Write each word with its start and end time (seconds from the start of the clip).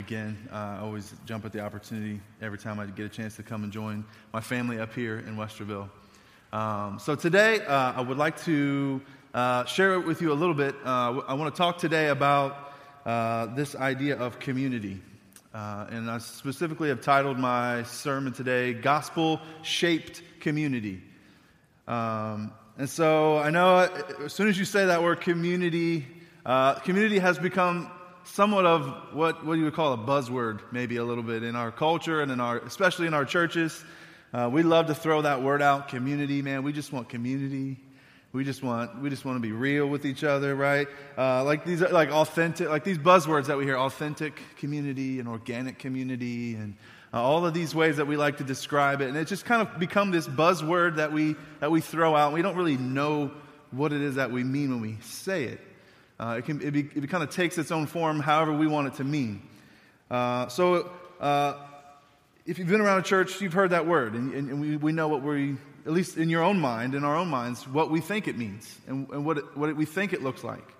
Again, 0.00 0.36
uh, 0.52 0.56
I 0.56 0.78
always 0.80 1.14
jump 1.24 1.44
at 1.44 1.52
the 1.52 1.60
opportunity 1.60 2.20
every 2.42 2.58
time 2.58 2.78
I 2.80 2.84
get 2.86 3.06
a 3.06 3.08
chance 3.08 3.36
to 3.36 3.42
come 3.42 3.62
and 3.62 3.72
join 3.72 4.04
my 4.32 4.40
family 4.40 4.78
up 4.78 4.92
here 4.92 5.20
in 5.20 5.36
Westerville. 5.36 5.88
Um, 6.52 6.98
so 6.98 7.14
today, 7.14 7.64
uh, 7.64 7.92
I 7.92 8.00
would 8.00 8.18
like 8.18 8.38
to 8.42 9.00
uh, 9.32 9.64
share 9.64 9.98
with 10.00 10.20
you 10.20 10.32
a 10.32 10.34
little 10.34 10.54
bit. 10.54 10.74
Uh, 10.84 11.22
I 11.26 11.34
want 11.34 11.54
to 11.54 11.56
talk 11.56 11.78
today 11.78 12.08
about 12.08 12.74
uh, 13.06 13.46
this 13.54 13.76
idea 13.76 14.18
of 14.18 14.40
community. 14.40 15.00
Uh, 15.54 15.86
and 15.88 16.10
I 16.10 16.18
specifically 16.18 16.88
have 16.88 17.00
titled 17.00 17.38
my 17.38 17.84
sermon 17.84 18.32
today, 18.32 18.74
Gospel 18.74 19.40
Shaped 19.62 20.22
Community. 20.40 21.00
Um, 21.86 22.52
and 22.76 22.90
so 22.90 23.38
I 23.38 23.48
know 23.48 23.88
as 24.24 24.34
soon 24.34 24.48
as 24.48 24.58
you 24.58 24.64
say 24.64 24.86
that 24.86 25.02
word 25.02 25.20
community, 25.20 26.04
community 26.44 27.20
has 27.20 27.38
become 27.38 27.90
somewhat 28.24 28.66
of 28.66 29.14
what, 29.14 29.44
what 29.44 29.54
you 29.54 29.64
would 29.64 29.74
call 29.74 29.92
a 29.92 29.98
buzzword, 29.98 30.60
maybe 30.72 30.96
a 30.96 31.04
little 31.04 31.22
bit 31.22 31.42
in 31.42 31.56
our 31.56 31.70
culture 31.70 32.20
and 32.22 32.30
in 32.32 32.40
our, 32.40 32.58
especially 32.58 33.06
in 33.06 33.14
our 33.14 33.24
churches. 33.24 33.84
Uh, 34.32 34.48
we 34.52 34.62
love 34.62 34.86
to 34.88 34.94
throw 34.94 35.22
that 35.22 35.42
word 35.42 35.62
out, 35.62 35.88
community. 35.88 36.42
Man, 36.42 36.62
we 36.62 36.72
just 36.72 36.92
want 36.92 37.08
community. 37.08 37.78
We 38.32 38.42
just 38.42 38.64
want 38.64 39.00
we 39.00 39.10
just 39.10 39.24
want 39.24 39.36
to 39.36 39.40
be 39.40 39.52
real 39.52 39.86
with 39.86 40.04
each 40.04 40.24
other, 40.24 40.56
right? 40.56 40.88
Uh, 41.16 41.44
like 41.44 41.64
these 41.64 41.80
like 41.80 42.10
authentic, 42.10 42.68
like 42.68 42.82
these 42.82 42.98
buzzwords 42.98 43.46
that 43.46 43.56
we 43.56 43.64
hear: 43.64 43.76
authentic 43.78 44.40
community 44.56 45.20
and 45.20 45.28
organic 45.28 45.78
community, 45.78 46.56
and 46.56 46.74
uh, 47.12 47.22
all 47.22 47.46
of 47.46 47.54
these 47.54 47.76
ways 47.76 47.98
that 47.98 48.08
we 48.08 48.16
like 48.16 48.38
to 48.38 48.44
describe 48.44 49.00
it. 49.02 49.08
And 49.08 49.16
it's 49.16 49.30
just 49.30 49.44
kind 49.44 49.62
of 49.62 49.78
become 49.78 50.10
this 50.10 50.26
buzzword 50.26 50.96
that 50.96 51.12
we 51.12 51.36
that 51.60 51.70
we 51.70 51.80
throw 51.80 52.16
out. 52.16 52.32
We 52.32 52.42
don't 52.42 52.56
really 52.56 52.76
know 52.76 53.30
what 53.70 53.92
it 53.92 54.02
is 54.02 54.16
that 54.16 54.32
we 54.32 54.42
mean 54.42 54.70
when 54.70 54.80
we 54.80 54.96
say 55.00 55.44
it. 55.44 55.60
Uh, 56.18 56.36
it, 56.38 56.44
can, 56.44 56.60
it, 56.62 56.70
be, 56.70 56.80
it 56.80 57.08
kind 57.10 57.22
of 57.22 57.30
takes 57.30 57.58
its 57.58 57.72
own 57.72 57.86
form 57.86 58.20
however 58.20 58.52
we 58.52 58.66
want 58.66 58.86
it 58.86 58.94
to 58.94 59.04
mean. 59.04 59.42
Uh, 60.10 60.46
so, 60.48 60.90
uh, 61.20 61.54
if 62.46 62.58
you've 62.58 62.68
been 62.68 62.80
around 62.80 63.00
a 63.00 63.02
church, 63.02 63.40
you've 63.40 63.54
heard 63.54 63.70
that 63.70 63.86
word, 63.86 64.14
and, 64.14 64.32
and, 64.34 64.60
we, 64.60 64.76
we 64.76 64.92
know 64.92 65.08
what 65.08 65.22
we, 65.22 65.56
at 65.86 65.92
least 65.92 66.18
in 66.18 66.28
your 66.28 66.42
own 66.42 66.60
mind, 66.60 66.94
in 66.94 67.02
our 67.02 67.16
own 67.16 67.28
minds, 67.28 67.66
what 67.66 67.90
we 67.90 68.00
think 68.00 68.28
it 68.28 68.36
means 68.36 68.78
and, 68.86 69.08
and 69.08 69.24
what, 69.24 69.38
it, 69.38 69.56
what 69.56 69.74
we 69.74 69.86
think 69.86 70.12
it 70.12 70.22
looks 70.22 70.44
like. 70.44 70.74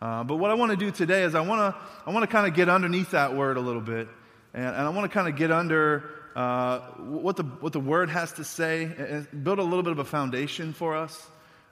Uh, 0.00 0.22
but 0.22 0.36
what 0.36 0.50
I 0.50 0.54
want 0.54 0.70
to 0.70 0.76
do 0.76 0.90
today 0.90 1.24
is 1.24 1.34
I 1.34 1.40
want 1.40 1.74
to 1.74 1.80
I 2.06 2.12
want 2.12 2.22
to 2.22 2.28
kind 2.28 2.46
of 2.46 2.54
get 2.54 2.68
underneath 2.68 3.10
that 3.10 3.34
word 3.34 3.56
a 3.56 3.60
little 3.60 3.80
bit, 3.80 4.08
and, 4.54 4.64
and 4.64 4.76
I 4.76 4.90
want 4.90 5.10
to 5.10 5.12
kind 5.12 5.26
of 5.26 5.34
get 5.34 5.50
under 5.50 6.08
uh, 6.36 6.78
what 6.98 7.34
the 7.34 7.42
what 7.42 7.72
the 7.72 7.80
word 7.80 8.08
has 8.08 8.32
to 8.34 8.44
say 8.44 8.84
and 8.84 9.26
build 9.42 9.58
a 9.58 9.62
little 9.62 9.82
bit 9.82 9.90
of 9.90 9.98
a 9.98 10.04
foundation 10.04 10.72
for 10.72 10.96
us. 10.96 11.26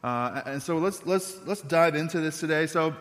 Uh, 0.06 0.40
and 0.46 0.62
so 0.62 0.78
let's, 0.78 1.04
let's, 1.04 1.36
let's 1.46 1.62
dive 1.62 1.96
into 1.96 2.20
this 2.20 2.38
today. 2.38 2.68
So, 2.68 2.94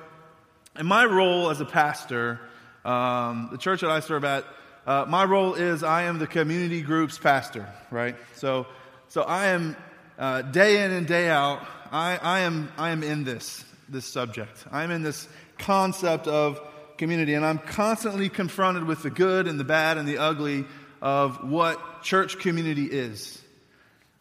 in 0.75 0.88
my 0.88 1.06
role 1.06 1.52
as 1.52 1.62
a 1.62 1.66
pastor, 1.66 2.39
um, 2.84 3.50
the 3.52 3.59
church 3.59 3.81
that 3.81 3.92
I 3.92 4.00
serve 4.00 4.23
at, 4.23 4.44
uh, 4.88 5.06
my 5.08 5.23
role 5.23 5.53
is 5.53 5.84
I 5.84 6.06
am 6.06 6.17
the 6.17 6.25
community 6.25 6.81
group's 6.81 7.20
pastor, 7.20 7.72
right? 7.92 8.16
So, 8.38 8.66
so 9.09 9.22
I 9.22 9.50
am 9.50 9.78
uh, 10.17 10.42
day 10.42 10.84
in 10.84 10.92
and 10.94 11.06
day 11.06 11.30
out, 11.30 11.64
I, 11.92 12.17
I, 12.17 12.39
am, 12.39 12.72
I 12.75 12.89
am 12.89 13.03
in 13.03 13.23
this, 13.23 13.64
this 13.88 14.08
subject. 14.08 14.66
I'm 14.72 14.90
in 14.90 15.03
this 15.03 15.28
concept 15.59 16.25
of 16.25 16.59
community, 16.97 17.36
and 17.36 17.45
I'm 17.45 17.59
constantly 17.59 18.30
confronted 18.30 18.84
with 18.84 19.03
the 19.03 19.12
good 19.12 19.47
and 19.47 19.59
the 19.59 19.64
bad 19.64 20.00
and 20.00 20.08
the 20.08 20.17
ugly 20.17 20.66
of 21.03 21.47
what 21.47 22.02
church 22.02 22.40
community 22.40 22.86
is. 22.86 23.40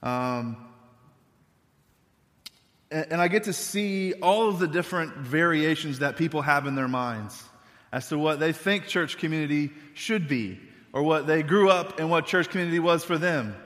Um, 0.02 0.58
and 2.90 3.20
I 3.20 3.28
get 3.28 3.44
to 3.44 3.52
see 3.52 4.12
all 4.14 4.48
of 4.48 4.58
the 4.58 4.68
different 4.68 5.16
variations 5.16 6.00
that 6.00 6.16
people 6.16 6.42
have 6.42 6.66
in 6.66 6.74
their 6.74 6.88
minds 6.88 7.42
as 7.92 8.08
to 8.08 8.18
what 8.18 8.40
they 8.40 8.52
think 8.52 8.86
church 8.86 9.18
community 9.18 9.70
should 9.94 10.28
be, 10.28 10.60
or 10.92 11.02
what 11.02 11.26
they 11.26 11.42
grew 11.42 11.70
up 11.70 11.98
and 11.98 12.10
what 12.10 12.26
church 12.26 12.48
community 12.48 12.80
was 12.80 13.04
for 13.04 13.18
them. 13.18 13.56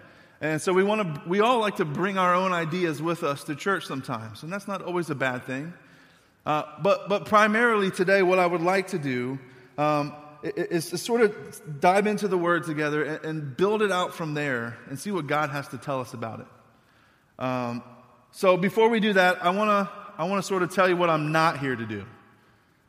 And 0.40 0.60
so 0.62 0.72
we 0.72 0.84
want 0.84 1.14
to, 1.14 1.28
we 1.28 1.40
all 1.40 1.60
like 1.60 1.76
to 1.76 1.84
bring 1.84 2.16
our 2.16 2.34
own 2.34 2.52
ideas 2.52 3.02
with 3.02 3.22
us 3.22 3.44
to 3.44 3.56
church 3.56 3.86
sometimes, 3.86 4.42
and 4.42 4.52
that's 4.52 4.68
not 4.68 4.82
always 4.82 5.10
a 5.10 5.14
bad 5.14 5.44
thing. 5.44 5.72
Uh, 6.46 6.62
but, 6.82 7.08
but 7.08 7.26
primarily 7.26 7.90
today, 7.90 8.22
what 8.22 8.38
I 8.38 8.46
would 8.46 8.62
like 8.62 8.88
to 8.88 8.98
do 8.98 9.38
um, 9.76 10.14
is 10.42 10.90
to 10.90 10.98
sort 10.98 11.20
of 11.20 11.80
dive 11.80 12.06
into 12.06 12.28
the 12.28 12.38
word 12.38 12.64
together 12.64 13.02
and, 13.02 13.24
and, 13.24 13.56
build 13.56 13.82
it 13.82 13.90
out 13.90 14.14
from 14.14 14.34
there 14.34 14.78
and 14.88 14.98
see 14.98 15.10
what 15.10 15.26
God 15.26 15.50
has 15.50 15.68
to 15.68 15.78
tell 15.78 16.00
us 16.00 16.14
about 16.14 16.40
it. 16.40 16.46
Um, 17.38 17.82
so 18.32 18.56
before 18.56 18.88
we 18.88 19.00
do 19.00 19.12
that, 19.14 19.44
I 19.44 19.50
want 19.50 19.68
to 19.70 19.98
I 20.18 20.24
want 20.24 20.42
to 20.42 20.46
sort 20.46 20.62
of 20.62 20.74
tell 20.74 20.88
you 20.88 20.96
what 20.96 21.10
I'm 21.10 21.32
not 21.32 21.58
here 21.58 21.76
to 21.76 21.86
do. 21.86 22.04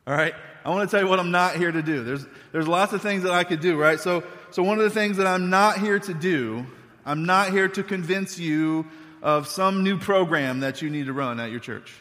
All 0.08 0.16
right? 0.16 0.34
I 0.66 0.70
want 0.70 0.90
to 0.90 0.94
tell 0.94 1.04
you 1.04 1.10
what 1.10 1.20
I'm 1.20 1.32
not 1.32 1.56
here 1.56 1.72
to 1.72 1.82
do. 1.82 2.04
There's 2.04 2.26
there's 2.52 2.68
lots 2.68 2.94
of 2.94 3.02
things 3.02 3.24
that 3.24 3.32
I 3.32 3.44
could 3.44 3.60
do, 3.60 3.78
right? 3.78 4.00
So 4.00 4.24
so 4.52 4.64
one 4.64 4.78
of 4.78 4.84
the 4.84 4.90
things 4.90 5.18
that 5.18 5.28
I'm 5.28 5.50
not 5.50 5.80
here 5.80 6.00
to 6.00 6.14
do, 6.14 6.66
I'm 7.06 7.26
not 7.26 7.52
here 7.52 7.68
to 7.68 7.84
convince 7.84 8.38
you 8.40 8.88
of 9.22 9.48
some 9.48 9.84
new 9.84 9.98
program 9.98 10.62
that 10.62 10.82
you 10.82 10.90
need 10.90 11.06
to 11.06 11.14
run 11.14 11.40
at 11.40 11.52
your 11.52 11.60
church. 11.60 11.94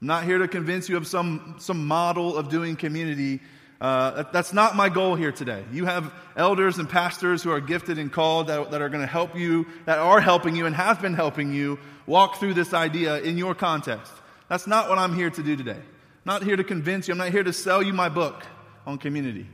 I'm 0.00 0.06
not 0.06 0.24
here 0.24 0.38
to 0.38 0.48
convince 0.48 0.88
you 0.88 0.96
of 0.96 1.06
some 1.06 1.56
some 1.58 1.86
model 1.86 2.36
of 2.36 2.48
doing 2.48 2.76
community 2.76 3.40
uh, 3.80 4.24
that's 4.30 4.52
not 4.52 4.76
my 4.76 4.90
goal 4.90 5.14
here 5.14 5.32
today. 5.32 5.64
You 5.72 5.86
have 5.86 6.12
elders 6.36 6.78
and 6.78 6.88
pastors 6.88 7.42
who 7.42 7.50
are 7.50 7.60
gifted 7.60 7.98
and 7.98 8.12
called 8.12 8.48
that, 8.48 8.70
that 8.72 8.82
are 8.82 8.90
going 8.90 9.00
to 9.00 9.06
help 9.06 9.34
you, 9.34 9.66
that 9.86 9.98
are 9.98 10.20
helping 10.20 10.54
you 10.54 10.66
and 10.66 10.76
have 10.76 11.00
been 11.00 11.14
helping 11.14 11.52
you 11.52 11.78
walk 12.06 12.36
through 12.36 12.54
this 12.54 12.74
idea 12.74 13.20
in 13.20 13.38
your 13.38 13.54
context. 13.54 14.12
That's 14.48 14.66
not 14.66 14.90
what 14.90 14.98
I'm 14.98 15.14
here 15.14 15.30
to 15.30 15.42
do 15.42 15.56
today. 15.56 15.78
I'm 15.78 16.26
not 16.26 16.42
here 16.42 16.56
to 16.56 16.64
convince 16.64 17.08
you. 17.08 17.12
I'm 17.12 17.18
not 17.18 17.30
here 17.30 17.42
to 17.42 17.52
sell 17.52 17.82
you 17.82 17.94
my 17.94 18.10
book 18.10 18.42
on 18.86 18.98
community. 18.98 19.46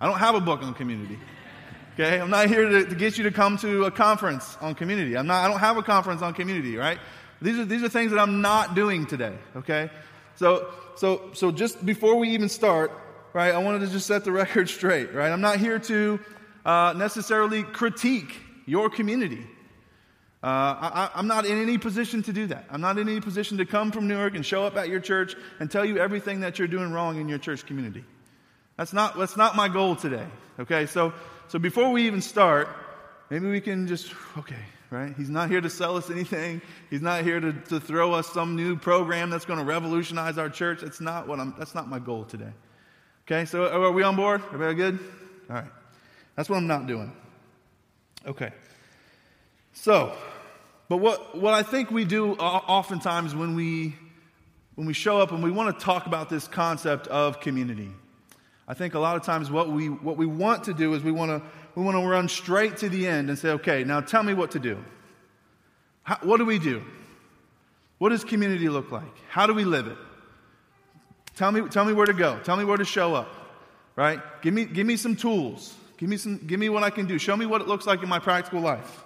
I 0.00 0.06
don't 0.06 0.18
have 0.18 0.36
a 0.36 0.40
book 0.40 0.62
on 0.62 0.74
community. 0.74 1.18
Okay? 1.94 2.20
I'm 2.20 2.30
not 2.30 2.48
here 2.48 2.68
to, 2.68 2.84
to 2.84 2.94
get 2.94 3.18
you 3.18 3.24
to 3.24 3.32
come 3.32 3.56
to 3.58 3.84
a 3.84 3.90
conference 3.90 4.56
on 4.60 4.76
community. 4.76 5.16
I'm 5.16 5.26
not, 5.26 5.44
I 5.44 5.48
don't 5.48 5.60
have 5.60 5.78
a 5.78 5.82
conference 5.82 6.22
on 6.22 6.34
community, 6.34 6.76
right? 6.76 6.98
These 7.42 7.58
are, 7.58 7.64
these 7.64 7.82
are 7.82 7.88
things 7.88 8.12
that 8.12 8.20
I'm 8.20 8.40
not 8.40 8.76
doing 8.76 9.06
today. 9.06 9.36
Okay? 9.56 9.90
So, 10.36 10.72
so, 10.96 11.30
so 11.32 11.50
just 11.50 11.84
before 11.84 12.16
we 12.16 12.30
even 12.30 12.48
start, 12.48 12.92
right? 13.34 13.52
I 13.52 13.58
wanted 13.58 13.80
to 13.80 13.88
just 13.88 14.06
set 14.06 14.24
the 14.24 14.32
record 14.32 14.70
straight, 14.70 15.12
right? 15.12 15.30
I'm 15.30 15.42
not 15.42 15.58
here 15.58 15.78
to 15.80 16.20
uh, 16.64 16.94
necessarily 16.96 17.62
critique 17.62 18.34
your 18.64 18.88
community. 18.88 19.46
Uh, 20.42 21.08
I, 21.14 21.18
am 21.18 21.26
not 21.26 21.44
in 21.44 21.60
any 21.60 21.76
position 21.76 22.22
to 22.22 22.32
do 22.32 22.46
that. 22.46 22.66
I'm 22.70 22.80
not 22.80 22.98
in 22.98 23.08
any 23.08 23.20
position 23.20 23.58
to 23.58 23.66
come 23.66 23.90
from 23.90 24.06
Newark 24.06 24.34
and 24.34 24.44
show 24.44 24.64
up 24.64 24.76
at 24.76 24.88
your 24.88 25.00
church 25.00 25.34
and 25.58 25.70
tell 25.70 25.84
you 25.84 25.98
everything 25.98 26.40
that 26.40 26.58
you're 26.58 26.68
doing 26.68 26.92
wrong 26.92 27.18
in 27.18 27.28
your 27.28 27.38
church 27.38 27.66
community. 27.66 28.04
That's 28.76 28.92
not, 28.92 29.18
that's 29.18 29.36
not 29.36 29.56
my 29.56 29.68
goal 29.68 29.96
today. 29.96 30.26
Okay, 30.60 30.86
so, 30.86 31.12
so 31.48 31.58
before 31.58 31.90
we 31.90 32.06
even 32.06 32.20
start, 32.20 32.68
maybe 33.30 33.50
we 33.50 33.60
can 33.60 33.86
just, 33.86 34.12
okay, 34.36 34.54
right? 34.90 35.14
He's 35.16 35.30
not 35.30 35.48
here 35.48 35.62
to 35.62 35.70
sell 35.70 35.96
us 35.96 36.10
anything. 36.10 36.60
He's 36.90 37.02
not 37.02 37.24
here 37.24 37.40
to, 37.40 37.52
to 37.52 37.80
throw 37.80 38.12
us 38.12 38.28
some 38.28 38.54
new 38.54 38.76
program 38.76 39.30
that's 39.30 39.46
going 39.46 39.58
to 39.58 39.64
revolutionize 39.64 40.36
our 40.36 40.50
church. 40.50 40.82
That's 40.82 41.00
not, 41.00 41.26
what 41.26 41.40
I'm, 41.40 41.54
that's 41.58 41.74
not 41.74 41.88
my 41.88 41.98
goal 41.98 42.24
today. 42.24 42.52
Okay, 43.26 43.46
so 43.46 43.64
oh, 43.64 43.84
are 43.84 43.90
we 43.90 44.02
on 44.02 44.16
board? 44.16 44.42
Everybody 44.52 44.74
good? 44.74 44.98
All 45.48 45.56
right. 45.56 45.64
That's 46.36 46.50
what 46.50 46.56
I'm 46.56 46.66
not 46.66 46.86
doing. 46.86 47.10
Okay. 48.26 48.52
So, 49.72 50.14
but 50.90 50.98
what, 50.98 51.34
what 51.34 51.54
I 51.54 51.62
think 51.62 51.90
we 51.90 52.04
do 52.04 52.34
oftentimes 52.34 53.34
when 53.34 53.54
we, 53.54 53.96
when 54.74 54.86
we 54.86 54.92
show 54.92 55.20
up 55.20 55.32
and 55.32 55.42
we 55.42 55.50
want 55.50 55.78
to 55.78 55.82
talk 55.82 56.04
about 56.04 56.28
this 56.28 56.46
concept 56.46 57.06
of 57.06 57.40
community, 57.40 57.88
I 58.68 58.74
think 58.74 58.92
a 58.92 58.98
lot 58.98 59.16
of 59.16 59.22
times 59.22 59.50
what 59.50 59.70
we, 59.70 59.88
what 59.88 60.18
we 60.18 60.26
want 60.26 60.64
to 60.64 60.74
do 60.74 60.92
is 60.92 61.02
we 61.02 61.10
want 61.10 61.30
to, 61.30 61.42
we 61.76 61.82
want 61.82 61.96
to 61.96 62.06
run 62.06 62.28
straight 62.28 62.76
to 62.78 62.90
the 62.90 63.06
end 63.06 63.30
and 63.30 63.38
say, 63.38 63.50
okay, 63.52 63.84
now 63.84 64.02
tell 64.02 64.22
me 64.22 64.34
what 64.34 64.50
to 64.50 64.58
do. 64.58 64.84
How, 66.02 66.18
what 66.22 66.36
do 66.36 66.44
we 66.44 66.58
do? 66.58 66.84
What 67.96 68.10
does 68.10 68.22
community 68.22 68.68
look 68.68 68.92
like? 68.92 69.16
How 69.30 69.46
do 69.46 69.54
we 69.54 69.64
live 69.64 69.86
it? 69.86 69.96
Tell 71.36 71.50
me, 71.50 71.68
tell 71.68 71.84
me 71.84 71.92
where 71.92 72.06
to 72.06 72.12
go. 72.12 72.38
Tell 72.44 72.56
me 72.56 72.64
where 72.64 72.76
to 72.76 72.84
show 72.84 73.14
up. 73.14 73.28
Right? 73.96 74.20
Give 74.42 74.54
me, 74.54 74.64
give 74.64 74.86
me 74.86 74.96
some 74.96 75.16
tools. 75.16 75.74
Give 75.96 76.08
me, 76.08 76.16
some, 76.16 76.38
give 76.38 76.58
me 76.58 76.68
what 76.68 76.82
I 76.82 76.90
can 76.90 77.06
do. 77.06 77.18
Show 77.18 77.36
me 77.36 77.46
what 77.46 77.60
it 77.60 77.68
looks 77.68 77.86
like 77.86 78.02
in 78.02 78.08
my 78.08 78.18
practical 78.18 78.60
life. 78.60 79.04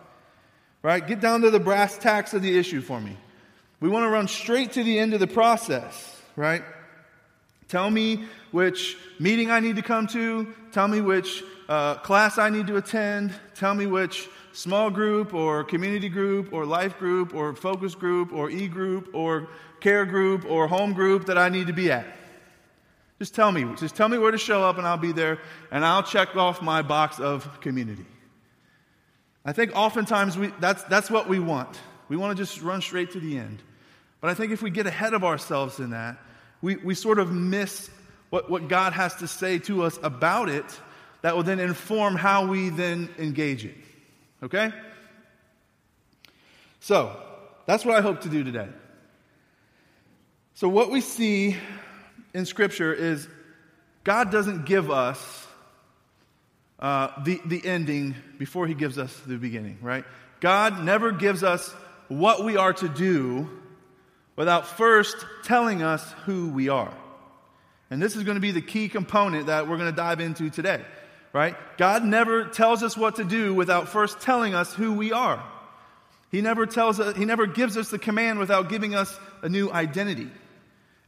Right? 0.83 1.07
Get 1.07 1.21
down 1.21 1.43
to 1.43 1.51
the 1.51 1.61
brass 1.61 1.99
tacks 1.99 2.35
of 2.35 2.43
the 2.43 2.59
issue 2.59 2.81
for 2.81 3.01
me. 3.01 3.17
We 3.81 3.89
want 3.89 4.05
to 4.05 4.09
run 4.09 4.29
straight 4.29 4.73
to 4.73 4.83
the 4.83 4.99
end 4.99 5.15
of 5.15 5.21
the 5.21 5.27
process. 5.27 6.21
Right? 6.37 6.63
Tell 7.69 7.91
me 7.91 8.25
which 8.51 8.97
meeting 9.19 9.51
I 9.51 9.61
need 9.61 9.77
to 9.77 9.83
come 9.83 10.07
to. 10.09 10.55
Tell 10.73 10.89
me 10.89 11.01
which 11.01 11.45
uh, 11.69 11.97
class 11.97 12.39
I 12.39 12.49
need 12.49 12.67
to 12.69 12.77
attend. 12.77 13.35
Tell 13.55 13.75
me 13.75 13.87
which 13.87 14.29
small 14.53 14.91
group 14.91 15.35
or 15.35 15.65
community 15.65 16.09
group 16.09 16.53
or 16.53 16.65
life 16.65 16.99
group 16.99 17.35
or 17.35 17.55
focus 17.55 17.95
group 17.95 18.33
or 18.33 18.51
e 18.51 18.69
group 18.69 19.11
or 19.13 19.49
care 19.81 20.07
group 20.07 20.45
or 20.47 20.67
home 20.67 20.95
group 20.95 21.27
that 21.27 21.37
I 21.37 21.51
need 21.51 21.67
to 21.67 21.73
be 21.73 21.93
at. 21.93 22.07
Just 23.19 23.35
tell 23.35 23.51
me. 23.51 23.65
Just 23.77 23.97
tell 23.97 24.09
me 24.09 24.17
where 24.19 24.31
to 24.31 24.39
show 24.39 24.63
up 24.63 24.79
and 24.79 24.87
I'll 24.87 24.97
be 24.97 25.13
there 25.13 25.41
and 25.71 25.85
I'll 25.85 26.03
check 26.03 26.37
off 26.37 26.63
my 26.63 26.83
box 26.83 27.19
of 27.19 27.61
community. 27.61 28.07
I 29.45 29.53
think 29.53 29.75
oftentimes 29.75 30.39
we, 30.39 30.53
that's, 30.61 30.85
that's 30.85 31.11
what 31.11 31.29
we 31.29 31.39
want. 31.39 31.81
We 32.09 32.17
want 32.17 32.37
to 32.37 32.43
just 32.43 32.63
run 32.63 32.81
straight 32.81 33.13
to 33.13 33.21
the 33.21 33.39
end. 33.39 33.63
But 34.21 34.31
I 34.31 34.35
think 34.35 34.53
if 34.53 34.63
we 34.63 34.71
get 34.71 34.87
ahead 34.87 35.15
of 35.15 35.25
ourselves 35.25 35.79
in 35.81 35.91
that, 35.91 36.19
we, 36.61 36.77
we 36.77 36.95
sort 36.95 37.19
of 37.19 37.33
miss 37.33 37.91
what, 38.31 38.51
what 38.51 38.69
God 38.69 38.93
has 38.93 39.15
to 39.17 39.29
say 39.29 39.59
to 39.61 39.85
us 39.85 39.99
about 40.03 40.49
it 40.49 40.65
that 41.23 41.35
will 41.35 41.43
then 41.43 41.61
inform 41.61 42.15
how 42.15 42.47
we 42.47 42.69
then 42.69 43.09
engage 43.19 43.65
it. 43.65 43.77
Okay? 44.43 44.73
So, 46.81 47.17
that's 47.67 47.85
what 47.85 47.97
I 47.97 48.01
hope 48.01 48.21
to 48.23 48.29
do 48.29 48.45
today. 48.45 48.69
So, 50.55 50.69
what 50.69 50.91
we 50.91 51.01
see 51.01 51.57
in 52.35 52.47
Scripture 52.47 52.93
is 52.93 53.29
God 54.05 54.31
doesn't 54.31 54.65
give 54.65 54.91
us 54.91 55.47
uh, 56.79 57.09
the, 57.25 57.41
the 57.45 57.65
ending 57.67 58.15
before 58.39 58.67
He 58.67 58.75
gives 58.75 58.99
us 58.99 59.15
the 59.27 59.37
beginning, 59.37 59.79
right? 59.83 60.05
God 60.41 60.83
never 60.85 61.13
gives 61.13 61.43
us 61.43 61.69
what 62.09 62.45
we 62.45 62.57
are 62.57 62.73
to 62.73 62.89
do 62.89 63.49
without 64.37 64.67
first 64.67 65.17
telling 65.45 65.83
us 65.83 66.13
who 66.25 66.49
we 66.51 66.69
are. 66.69 66.95
And 67.91 68.01
this 68.01 68.17
is 68.17 68.23
going 68.23 68.37
to 68.37 68.41
be 68.41 68.53
the 68.53 68.63
key 68.63 68.89
component 68.89 69.47
that 69.47 69.67
we're 69.69 69.79
going 69.79 69.91
to 69.91 69.97
dive 69.97 70.21
into 70.21 70.51
today, 70.51 70.83
right? 71.33 71.57
God 71.77 72.05
never 72.05 72.45
tells 72.45 72.83
us 72.83 72.97
what 72.97 73.17
to 73.17 73.25
do 73.25 73.55
without 73.55 73.89
first 73.89 74.21
telling 74.21 74.55
us 74.55 74.73
who 74.75 74.93
we 74.93 75.13
are. 75.13 75.43
He 76.31 76.43
never 76.43 76.67
tells 76.67 77.01
us, 77.01 77.17
he 77.17 77.25
never 77.25 77.47
gives 77.47 77.77
us 77.77 77.89
the 77.89 77.99
command 77.99 78.39
without 78.39 78.69
giving 78.69 78.95
us 78.95 79.19
a 79.43 79.49
new 79.49 79.71
identity. 79.71 80.31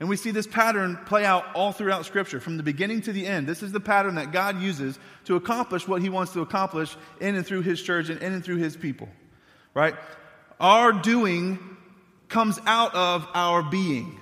And 0.00 0.08
we 0.08 0.16
see 0.16 0.30
this 0.30 0.46
pattern 0.46 0.98
play 1.04 1.26
out 1.26 1.44
all 1.54 1.72
throughout 1.72 2.06
Scripture, 2.06 2.40
from 2.40 2.56
the 2.56 2.62
beginning 2.62 3.02
to 3.02 3.12
the 3.12 3.26
end. 3.26 3.46
This 3.46 3.62
is 3.62 3.70
the 3.70 3.80
pattern 3.80 4.14
that 4.14 4.32
God 4.32 4.60
uses 4.60 4.98
to 5.26 5.36
accomplish 5.36 5.86
what 5.86 6.00
He 6.00 6.08
wants 6.08 6.32
to 6.32 6.40
accomplish 6.40 6.96
in 7.20 7.34
and 7.36 7.46
through 7.46 7.62
His 7.62 7.82
church 7.82 8.08
and 8.08 8.20
in 8.22 8.32
and 8.32 8.42
through 8.42 8.56
His 8.56 8.76
people. 8.76 9.10
Right? 9.74 9.94
Our 10.58 10.92
doing 10.92 11.58
comes 12.28 12.58
out 12.64 12.94
of 12.94 13.28
our 13.34 13.62
being. 13.62 14.18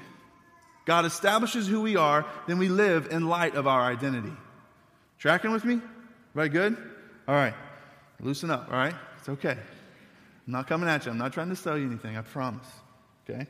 God 0.84 1.04
establishes 1.04 1.69
who 1.69 1.80
we 1.80 1.96
are, 1.96 2.26
then 2.48 2.58
we 2.58 2.69
live 2.69 3.08
in 3.12 3.28
light 3.28 3.54
of 3.54 3.66
our 3.66 3.82
identity. 3.82 4.32
Tracking 5.19 5.52
with 5.52 5.64
me? 5.64 5.80
Everybody 6.34 6.48
good? 6.48 6.90
All 7.28 7.34
right. 7.34 7.54
Loosen 8.20 8.50
up, 8.50 8.69
all 8.70 8.78
right? 8.78 8.94
It's 9.19 9.28
okay. 9.28 9.52
I'm 10.46 10.52
not 10.52 10.66
coming 10.66 10.88
at 10.88 11.04
you. 11.04 11.12
I'm 11.12 11.19
not 11.19 11.32
trying 11.32 11.50
to 11.50 11.56
sell 11.56 11.78
you 11.78 11.86
anything, 11.86 12.16
I 12.16 12.22
promise. 12.22 12.66
Okay? 13.28 13.46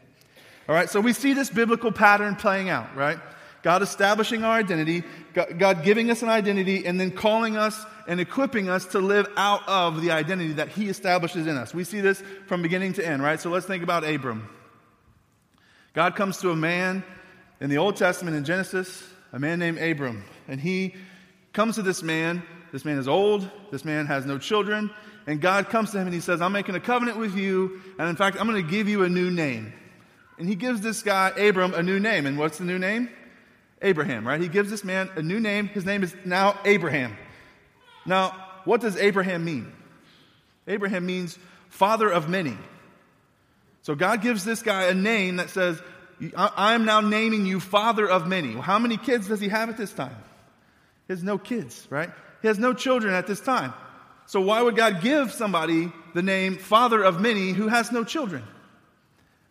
All 0.68 0.74
right, 0.74 0.90
so 0.90 1.00
we 1.00 1.12
see 1.12 1.32
this 1.32 1.48
biblical 1.48 1.90
pattern 1.90 2.36
playing 2.36 2.68
out, 2.68 2.94
right? 2.94 3.18
God 3.62 3.82
establishing 3.82 4.44
our 4.44 4.58
identity, 4.58 5.02
God 5.34 5.82
giving 5.82 6.10
us 6.10 6.22
an 6.22 6.28
identity, 6.28 6.86
and 6.86 7.00
then 7.00 7.10
calling 7.10 7.56
us 7.56 7.84
and 8.06 8.20
equipping 8.20 8.68
us 8.68 8.84
to 8.86 8.98
live 8.98 9.26
out 9.36 9.66
of 9.66 10.00
the 10.02 10.10
identity 10.10 10.52
that 10.54 10.68
He 10.68 10.88
establishes 10.88 11.46
in 11.46 11.56
us. 11.56 11.74
We 11.74 11.84
see 11.84 12.00
this 12.00 12.22
from 12.46 12.62
beginning 12.62 12.92
to 12.94 13.06
end, 13.06 13.22
right? 13.22 13.40
So 13.40 13.50
let's 13.50 13.66
think 13.66 13.82
about 13.82 14.04
Abram. 14.04 14.48
God 15.94 16.14
comes 16.14 16.38
to 16.38 16.50
a 16.50 16.56
man 16.56 17.02
in 17.60 17.70
the 17.70 17.78
Old 17.78 17.96
Testament 17.96 18.36
in 18.36 18.44
Genesis, 18.44 19.02
a 19.32 19.38
man 19.38 19.58
named 19.58 19.78
Abram, 19.78 20.22
and 20.46 20.60
he 20.60 20.94
comes 21.52 21.74
to 21.76 21.82
this 21.82 22.02
man. 22.02 22.42
This 22.70 22.84
man 22.84 22.98
is 22.98 23.08
old, 23.08 23.50
this 23.70 23.82
man 23.82 24.04
has 24.06 24.26
no 24.26 24.38
children, 24.38 24.90
and 25.26 25.40
God 25.40 25.70
comes 25.70 25.90
to 25.92 25.98
him 25.98 26.06
and 26.06 26.12
he 26.12 26.20
says, 26.20 26.42
I'm 26.42 26.52
making 26.52 26.74
a 26.74 26.80
covenant 26.80 27.16
with 27.16 27.34
you, 27.34 27.80
and 27.98 28.10
in 28.10 28.14
fact, 28.14 28.38
I'm 28.38 28.46
going 28.46 28.62
to 28.62 28.70
give 28.70 28.90
you 28.90 29.04
a 29.04 29.08
new 29.08 29.30
name. 29.30 29.72
And 30.38 30.48
he 30.48 30.54
gives 30.54 30.80
this 30.80 31.02
guy, 31.02 31.30
Abram, 31.30 31.74
a 31.74 31.82
new 31.82 31.98
name. 31.98 32.26
And 32.26 32.38
what's 32.38 32.58
the 32.58 32.64
new 32.64 32.78
name? 32.78 33.10
Abraham, 33.82 34.26
right? 34.26 34.40
He 34.40 34.48
gives 34.48 34.70
this 34.70 34.84
man 34.84 35.10
a 35.16 35.22
new 35.22 35.40
name. 35.40 35.68
His 35.68 35.84
name 35.84 36.02
is 36.02 36.14
now 36.24 36.58
Abraham. 36.64 37.16
Now, 38.06 38.34
what 38.64 38.80
does 38.80 38.96
Abraham 38.96 39.44
mean? 39.44 39.72
Abraham 40.66 41.06
means 41.06 41.38
father 41.70 42.08
of 42.08 42.28
many. 42.28 42.56
So 43.82 43.94
God 43.94 44.22
gives 44.22 44.44
this 44.44 44.62
guy 44.62 44.84
a 44.84 44.94
name 44.94 45.36
that 45.36 45.50
says, 45.50 45.80
I 46.36 46.74
am 46.74 46.84
now 46.84 47.00
naming 47.00 47.46
you 47.46 47.60
father 47.60 48.08
of 48.08 48.26
many. 48.26 48.54
How 48.54 48.78
many 48.78 48.96
kids 48.96 49.28
does 49.28 49.40
he 49.40 49.48
have 49.48 49.68
at 49.68 49.76
this 49.76 49.92
time? 49.92 50.16
He 51.06 51.12
has 51.12 51.22
no 51.22 51.38
kids, 51.38 51.86
right? 51.90 52.10
He 52.42 52.48
has 52.48 52.58
no 52.58 52.72
children 52.74 53.14
at 53.14 53.26
this 53.26 53.40
time. 53.40 53.72
So 54.26 54.40
why 54.40 54.60
would 54.60 54.76
God 54.76 55.00
give 55.00 55.32
somebody 55.32 55.92
the 56.14 56.22
name 56.22 56.58
father 56.58 57.02
of 57.02 57.20
many 57.20 57.52
who 57.52 57.68
has 57.68 57.92
no 57.92 58.04
children? 58.04 58.42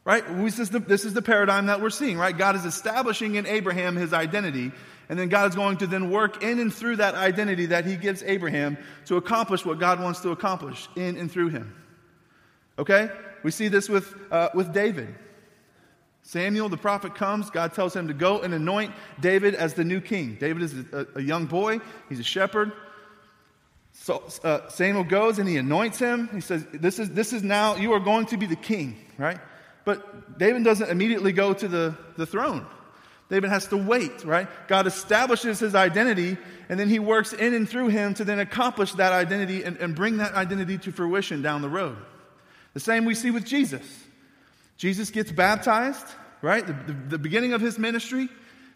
Right? 0.07 0.23
This 0.37 0.57
is, 0.57 0.69
the, 0.69 0.79
this 0.79 1.03
is 1.03 1.13
the 1.13 1.21
paradigm 1.21 1.65
that 1.65 1.81
we're 1.81 1.89
seeing, 1.89 2.17
right? 2.17 2.35
God 2.35 2.55
is 2.55 2.63
establishing 2.63 3.35
in 3.35 3.45
Abraham 3.45 3.97
his 3.97 4.13
identity, 4.13 4.71
and 5.09 5.19
then 5.19 5.27
God 5.27 5.49
is 5.49 5.55
going 5.57 5.75
to 5.79 5.87
then 5.87 6.09
work 6.09 6.41
in 6.41 6.59
and 6.59 6.73
through 6.73 6.95
that 6.95 7.15
identity 7.15 7.65
that 7.65 7.85
he 7.85 7.97
gives 7.97 8.23
Abraham 8.23 8.77
to 9.07 9.17
accomplish 9.17 9.65
what 9.65 9.79
God 9.79 10.01
wants 10.01 10.21
to 10.21 10.29
accomplish 10.29 10.87
in 10.95 11.17
and 11.17 11.29
through 11.29 11.49
him. 11.49 11.75
Okay? 12.79 13.09
We 13.43 13.51
see 13.51 13.67
this 13.67 13.89
with, 13.89 14.15
uh, 14.31 14.47
with 14.53 14.73
David. 14.73 15.13
Samuel, 16.21 16.69
the 16.69 16.77
prophet, 16.77 17.13
comes. 17.13 17.49
God 17.49 17.73
tells 17.73 17.93
him 17.93 18.07
to 18.07 18.13
go 18.13 18.39
and 18.39 18.53
anoint 18.53 18.93
David 19.19 19.55
as 19.55 19.73
the 19.73 19.83
new 19.83 19.99
king. 19.99 20.37
David 20.39 20.63
is 20.63 20.73
a, 20.93 21.05
a 21.15 21.21
young 21.21 21.47
boy, 21.47 21.81
he's 22.07 22.21
a 22.21 22.23
shepherd. 22.23 22.71
So 23.91 24.23
uh, 24.45 24.69
Samuel 24.69 25.03
goes 25.03 25.37
and 25.37 25.49
he 25.49 25.57
anoints 25.57 25.99
him. 25.99 26.29
He 26.31 26.39
says, 26.39 26.65
this 26.71 26.97
is, 26.97 27.09
this 27.09 27.33
is 27.33 27.43
now, 27.43 27.75
you 27.75 27.91
are 27.91 27.99
going 27.99 28.27
to 28.27 28.37
be 28.37 28.45
the 28.45 28.55
king, 28.55 28.95
right? 29.17 29.41
But 29.87 30.37
David 30.37 30.65
doesn't 30.65 30.89
immediately 30.89 31.31
go 31.31 31.53
to 31.53 31.65
the, 31.65 31.95
the 32.17 32.25
throne. 32.25 32.65
David 33.29 33.49
has 33.49 33.67
to 33.67 33.77
wait, 33.77 34.25
right? 34.25 34.49
God 34.67 34.85
establishes 34.85 35.59
his 35.59 35.75
identity, 35.75 36.35
and 36.67 36.77
then 36.77 36.89
he 36.89 36.99
works 36.99 37.31
in 37.31 37.53
and 37.53 37.69
through 37.69 37.87
him 37.87 38.13
to 38.15 38.25
then 38.25 38.39
accomplish 38.39 38.91
that 38.95 39.13
identity 39.13 39.63
and, 39.63 39.77
and 39.77 39.95
bring 39.95 40.17
that 40.17 40.33
identity 40.33 40.77
to 40.79 40.91
fruition 40.91 41.41
down 41.41 41.61
the 41.61 41.69
road. 41.69 41.95
The 42.73 42.81
same 42.81 43.05
we 43.05 43.15
see 43.15 43.31
with 43.31 43.45
Jesus. 43.45 43.81
Jesus 44.75 45.09
gets 45.09 45.31
baptized, 45.31 46.05
right? 46.41 46.67
The, 46.67 46.73
the, 46.73 46.93
the 47.11 47.17
beginning 47.17 47.53
of 47.53 47.61
his 47.61 47.79
ministry. 47.79 48.27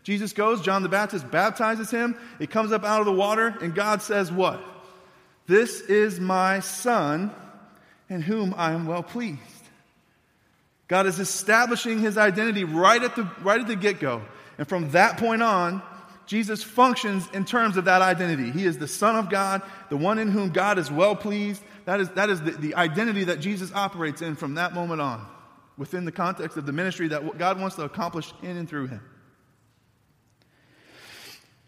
Jesus 0.04 0.32
goes, 0.32 0.62
John 0.62 0.82
the 0.82 0.88
Baptist 0.88 1.30
baptizes 1.30 1.92
him. 1.92 2.18
He 2.40 2.48
comes 2.48 2.72
up 2.72 2.86
out 2.86 3.02
of 3.02 3.06
the 3.06 3.12
water, 3.12 3.54
and 3.62 3.76
God 3.76 4.02
says, 4.02 4.32
What? 4.32 4.64
This 5.46 5.82
is 5.82 6.22
my 6.22 6.62
son 6.62 7.32
in 8.08 8.22
whom 8.22 8.56
I 8.56 8.72
am 8.72 8.88
well 8.88 9.04
pleased. 9.04 9.61
God 10.92 11.08
is 11.08 11.22
establishing 11.22 12.00
his 12.00 12.18
identity 12.18 12.66
right 12.66 13.02
at 13.02 13.16
the, 13.16 13.24
right 13.44 13.62
at 13.62 13.68
the 13.68 13.78
get 13.78 14.02
go. 14.02 14.22
And 14.58 14.68
from 14.68 14.92
that 14.92 15.18
point 15.18 15.42
on, 15.42 15.82
Jesus 16.26 16.64
functions 16.64 17.30
in 17.34 17.46
terms 17.46 17.78
of 17.78 17.86
that 17.86 18.02
identity. 18.02 18.52
He 18.52 18.66
is 18.66 18.78
the 18.78 18.90
Son 18.90 19.16
of 19.16 19.30
God, 19.30 19.62
the 19.90 19.96
one 19.96 20.20
in 20.20 20.28
whom 20.28 20.50
God 20.50 20.78
is 20.78 20.92
well 20.92 21.16
pleased. 21.16 21.64
That 21.86 22.02
is, 22.02 22.10
that 22.10 22.30
is 22.30 22.42
the, 22.42 22.52
the 22.52 22.76
identity 22.76 23.24
that 23.24 23.40
Jesus 23.40 23.72
operates 23.74 24.22
in 24.22 24.36
from 24.36 24.56
that 24.56 24.74
moment 24.74 25.00
on, 25.00 25.26
within 25.78 26.04
the 26.04 26.12
context 26.12 26.58
of 26.58 26.66
the 26.66 26.74
ministry 26.74 27.08
that 27.08 27.38
God 27.38 27.58
wants 27.58 27.78
to 27.78 27.84
accomplish 27.84 28.34
in 28.44 28.58
and 28.58 28.68
through 28.68 28.88
him. 28.88 29.02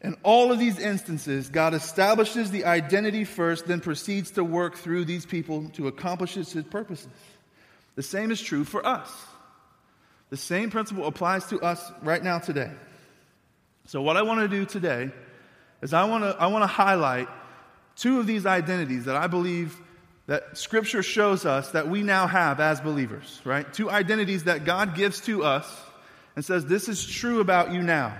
In 0.02 0.18
all 0.24 0.52
of 0.52 0.60
these 0.60 0.80
instances, 0.80 1.48
God 1.48 1.74
establishes 1.74 2.52
the 2.52 2.66
identity 2.66 3.24
first, 3.24 3.68
then 3.68 3.80
proceeds 3.80 4.32
to 4.32 4.44
work 4.44 4.76
through 4.76 5.06
these 5.06 5.26
people 5.26 5.70
to 5.76 5.88
accomplish 5.88 6.34
his 6.34 6.54
purposes. 6.70 7.08
The 7.96 8.04
same 8.04 8.32
is 8.32 8.42
true 8.42 8.64
for 8.64 8.86
us. 8.86 9.10
The 10.30 10.38
same 10.38 10.72
principle 10.72 11.06
applies 11.06 11.46
to 11.48 11.60
us 11.60 11.92
right 12.02 12.24
now 12.24 12.40
today. 12.40 12.72
So, 13.86 14.02
what 14.02 14.18
I 14.18 14.24
want 14.24 14.40
to 14.40 14.48
do 14.48 14.66
today 14.66 15.12
is 15.82 15.94
I 15.94 16.06
want 16.06 16.24
to, 16.24 16.36
I 16.40 16.48
want 16.48 16.64
to 16.64 16.68
highlight 16.68 17.28
two 17.96 18.20
of 18.20 18.28
these 18.28 18.46
identities 18.46 19.06
that 19.06 19.16
I 19.16 19.28
believe 19.28 19.78
that 20.26 20.58
Scripture 20.58 21.04
shows 21.04 21.46
us 21.46 21.72
that 21.72 21.90
we 21.90 22.02
now 22.02 22.28
have 22.28 22.60
as 22.60 22.80
believers, 22.80 23.42
right? 23.44 23.72
Two 23.74 23.92
identities 23.92 24.46
that 24.46 24.64
God 24.64 24.96
gives 24.96 25.22
to 25.22 25.44
us 25.44 25.68
and 26.36 26.44
says, 26.44 26.66
This 26.66 26.88
is 26.88 27.06
true 27.06 27.42
about 27.42 27.72
you 27.72 27.82
now. 27.82 28.18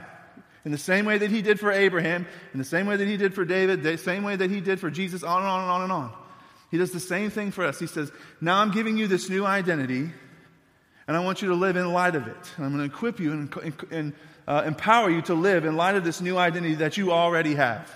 In 0.66 0.72
the 0.72 0.78
same 0.78 1.06
way 1.06 1.18
that 1.18 1.32
He 1.32 1.42
did 1.42 1.60
for 1.60 1.72
Abraham, 1.72 2.28
in 2.54 2.60
the 2.60 2.66
same 2.66 2.86
way 2.86 2.98
that 2.98 3.08
He 3.08 3.18
did 3.18 3.34
for 3.34 3.46
David, 3.46 3.84
the 3.84 3.98
same 3.98 4.24
way 4.24 4.36
that 4.36 4.50
He 4.50 4.62
did 4.62 4.80
for 4.80 4.90
Jesus, 4.90 5.24
on 5.24 5.40
and 5.42 5.48
on 5.48 5.62
and 5.62 5.72
on 5.72 5.82
and 5.84 5.92
on. 5.92 6.14
He 6.74 6.80
does 6.80 6.90
the 6.90 7.00
same 7.00 7.30
thing 7.30 7.52
for 7.52 7.64
us. 7.64 7.78
He 7.78 7.86
says, 7.86 8.12
Now 8.42 8.60
I'm 8.60 8.72
giving 8.72 8.98
you 8.98 9.06
this 9.06 9.30
new 9.30 9.46
identity, 9.46 10.10
and 11.08 11.16
I 11.16 11.20
want 11.20 11.44
you 11.44 11.50
to 11.50 11.54
live 11.54 11.78
in 11.78 11.94
light 11.94 12.16
of 12.16 12.26
it. 12.26 12.52
And 12.58 12.66
I'm 12.66 12.76
going 12.76 12.90
to 12.90 12.92
equip 12.92 13.20
you 13.20 13.32
and, 13.32 13.86
and 13.92 14.14
uh, 14.48 14.64
empower 14.66 15.12
you 15.12 15.22
to 15.22 15.36
live 15.36 15.66
in 15.66 15.76
light 15.76 15.94
of 15.94 16.04
this 16.04 16.20
new 16.20 16.36
identity 16.36 16.74
that 16.74 16.98
you 16.98 17.12
already 17.12 17.54
have. 17.54 17.96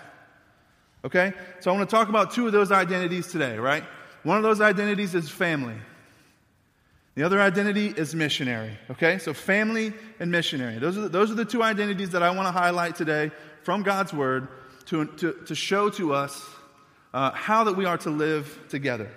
Okay? 1.03 1.33
So 1.59 1.71
I 1.71 1.75
want 1.75 1.89
to 1.89 1.95
talk 1.95 2.09
about 2.09 2.33
two 2.33 2.45
of 2.45 2.53
those 2.53 2.71
identities 2.71 3.25
today, 3.25 3.57
right? 3.57 3.83
One 4.21 4.37
of 4.37 4.43
those 4.43 4.61
identities 4.61 5.15
is 5.15 5.27
family. 5.27 5.77
The 7.15 7.23
other 7.23 7.41
identity 7.41 7.87
is 7.87 8.13
missionary. 8.13 8.77
Okay? 8.91 9.17
So 9.17 9.33
family 9.33 9.91
and 10.19 10.29
missionary. 10.29 10.77
Those 10.77 10.99
are 10.99 11.01
the, 11.01 11.09
those 11.09 11.31
are 11.31 11.35
the 11.35 11.45
two 11.45 11.63
identities 11.63 12.11
that 12.11 12.21
I 12.21 12.29
want 12.29 12.45
to 12.45 12.51
highlight 12.51 12.95
today 12.95 13.31
from 13.63 13.81
God's 13.81 14.13
Word 14.13 14.49
to, 14.85 15.05
to, 15.05 15.33
to 15.47 15.55
show 15.55 15.89
to 15.89 16.13
us 16.13 16.47
uh, 17.17 17.31
how 17.31 17.63
that 17.63 17.75
we 17.75 17.85
are 17.85 17.97
to 17.97 18.11
live 18.11 18.59
together. 18.69 19.09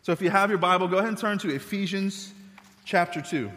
So 0.00 0.12
if 0.12 0.22
you 0.22 0.30
have 0.30 0.48
your 0.48 0.58
Bible, 0.58 0.88
go 0.88 0.96
ahead 0.96 1.10
and 1.10 1.18
turn 1.18 1.36
to 1.40 1.54
Ephesians 1.54 2.32
chapter 2.86 3.20
2. 3.20 3.52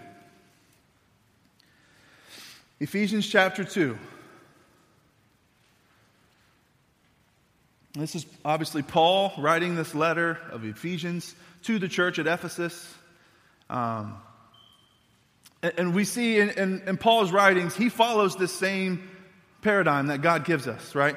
Ephesians 2.81 3.25
chapter 3.25 3.63
2. 3.63 3.97
This 7.93 8.15
is 8.15 8.25
obviously 8.43 8.81
Paul 8.81 9.31
writing 9.37 9.77
this 9.77 9.95
letter 9.95 10.39
of 10.51 10.65
Ephesians 10.65 11.33
to 11.63 11.79
the 11.79 11.87
church 11.87 12.19
at 12.19 12.27
Ephesus. 12.27 12.93
Um, 13.69 14.17
and, 15.63 15.73
and, 15.77 15.95
we 15.95 16.03
see 16.03 16.37
in, 16.37 16.49
in, 16.49 16.81
in 16.85 16.97
Paul's 16.97 17.31
writings, 17.31 17.77
he 17.77 17.87
follows 17.87 18.35
this 18.35 18.51
same 18.51 19.09
paradigm 19.61 20.07
that 20.07 20.21
God 20.21 20.43
gives 20.43 20.67
us, 20.67 20.95
right? 20.95 21.15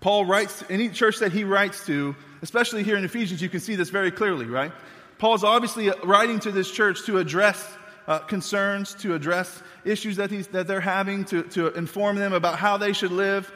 Paul 0.00 0.24
writes, 0.24 0.62
any 0.68 0.88
church 0.88 1.18
that 1.18 1.32
he 1.32 1.44
writes 1.44 1.86
to, 1.86 2.14
especially 2.42 2.82
here 2.82 2.96
in 2.96 3.04
Ephesians, 3.04 3.40
you 3.40 3.48
can 3.48 3.60
see 3.60 3.76
this 3.76 3.90
very 3.90 4.10
clearly, 4.10 4.46
right? 4.46 4.72
Paul's 5.18 5.44
obviously 5.44 5.90
writing 6.04 6.38
to 6.40 6.52
this 6.52 6.70
church 6.70 7.04
to 7.06 7.18
address 7.18 7.66
uh, 8.06 8.18
concerns, 8.20 8.94
to 8.94 9.14
address 9.14 9.62
issues 9.84 10.16
that, 10.16 10.30
he's, 10.30 10.46
that 10.48 10.66
they're 10.66 10.80
having, 10.80 11.24
to, 11.26 11.42
to 11.44 11.68
inform 11.74 12.16
them 12.16 12.32
about 12.32 12.58
how 12.58 12.76
they 12.76 12.92
should 12.92 13.10
live, 13.12 13.50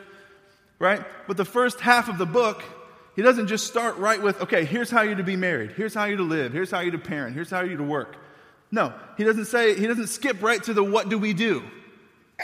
right? 0.79 1.05
But 1.27 1.37
the 1.37 1.45
first 1.45 1.81
half 1.81 2.09
of 2.09 2.19
the 2.19 2.27
book, 2.27 2.63
he 3.15 3.23
doesn't 3.23 3.49
just 3.49 3.67
start 3.67 3.97
right 3.99 4.21
with, 4.21 4.41
okay, 4.41 4.65
here's 4.65 4.91
how 4.91 5.03
you're 5.03 5.17
to 5.17 5.23
be 5.23 5.37
married, 5.37 5.73
here's 5.73 5.95
how 5.95 6.07
you're 6.07 6.17
to 6.17 6.23
live, 6.23 6.53
here's 6.53 6.71
how 6.71 6.81
you're 6.81 6.93
to 6.93 6.99
parent, 6.99 7.35
here's 7.35 7.51
how 7.51 7.61
you're 7.61 7.77
to 7.77 7.85
work. 7.85 8.17
No, 8.73 8.93
he 9.17 9.25
doesn't 9.25 9.47
say, 9.47 9.79
he 9.79 9.87
doesn't 9.87 10.07
skip 10.07 10.43
right 10.43 10.63
to 10.65 10.73
the 10.73 10.83
what 10.83 11.09
do 11.09 11.19
we 11.19 11.33
do. 11.33 11.63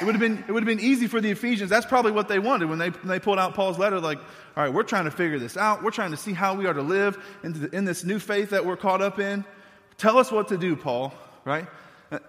It 0.00 0.04
would 0.04 0.14
have 0.14 0.20
been, 0.20 0.44
it 0.46 0.52
would 0.52 0.62
have 0.62 0.78
been 0.78 0.84
easy 0.84 1.06
for 1.06 1.20
the 1.20 1.30
Ephesians. 1.30 1.70
That's 1.70 1.86
probably 1.86 2.12
what 2.12 2.28
they 2.28 2.38
wanted 2.38 2.68
when 2.68 2.78
they, 2.78 2.90
when 2.90 3.08
they 3.08 3.18
pulled 3.18 3.38
out 3.38 3.54
Paul's 3.54 3.78
letter, 3.78 3.98
like, 4.00 4.18
all 4.18 4.64
right, 4.64 4.72
we're 4.72 4.82
trying 4.82 5.04
to 5.04 5.10
figure 5.10 5.38
this 5.38 5.56
out. 5.56 5.82
We're 5.82 5.90
trying 5.90 6.10
to 6.10 6.16
see 6.16 6.32
how 6.32 6.54
we 6.54 6.66
are 6.66 6.74
to 6.74 6.82
live 6.82 7.18
in, 7.42 7.60
the, 7.60 7.74
in 7.74 7.84
this 7.84 8.04
new 8.04 8.18
faith 8.18 8.50
that 8.50 8.64
we're 8.64 8.76
caught 8.76 9.00
up 9.00 9.18
in. 9.18 9.44
Tell 9.98 10.18
us 10.18 10.30
what 10.30 10.48
to 10.48 10.58
do, 10.58 10.76
Paul, 10.76 11.14
right? 11.44 11.66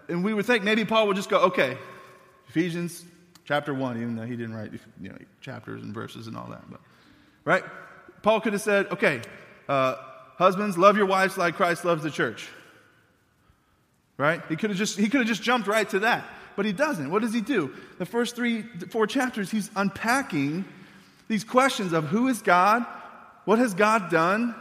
And 0.07 0.23
we 0.23 0.33
would 0.33 0.45
think 0.45 0.63
maybe 0.63 0.85
Paul 0.85 1.07
would 1.07 1.15
just 1.15 1.29
go, 1.29 1.39
okay, 1.41 1.77
Ephesians 2.47 3.03
chapter 3.45 3.73
1, 3.73 3.97
even 3.97 4.15
though 4.15 4.25
he 4.25 4.35
didn't 4.35 4.55
write 4.55 4.71
you 5.01 5.09
know, 5.09 5.17
chapters 5.41 5.83
and 5.83 5.93
verses 5.93 6.27
and 6.27 6.37
all 6.37 6.47
that. 6.49 6.69
But, 6.69 6.79
right? 7.45 7.63
Paul 8.21 8.41
could 8.41 8.53
have 8.53 8.61
said, 8.61 8.87
okay, 8.87 9.21
uh, 9.69 9.95
husbands, 10.37 10.77
love 10.77 10.97
your 10.97 11.05
wives 11.05 11.37
like 11.37 11.55
Christ 11.55 11.85
loves 11.85 12.03
the 12.03 12.11
church. 12.11 12.47
Right? 14.17 14.41
He 14.49 14.55
could 14.55 14.71
have 14.71 14.79
just 14.79 14.97
he 14.97 15.09
could 15.09 15.19
have 15.19 15.27
just 15.27 15.43
jumped 15.43 15.67
right 15.67 15.87
to 15.89 15.99
that. 15.99 16.25
But 16.57 16.65
he 16.65 16.73
doesn't. 16.73 17.11
What 17.11 17.21
does 17.21 17.33
he 17.33 17.41
do? 17.41 17.71
The 17.99 18.05
first 18.05 18.35
three, 18.35 18.63
four 18.89 19.05
chapters, 19.05 19.51
he's 19.51 19.69
unpacking 19.75 20.65
these 21.27 21.43
questions 21.43 21.93
of 21.93 22.05
who 22.05 22.27
is 22.27 22.41
God? 22.41 22.83
What 23.45 23.59
has 23.59 23.75
God 23.75 24.09
done? 24.09 24.55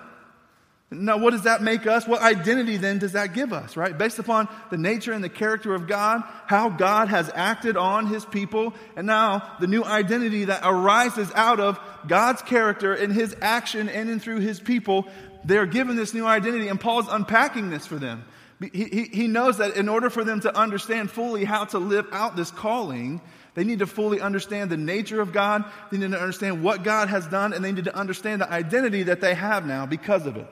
Now, 0.90 1.16
what 1.16 1.30
does 1.30 1.42
that 1.42 1.62
make 1.62 1.86
us? 1.86 2.06
What 2.06 2.20
identity 2.20 2.76
then 2.76 2.98
does 2.98 3.12
that 3.12 3.32
give 3.32 3.52
us, 3.52 3.78
right? 3.78 3.96
Based 3.96 4.18
upon 4.18 4.46
the 4.70 4.76
nature 4.76 5.12
and 5.12 5.24
the 5.24 5.30
character 5.30 5.74
of 5.74 5.88
God, 5.88 6.22
how 6.46 6.68
God 6.68 7.08
has 7.08 7.30
acted 7.34 7.78
on 7.78 8.06
his 8.06 8.26
people, 8.26 8.74
and 8.94 9.06
now 9.06 9.56
the 9.58 9.66
new 9.66 9.82
identity 9.82 10.44
that 10.44 10.60
arises 10.64 11.32
out 11.34 11.60
of 11.60 11.80
God's 12.06 12.42
character 12.42 12.92
and 12.92 13.10
his 13.10 13.34
action 13.40 13.88
in 13.88 14.10
and 14.10 14.20
through 14.22 14.40
his 14.40 14.60
people. 14.60 15.08
They're 15.44 15.66
given 15.66 15.96
this 15.96 16.12
new 16.12 16.26
identity, 16.26 16.68
and 16.68 16.78
Paul's 16.78 17.08
unpacking 17.08 17.70
this 17.70 17.86
for 17.86 17.96
them. 17.96 18.24
He, 18.60 18.84
he, 18.84 19.02
he 19.04 19.26
knows 19.26 19.58
that 19.58 19.76
in 19.76 19.88
order 19.88 20.08
for 20.08 20.25
them 20.25 20.40
to 20.40 20.56
understand 20.56 21.10
fully 21.10 21.44
how 21.44 21.66
to 21.66 21.78
live 21.78 22.06
out 22.10 22.36
this 22.36 22.50
calling, 22.50 23.20
they 23.54 23.64
need 23.64 23.80
to 23.80 23.86
fully 23.86 24.20
understand 24.20 24.70
the 24.70 24.76
nature 24.76 25.20
of 25.20 25.32
God, 25.32 25.64
they 25.90 25.98
need 25.98 26.10
to 26.12 26.20
understand 26.20 26.62
what 26.62 26.82
God 26.82 27.08
has 27.08 27.26
done, 27.26 27.52
and 27.52 27.64
they 27.64 27.72
need 27.72 27.84
to 27.84 27.96
understand 27.96 28.40
the 28.40 28.50
identity 28.50 29.04
that 29.04 29.20
they 29.20 29.34
have 29.34 29.66
now 29.66 29.84
because 29.86 30.26
of 30.26 30.36
it. 30.36 30.46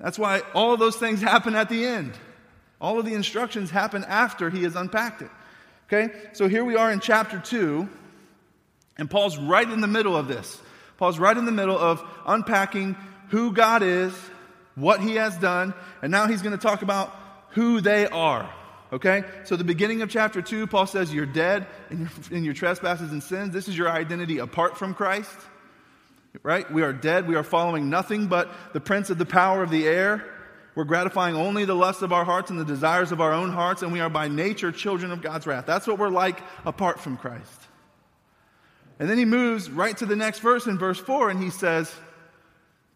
That's 0.00 0.18
why 0.18 0.42
all 0.54 0.74
of 0.74 0.80
those 0.80 0.96
things 0.96 1.22
happen 1.22 1.54
at 1.54 1.68
the 1.68 1.84
end. 1.84 2.14
All 2.80 2.98
of 2.98 3.06
the 3.06 3.14
instructions 3.14 3.70
happen 3.70 4.04
after 4.04 4.50
he 4.50 4.64
has 4.64 4.74
unpacked 4.74 5.22
it. 5.22 5.30
Okay? 5.86 6.12
So 6.32 6.48
here 6.48 6.64
we 6.64 6.76
are 6.76 6.90
in 6.90 7.00
chapter 7.00 7.38
2, 7.38 7.88
and 8.98 9.10
Paul's 9.10 9.38
right 9.38 9.68
in 9.68 9.80
the 9.80 9.86
middle 9.86 10.16
of 10.16 10.28
this. 10.28 10.60
Paul's 10.98 11.18
right 11.18 11.36
in 11.36 11.44
the 11.44 11.52
middle 11.52 11.78
of 11.78 12.02
unpacking 12.26 12.96
who 13.28 13.52
God 13.52 13.82
is, 13.82 14.12
what 14.74 15.00
he 15.00 15.16
has 15.16 15.36
done, 15.38 15.74
and 16.02 16.10
now 16.10 16.26
he's 16.26 16.42
going 16.42 16.56
to 16.56 16.62
talk 16.62 16.82
about 16.82 17.14
who 17.50 17.80
they 17.80 18.06
are. 18.06 18.52
Okay? 18.92 19.24
So, 19.44 19.56
the 19.56 19.64
beginning 19.64 20.02
of 20.02 20.10
chapter 20.10 20.42
2, 20.42 20.66
Paul 20.66 20.86
says, 20.86 21.12
You're 21.12 21.26
dead 21.26 21.66
in 21.90 22.00
your, 22.00 22.10
in 22.30 22.44
your 22.44 22.54
trespasses 22.54 23.10
and 23.10 23.22
sins. 23.22 23.52
This 23.52 23.68
is 23.68 23.76
your 23.76 23.90
identity 23.90 24.38
apart 24.38 24.76
from 24.76 24.94
Christ 24.94 25.36
right? 26.42 26.70
We 26.70 26.82
are 26.82 26.92
dead. 26.92 27.28
We 27.28 27.36
are 27.36 27.42
following 27.42 27.90
nothing 27.90 28.26
but 28.26 28.50
the 28.72 28.80
prince 28.80 29.10
of 29.10 29.18
the 29.18 29.26
power 29.26 29.62
of 29.62 29.70
the 29.70 29.86
air. 29.86 30.24
We're 30.74 30.84
gratifying 30.84 31.36
only 31.36 31.64
the 31.64 31.74
lusts 31.74 32.02
of 32.02 32.12
our 32.12 32.24
hearts 32.24 32.50
and 32.50 32.58
the 32.58 32.64
desires 32.64 33.12
of 33.12 33.20
our 33.20 33.32
own 33.32 33.52
hearts, 33.52 33.82
and 33.82 33.92
we 33.92 34.00
are 34.00 34.10
by 34.10 34.26
nature 34.26 34.72
children 34.72 35.12
of 35.12 35.22
God's 35.22 35.46
wrath. 35.46 35.66
That's 35.66 35.86
what 35.86 35.98
we're 35.98 36.08
like 36.08 36.40
apart 36.66 36.98
from 36.98 37.16
Christ. 37.16 37.60
And 38.98 39.08
then 39.08 39.18
he 39.18 39.24
moves 39.24 39.70
right 39.70 39.96
to 39.98 40.06
the 40.06 40.16
next 40.16 40.40
verse 40.40 40.66
in 40.66 40.78
verse 40.78 40.98
4, 40.98 41.30
and 41.30 41.40
he 41.40 41.50
says, 41.50 41.92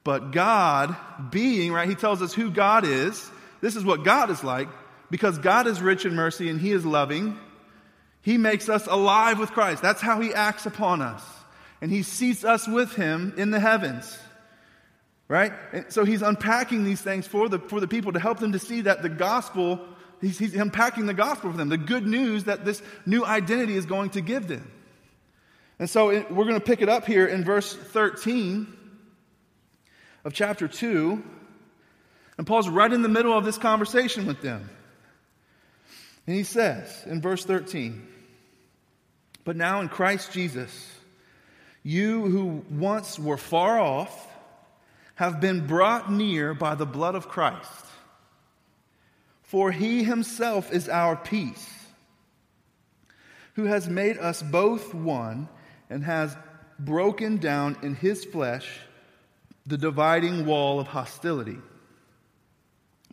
But 0.09 0.31
God, 0.31 0.97
being, 1.31 1.71
right, 1.71 1.87
he 1.87 1.95
tells 1.95 2.23
us 2.23 2.33
who 2.33 2.51
God 2.51 2.87
is. 2.87 3.31
This 3.61 3.77
is 3.77 3.85
what 3.85 4.05
God 4.05 4.31
is 4.31 4.43
like. 4.43 4.69
Because 5.11 5.37
God 5.37 5.67
is 5.67 5.83
rich 5.83 6.07
in 6.07 6.15
mercy 6.15 6.49
and 6.49 6.59
he 6.59 6.73
is 6.73 6.87
loving, 6.87 7.39
he 8.23 8.39
makes 8.39 8.71
us 8.71 8.87
alive 8.87 9.39
with 9.39 9.51
Christ. 9.51 9.83
That's 9.83 10.01
how 10.01 10.23
he 10.23 10.33
acts 10.33 10.65
upon 10.65 11.03
us 11.03 11.23
and 11.83 11.91
he 11.91 12.03
seats 12.03 12.43
us 12.43 12.67
with 12.67 12.95
him 12.95 13.35
in 13.37 13.51
the 13.51 13.61
heavens. 13.61 14.19
Right? 15.29 15.53
And 15.75 15.93
so 15.93 16.07
he's 16.07 16.23
unpacking 16.23 16.85
these 16.85 17.03
things 17.03 17.27
for 17.27 17.51
the, 17.51 17.59
for 17.59 17.79
the 17.79 17.87
people 17.87 18.13
to 18.13 18.19
help 18.19 18.39
them 18.39 18.53
to 18.53 18.59
see 18.59 18.81
that 18.81 19.03
the 19.03 19.11
gospel, 19.11 19.79
he's, 20.23 20.39
he's 20.39 20.55
unpacking 20.55 21.05
the 21.05 21.13
gospel 21.13 21.51
for 21.51 21.57
them, 21.59 21.69
the 21.69 21.77
good 21.77 22.07
news 22.07 22.45
that 22.45 22.65
this 22.65 22.81
new 23.05 23.27
identity 23.27 23.77
is 23.77 23.85
going 23.85 24.09
to 24.09 24.23
give 24.23 24.49
them. 24.49 24.73
And 25.79 25.91
so 25.91 26.09
it, 26.09 26.31
we're 26.33 26.47
going 26.47 26.59
to 26.59 26.65
pick 26.65 26.81
it 26.81 26.89
up 26.89 27.05
here 27.05 27.27
in 27.27 27.45
verse 27.45 27.77
13 27.77 28.78
of 30.25 30.33
chapter 30.33 30.69
2. 30.69 31.23
And 32.37 32.47
Paul's 32.47 32.69
right 32.69 32.93
in 32.93 33.03
the 33.03 33.09
middle 33.09 33.37
of 33.37 33.45
this 33.45 33.59
conversation 33.59 34.27
with 34.27 34.41
them. 34.41 34.71
And 36.27 36.37
he 36.37 36.45
says 36.45 37.05
in 37.07 37.21
verse 37.21 37.45
13, 37.45 38.07
But 39.45 39.57
now 39.57 39.81
in 39.81 39.89
Christ 39.89 40.33
Jesus, 40.33 40.93
you 41.83 42.23
who 42.27 42.65
once 42.71 43.19
were 43.19 43.39
far 43.39 43.79
off 43.81 44.27
have 45.15 45.41
been 45.41 45.67
brought 45.67 46.13
near 46.13 46.55
by 46.55 46.75
the 46.75 46.87
blood 46.87 47.15
of 47.15 47.29
Christ. 47.29 47.87
For 49.43 49.73
he 49.73 50.05
himself 50.05 50.71
is 50.73 50.89
our 50.89 51.17
peace, 51.17 51.67
who 53.55 53.65
has 53.65 53.89
made 53.89 54.19
us 54.19 54.43
both 54.43 54.93
one 54.95 55.49
and 55.91 56.05
has 56.05 56.37
broken 56.79 57.39
down 57.39 57.79
in 57.83 57.95
his 57.95 58.25
flesh 58.25 58.69
the 59.69 59.79
dividing 59.79 60.47
wall 60.47 60.81
of 60.81 60.89
hostility 60.89 61.59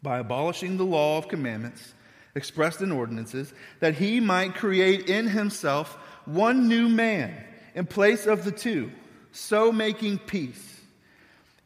by 0.01 0.19
abolishing 0.19 0.77
the 0.77 0.85
law 0.85 1.17
of 1.17 1.27
commandments 1.27 1.93
expressed 2.33 2.81
in 2.81 2.91
ordinances, 2.91 3.53
that 3.79 3.95
he 3.95 4.19
might 4.19 4.55
create 4.55 5.09
in 5.09 5.27
himself 5.27 5.93
one 6.25 6.67
new 6.67 6.89
man 6.89 7.33
in 7.75 7.85
place 7.85 8.25
of 8.25 8.43
the 8.43 8.51
two, 8.51 8.91
so 9.31 9.71
making 9.71 10.17
peace, 10.17 10.81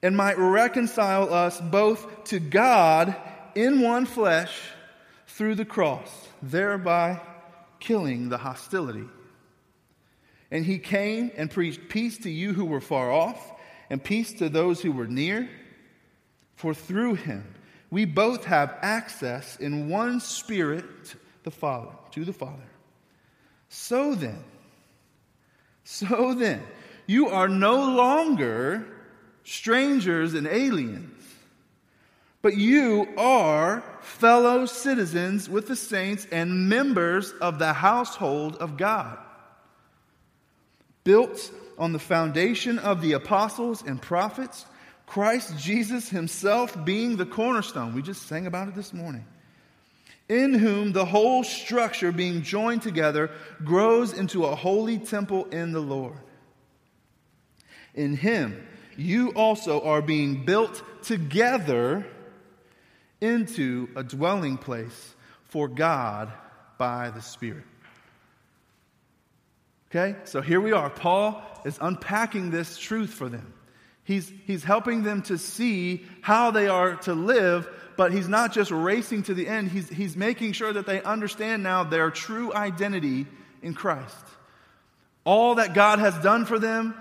and 0.01 0.15
might 0.15 0.37
reconcile 0.37 1.33
us 1.33 1.59
both 1.59 2.25
to 2.25 2.39
God 2.39 3.15
in 3.55 3.81
one 3.81 4.05
flesh 4.05 4.59
through 5.27 5.55
the 5.55 5.65
cross, 5.65 6.09
thereby 6.41 7.19
killing 7.79 8.29
the 8.29 8.37
hostility. 8.37 9.05
And 10.51 10.65
he 10.65 10.79
came 10.79 11.31
and 11.35 11.51
preached 11.51 11.89
peace 11.89 12.17
to 12.19 12.29
you 12.29 12.53
who 12.53 12.65
were 12.65 12.81
far 12.81 13.11
off, 13.11 13.53
and 13.89 14.03
peace 14.03 14.33
to 14.33 14.49
those 14.49 14.81
who 14.81 14.91
were 14.91 15.07
near. 15.07 15.49
For 16.55 16.73
through 16.73 17.15
him 17.15 17.55
we 17.91 18.05
both 18.05 18.45
have 18.45 18.77
access 18.81 19.55
in 19.57 19.89
one 19.89 20.19
spirit 20.19 21.15
the 21.43 21.51
Father, 21.51 21.91
to 22.11 22.25
the 22.25 22.33
Father. 22.33 22.69
So 23.69 24.15
then, 24.15 24.43
so 25.83 26.33
then, 26.33 26.61
you 27.07 27.29
are 27.29 27.47
no 27.47 27.75
longer 27.75 28.85
strangers 29.43 30.33
and 30.33 30.45
aliens, 30.45 31.23
but 32.41 32.55
you 32.55 33.07
are 33.17 33.83
fellow 34.01 34.65
citizens 34.65 35.49
with 35.49 35.67
the 35.67 35.75
saints 35.75 36.27
and 36.31 36.69
members 36.69 37.31
of 37.41 37.57
the 37.57 37.73
household 37.73 38.55
of 38.57 38.77
God, 38.77 39.17
built 41.03 41.51
on 41.79 41.93
the 41.93 41.99
foundation 41.99 42.77
of 42.77 43.01
the 43.01 43.13
apostles 43.13 43.81
and 43.81 43.99
prophets, 43.99 44.65
Christ 45.07 45.57
Jesus 45.57 46.09
himself 46.09 46.85
being 46.85 47.17
the 47.17 47.25
cornerstone. 47.25 47.95
We 47.95 48.03
just 48.03 48.27
sang 48.27 48.45
about 48.45 48.67
it 48.67 48.75
this 48.75 48.93
morning 48.93 49.25
in 50.29 50.53
whom 50.53 50.91
the 50.91 51.05
whole 51.05 51.43
structure, 51.43 52.11
being 52.11 52.43
joined 52.43 52.83
together, 52.83 53.31
grows 53.65 54.13
into 54.13 54.45
a 54.45 54.55
holy 54.55 54.99
temple 54.99 55.45
in 55.45 55.71
the 55.71 55.79
Lord. 55.79 56.17
In 57.95 58.15
him, 58.15 58.63
you 58.95 59.29
also 59.29 59.81
are 59.81 60.03
being 60.03 60.45
built 60.45 60.83
together 61.01 62.05
into 63.19 63.89
a 63.95 64.03
dwelling 64.03 64.57
place 64.57 65.15
for 65.45 65.67
God 65.67 66.31
by 66.77 67.09
the 67.09 67.21
Spirit. 67.21 67.65
Okay, 69.91 70.15
so 70.25 70.41
here 70.41 70.61
we 70.61 70.71
are. 70.71 70.89
Paul 70.89 71.41
is 71.65 71.77
unpacking 71.81 72.51
this 72.51 72.77
truth 72.77 73.11
for 73.11 73.27
them. 73.27 73.53
He's, 74.03 74.31
he's 74.45 74.63
helping 74.63 75.03
them 75.03 75.21
to 75.23 75.37
see 75.37 76.03
how 76.21 76.51
they 76.51 76.67
are 76.67 76.95
to 76.97 77.13
live 77.13 77.67
but 77.99 78.13
he's 78.13 78.29
not 78.29 78.53
just 78.53 78.71
racing 78.71 79.23
to 79.23 79.33
the 79.33 79.45
end, 79.45 79.69
he's, 79.71 79.89
he's 79.89 80.15
making 80.15 80.53
sure 80.53 80.71
that 80.71 80.85
they 80.85 81.03
understand 81.03 81.63
now 81.63 81.83
their 81.83 82.09
true 82.09 82.53
identity 82.53 83.27
in 83.61 83.73
Christ. 83.73 84.15
all 85.25 85.55
that 85.55 85.73
God 85.73 85.99
has 85.99 86.17
done 86.19 86.45
for 86.45 86.57
them 86.59 86.95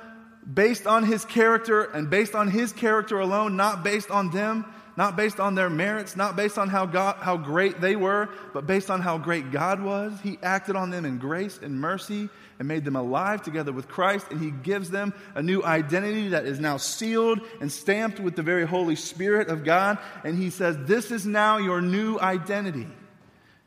based 0.53 0.89
on 0.89 1.05
his 1.05 1.25
character 1.25 1.85
and 1.85 2.11
based 2.11 2.35
on 2.35 2.51
his 2.51 2.73
character 2.73 3.21
alone, 3.21 3.57
not 3.57 3.85
based 3.85 4.11
on 4.11 4.33
them, 4.33 4.65
not 4.97 5.15
based 5.15 5.39
on 5.39 5.55
their 5.55 5.71
merits, 5.71 6.17
not 6.17 6.35
based 6.35 6.59
on 6.59 6.69
how, 6.69 6.85
God, 6.85 7.19
how 7.21 7.37
great 7.37 7.81
they 7.81 7.95
were, 7.95 8.29
but 8.53 8.67
based 8.67 8.91
on 8.91 9.01
how 9.01 9.19
great 9.19 9.53
God 9.53 9.81
was. 9.81 10.19
He 10.25 10.37
acted 10.43 10.75
on 10.75 10.91
them 10.91 11.05
in 11.05 11.19
grace 11.19 11.61
and 11.63 11.81
mercy 11.81 12.29
and 12.59 12.67
made 12.67 12.85
them 12.85 12.97
alive 12.97 13.43
together 13.43 13.73
with 13.73 13.89
Christ, 13.89 14.27
and 14.31 14.41
he 14.41 14.51
gives 14.51 14.91
them 14.91 15.15
a 15.35 15.43
new 15.43 15.63
identity 15.63 16.29
that 16.29 16.45
is 16.45 16.59
now 16.59 16.77
sealed 16.77 17.41
and 17.61 17.71
stamped 17.71 18.19
with 18.19 18.35
the 18.37 18.43
very 18.43 18.67
Holy 18.67 18.97
Spirit 18.97 19.49
of 19.49 19.65
God. 19.65 19.99
And 20.25 20.37
he 20.37 20.51
says, 20.51 20.77
This 20.81 21.11
is 21.11 21.25
now 21.25 21.59
your 21.59 21.81
new 21.81 22.19
identity. 22.19 22.89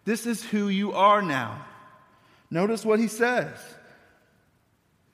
This 0.04 0.26
is 0.26 0.44
who 0.44 0.68
you 0.68 0.94
are 0.94 1.22
now. 1.22 1.66
Notice 2.50 2.84
what 2.84 3.00
he 3.00 3.08
says 3.08 3.58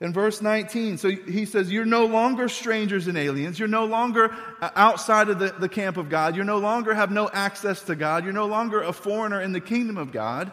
in 0.00 0.12
verse 0.12 0.40
19. 0.40 0.98
So 0.98 1.08
he 1.10 1.44
says, 1.44 1.70
You're 1.70 1.84
no 1.84 2.06
longer 2.06 2.48
strangers 2.48 3.06
and 3.06 3.16
aliens. 3.16 3.58
You're 3.58 3.68
no 3.68 3.84
longer 3.84 4.34
uh, 4.60 4.70
outside 4.74 5.28
of 5.28 5.38
the, 5.38 5.54
the 5.58 5.68
camp 5.68 5.96
of 5.96 6.08
God. 6.08 6.36
You 6.36 6.44
no 6.44 6.58
longer 6.58 6.94
have 6.94 7.10
no 7.10 7.28
access 7.32 7.82
to 7.82 7.94
God. 7.94 8.24
You're 8.24 8.32
no 8.32 8.46
longer 8.46 8.82
a 8.82 8.92
foreigner 8.92 9.40
in 9.40 9.52
the 9.52 9.60
kingdom 9.60 9.96
of 9.96 10.12
God. 10.12 10.50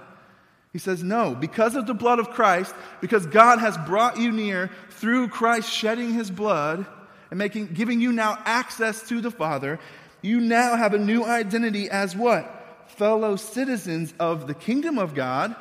He 0.75 0.79
says, 0.79 1.01
No, 1.01 1.34
because 1.34 1.77
of 1.77 1.88
the 1.88 1.94
blood 1.94 2.20
of 2.20 2.32
Christ, 2.32 2.75
because 3.00 3.25
God 3.25 3.60
has 3.60 3.77
brought 3.77 4.20
you 4.20 4.29
near 4.29 4.70
through 4.89 5.29
Christ 5.29 5.72
shedding 5.72 6.12
his 6.13 6.29
blood 6.29 6.86
and 7.32 7.38
making, 7.38 7.67
giving 7.67 8.01
you 8.01 8.12
now 8.12 8.38
access 8.44 9.08
to 9.08 9.22
the 9.22 9.32
Father, 9.32 9.79
you 10.22 10.41
now 10.41 10.75
have 10.75 10.94
a 10.94 10.98
new 10.98 11.24
identity 11.24 11.89
as 11.89 12.13
what? 12.13 12.89
Fellow 12.98 13.38
citizens 13.38 14.13
of 14.20 14.48
the 14.48 14.53
kingdom 14.53 14.98
of 14.98 15.15
God 15.15 15.55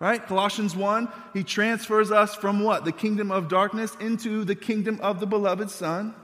right? 0.00 0.26
Colossians 0.26 0.74
1, 0.76 1.08
he 1.34 1.44
transfers 1.44 2.10
us 2.10 2.34
from 2.34 2.60
what? 2.60 2.84
The 2.84 2.92
kingdom 2.92 3.30
of 3.30 3.48
darkness 3.48 3.96
into 4.00 4.44
the 4.44 4.54
kingdom 4.56 5.00
of 5.00 5.18
the 5.20 5.26
beloved 5.26 5.70
Son. 5.70 6.14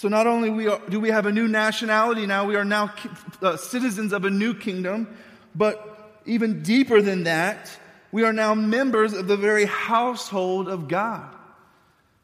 So 0.00 0.08
not 0.08 0.26
only 0.26 0.48
do 0.88 0.98
we 0.98 1.10
have 1.10 1.26
a 1.26 1.30
new 1.30 1.46
nationality 1.46 2.24
now, 2.24 2.46
we 2.46 2.56
are 2.56 2.64
now 2.64 2.94
uh, 3.42 3.58
citizens 3.58 4.14
of 4.14 4.24
a 4.24 4.30
new 4.30 4.54
kingdom, 4.54 5.14
but 5.54 6.18
even 6.24 6.62
deeper 6.62 7.02
than 7.02 7.24
that, 7.24 7.70
we 8.10 8.24
are 8.24 8.32
now 8.32 8.54
members 8.54 9.12
of 9.12 9.26
the 9.26 9.36
very 9.36 9.66
household 9.66 10.68
of 10.68 10.88
God. 10.88 11.36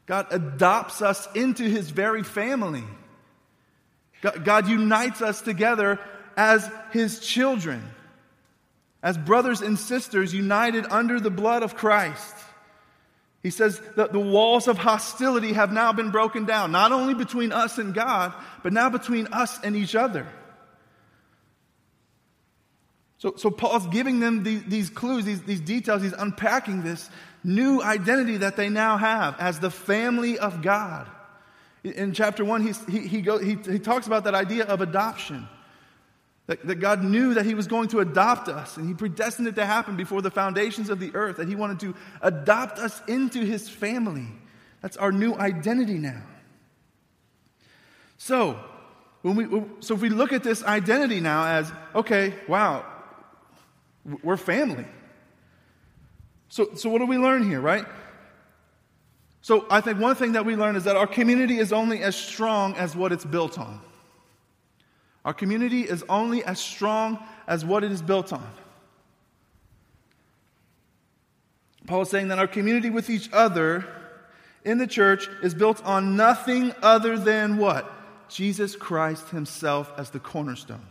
God 0.07 0.25
adopts 0.31 1.03
us 1.03 1.27
into 1.35 1.65
his 1.65 1.91
very 1.91 2.23
family. 2.23 2.83
God 4.43 4.67
unites 4.67 5.21
us 5.21 5.41
together 5.41 5.99
as 6.35 6.67
his 6.89 7.19
children 7.19 7.83
as 9.03 9.19
brothers 9.19 9.61
and 9.61 9.77
sisters 9.77 10.33
united 10.33 10.87
under 10.89 11.19
the 11.19 11.29
blood 11.29 11.61
of 11.61 11.75
Christ. 11.75 12.36
He 13.43 13.51
says 13.51 13.81
that 13.95 14.13
the 14.13 14.19
walls 14.19 14.67
of 14.67 14.77
hostility 14.77 15.53
have 15.53 15.71
now 15.71 15.93
been 15.93 16.11
broken 16.11 16.45
down, 16.45 16.71
not 16.71 16.91
only 16.91 17.13
between 17.13 17.51
us 17.51 17.77
and 17.77 17.93
God, 17.93 18.33
but 18.63 18.73
now 18.73 18.89
between 18.89 19.27
us 19.27 19.59
and 19.63 19.75
each 19.75 19.95
other. 19.95 20.27
So, 23.19 23.35
so 23.35 23.49
Paul's 23.49 23.87
giving 23.87 24.19
them 24.19 24.43
these, 24.43 24.63
these 24.63 24.89
clues, 24.89 25.25
these, 25.25 25.41
these 25.43 25.61
details. 25.61 26.01
He's 26.03 26.13
unpacking 26.13 26.83
this 26.83 27.09
new 27.43 27.81
identity 27.81 28.37
that 28.37 28.57
they 28.57 28.69
now 28.69 28.97
have 28.97 29.39
as 29.39 29.59
the 29.59 29.71
family 29.71 30.37
of 30.37 30.61
God. 30.61 31.07
In 31.83 32.13
chapter 32.13 32.43
one, 32.43 32.61
he, 32.61 32.99
he, 32.99 33.21
go, 33.21 33.37
he, 33.37 33.55
he 33.55 33.79
talks 33.79 34.07
about 34.07 34.25
that 34.25 34.35
idea 34.35 34.65
of 34.65 34.81
adoption. 34.81 35.47
That, 36.47 36.65
that 36.65 36.75
God 36.75 37.03
knew 37.03 37.33
that 37.33 37.45
He 37.45 37.53
was 37.53 37.67
going 37.67 37.89
to 37.89 37.99
adopt 37.99 38.47
us, 38.47 38.77
and 38.77 38.87
He 38.87 38.93
predestined 38.93 39.47
it 39.47 39.55
to 39.55 39.65
happen 39.65 39.95
before 39.95 40.21
the 40.21 40.31
foundations 40.31 40.89
of 40.89 40.99
the 40.99 41.13
earth, 41.13 41.37
that 41.37 41.47
He 41.47 41.55
wanted 41.55 41.79
to 41.81 41.95
adopt 42.21 42.79
us 42.79 43.01
into 43.07 43.39
His 43.39 43.69
family. 43.69 44.27
That's 44.81 44.97
our 44.97 45.11
new 45.11 45.35
identity 45.35 45.95
now. 45.95 46.23
So, 48.17 48.59
when 49.21 49.35
we, 49.35 49.63
so 49.81 49.93
if 49.93 50.01
we 50.01 50.09
look 50.09 50.31
at 50.31 50.43
this 50.43 50.63
identity 50.63 51.19
now 51.19 51.45
as, 51.45 51.71
okay, 51.93 52.33
wow, 52.47 52.85
we're 54.23 54.37
family. 54.37 54.85
So, 56.49 56.75
so 56.75 56.89
what 56.89 56.99
do 56.99 57.05
we 57.05 57.17
learn 57.17 57.43
here, 57.43 57.59
right? 57.59 57.85
So 59.41 59.65
I 59.69 59.81
think 59.81 59.99
one 59.99 60.15
thing 60.15 60.33
that 60.33 60.45
we 60.45 60.55
learn 60.55 60.75
is 60.75 60.85
that 60.85 60.95
our 60.95 61.07
community 61.07 61.57
is 61.59 61.73
only 61.73 62.03
as 62.03 62.15
strong 62.15 62.75
as 62.75 62.95
what 62.95 63.11
it's 63.11 63.25
built 63.25 63.59
on. 63.59 63.81
Our 65.27 65.33
community 65.33 65.81
is 65.81 66.05
only 66.07 66.41
as 66.45 66.57
strong 66.57 67.19
as 67.47 67.65
what 67.65 67.83
it 67.83 67.91
is 67.91 68.01
built 68.01 68.31
on. 68.31 68.49
Paul 71.85 72.03
is 72.03 72.09
saying 72.09 72.29
that 72.29 72.39
our 72.39 72.47
community 72.47 72.89
with 72.89 73.09
each 73.09 73.29
other 73.33 73.85
in 74.63 74.77
the 74.77 74.87
church 74.87 75.27
is 75.43 75.53
built 75.53 75.83
on 75.83 76.15
nothing 76.15 76.71
other 76.81 77.19
than 77.19 77.57
what? 77.57 77.91
Jesus 78.29 78.77
Christ 78.77 79.27
Himself 79.27 79.91
as 79.97 80.11
the 80.11 80.19
cornerstone. 80.19 80.87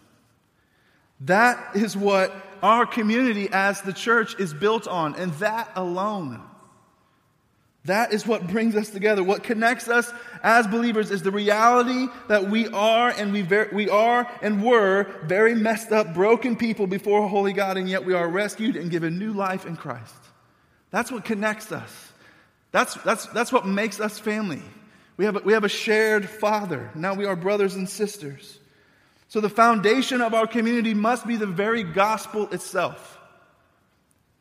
That 1.21 1.75
is 1.75 1.97
what 1.97 2.31
our 2.63 2.85
community 2.85 3.49
as 3.51 3.81
the 3.81 3.95
church 3.95 4.39
is 4.39 4.53
built 4.53 4.87
on, 4.87 5.15
and 5.15 5.33
that 5.35 5.71
alone. 5.75 6.43
That 7.87 8.13
is 8.13 8.27
what 8.27 8.47
brings 8.47 8.75
us 8.75 8.91
together. 8.91 9.23
What 9.23 9.43
connects 9.43 9.89
us 9.89 10.13
as 10.43 10.67
believers 10.67 11.11
is 11.11 11.23
the 11.23 11.31
reality 11.31 12.09
that 12.29 12.51
we 12.51 12.69
are 12.69 13.11
and 13.11 13.33
we, 13.33 13.43
ver- 13.43 13.71
we 13.73 13.89
are 13.89 14.29
and 14.43 14.63
were 14.63 15.07
very 15.25 15.55
messed 15.55 15.93
up, 15.93 16.13
broken 16.13 16.57
people 16.57 16.87
before 16.87 17.25
a 17.25 17.29
holy 17.29 17.53
God, 17.53 17.77
and 17.77 17.89
yet 17.89 18.05
we 18.05 18.13
are 18.13 18.29
rescued 18.29 18.77
and 18.77 18.91
given 18.91 19.19
new 19.19 19.33
life 19.33 19.67
in 19.67 19.77
Christ. 19.77 20.15
That's 20.91 21.13
what 21.13 21.25
connects 21.25 21.71
us. 21.73 22.13
That's, 22.73 22.95
that's, 22.95 23.27
that's 23.27 23.53
what 23.53 23.67
makes 23.67 24.01
us 24.01 24.19
family. 24.19 24.63
We 25.17 25.25
have, 25.25 25.37
a, 25.37 25.39
we 25.41 25.53
have 25.53 25.65
a 25.65 25.69
shared 25.69 26.29
father. 26.29 26.91
Now 26.95 27.15
we 27.15 27.25
are 27.25 27.37
brothers 27.37 27.77
and 27.77 27.89
sisters. 27.89 28.59
So 29.29 29.41
the 29.41 29.49
foundation 29.49 30.21
of 30.21 30.35
our 30.35 30.47
community 30.47 30.93
must 30.93 31.27
be 31.27 31.37
the 31.37 31.47
very 31.47 31.83
gospel 31.83 32.49
itself. 32.51 33.16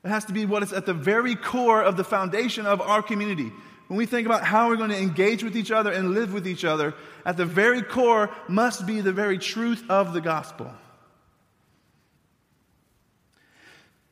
It 0.06 0.10
has 0.10 0.26
to 0.26 0.34
be 0.34 0.46
what 0.46 0.62
is 0.62 0.72
at 0.72 0.86
the 0.86 0.94
very 0.94 1.36
core 1.36 1.82
of 1.82 1.98
the 1.98 2.04
foundation 2.04 2.68
of 2.68 2.80
our 2.80 3.02
community. 3.02 3.52
When 3.88 3.98
we 3.98 4.06
think 4.06 4.28
about 4.28 4.44
how 4.44 4.70
we're 4.70 4.76
going 4.76 4.92
to 4.92 4.98
engage 4.98 5.44
with 5.44 5.58
each 5.58 5.72
other 5.72 5.92
and 5.92 6.14
live 6.14 6.32
with 6.32 6.48
each 6.48 6.64
other, 6.64 6.94
at 7.26 7.38
the 7.38 7.46
very 7.46 7.82
core 7.82 8.30
must 8.48 8.86
be 8.86 9.02
the 9.02 9.12
very 9.12 9.40
truth 9.40 9.84
of 9.90 10.14
the 10.14 10.22
gospel. 10.22 10.72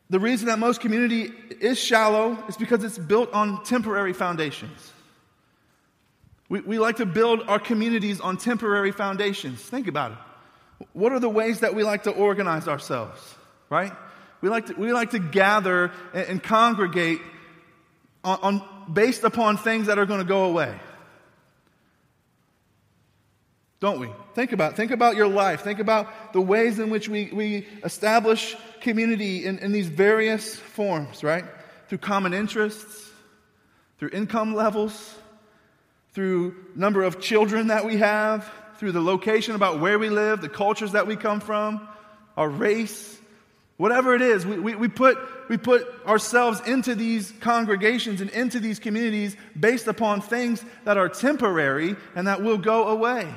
The 0.10 0.19
reason 0.19 0.47
that 0.47 0.58
most 0.58 0.82
community 0.82 1.32
is 1.60 1.79
shallow 1.79 2.43
is 2.47 2.58
because 2.58 2.84
it's 2.84 2.97
built 2.97 3.32
on 3.32 3.63
temporary 3.63 4.13
foundations. 4.13 4.91
We, 6.49 6.62
we 6.62 6.79
like 6.79 6.97
to 6.97 7.06
build 7.06 7.43
our 7.47 7.60
communities 7.60 8.19
on 8.19 8.38
temporary 8.38 8.91
foundations. 8.91 9.62
Think 9.62 9.88
about 9.88 10.12
it. 10.12 10.88
What 10.93 11.12
are 11.12 11.19
the 11.19 11.29
ways 11.29 11.60
that 11.60 11.75
we 11.75 11.84
like 11.84 12.03
to 12.03 12.12
organize 12.12 12.67
ourselves, 12.67 13.36
right? 13.69 13.93
We 14.43 14.49
like 14.49 14.65
to, 14.65 14.73
we 14.73 14.91
like 14.91 15.12
to 15.12 15.19
gather 15.19 15.89
and, 16.13 16.27
and 16.27 16.43
congregate 16.43 17.21
on, 18.25 18.39
on, 18.41 18.91
based 18.91 19.23
upon 19.23 19.56
things 19.56 19.88
that 19.88 19.97
are 19.97 20.06
going 20.06 20.19
to 20.19 20.27
go 20.27 20.43
away. 20.43 20.77
Don't 23.79 24.01
we? 24.01 24.10
Think 24.36 24.51
about, 24.51 24.75
think 24.75 24.91
about 24.91 25.15
your 25.15 25.29
life. 25.29 25.62
Think 25.62 25.79
about 25.79 26.34
the 26.34 26.41
ways 26.41 26.77
in 26.77 26.89
which 26.89 27.08
we, 27.08 27.29
we 27.32 27.65
establish 27.86 28.58
community 28.82 29.45
in, 29.45 29.60
in 29.60 29.71
these 29.71 29.88
various 29.88 30.58
forms, 30.58 31.23
right? 31.23 31.45
Through 31.88 31.99
common 31.99 32.34
interests, 32.34 33.12
through 33.97 34.10
income 34.10 34.53
levels, 34.53 35.15
through 36.12 36.53
number 36.75 37.03
of 37.03 37.21
children 37.21 37.67
that 37.67 37.86
we 37.86 37.95
have, 37.95 38.51
through 38.75 38.91
the 38.91 39.01
location 39.01 39.56
about 39.56 39.79
where 39.79 39.97
we 39.97 40.10
live, 40.10 40.41
the 40.41 40.49
cultures 40.49 40.91
that 40.91 41.08
we 41.08 41.15
come 41.15 41.39
from, 41.39 41.88
our 42.36 42.49
race, 42.49 43.21
Whatever 43.83 44.15
it 44.15 44.21
is, 44.21 44.45
we, 44.45 44.57
we, 44.59 44.75
we, 44.77 44.87
put, 44.87 45.17
we 45.49 45.57
put 45.57 45.85
ourselves 46.07 46.61
into 46.65 46.95
these 46.95 47.33
congregations 47.41 48.21
and 48.21 48.29
into 48.29 48.61
these 48.61 48.79
communities 48.79 49.35
based 49.59 49.87
upon 49.87 50.21
things 50.21 50.63
that 50.85 50.95
are 50.97 51.09
temporary 51.09 51.97
and 52.15 52.27
that 52.27 52.41
will 52.41 52.57
go 52.57 52.87
away 52.87 53.27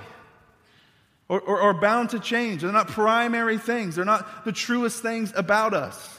or, 1.28 1.40
or, 1.40 1.60
or 1.60 1.74
bound 1.74 2.10
to 2.10 2.20
change. 2.20 2.62
They're 2.62 2.70
not 2.70 2.86
primary 2.86 3.58
things, 3.58 3.96
they're 3.96 4.04
not 4.04 4.44
the 4.44 4.52
truest 4.52 5.02
things 5.02 5.32
about 5.34 5.74
us. 5.74 6.16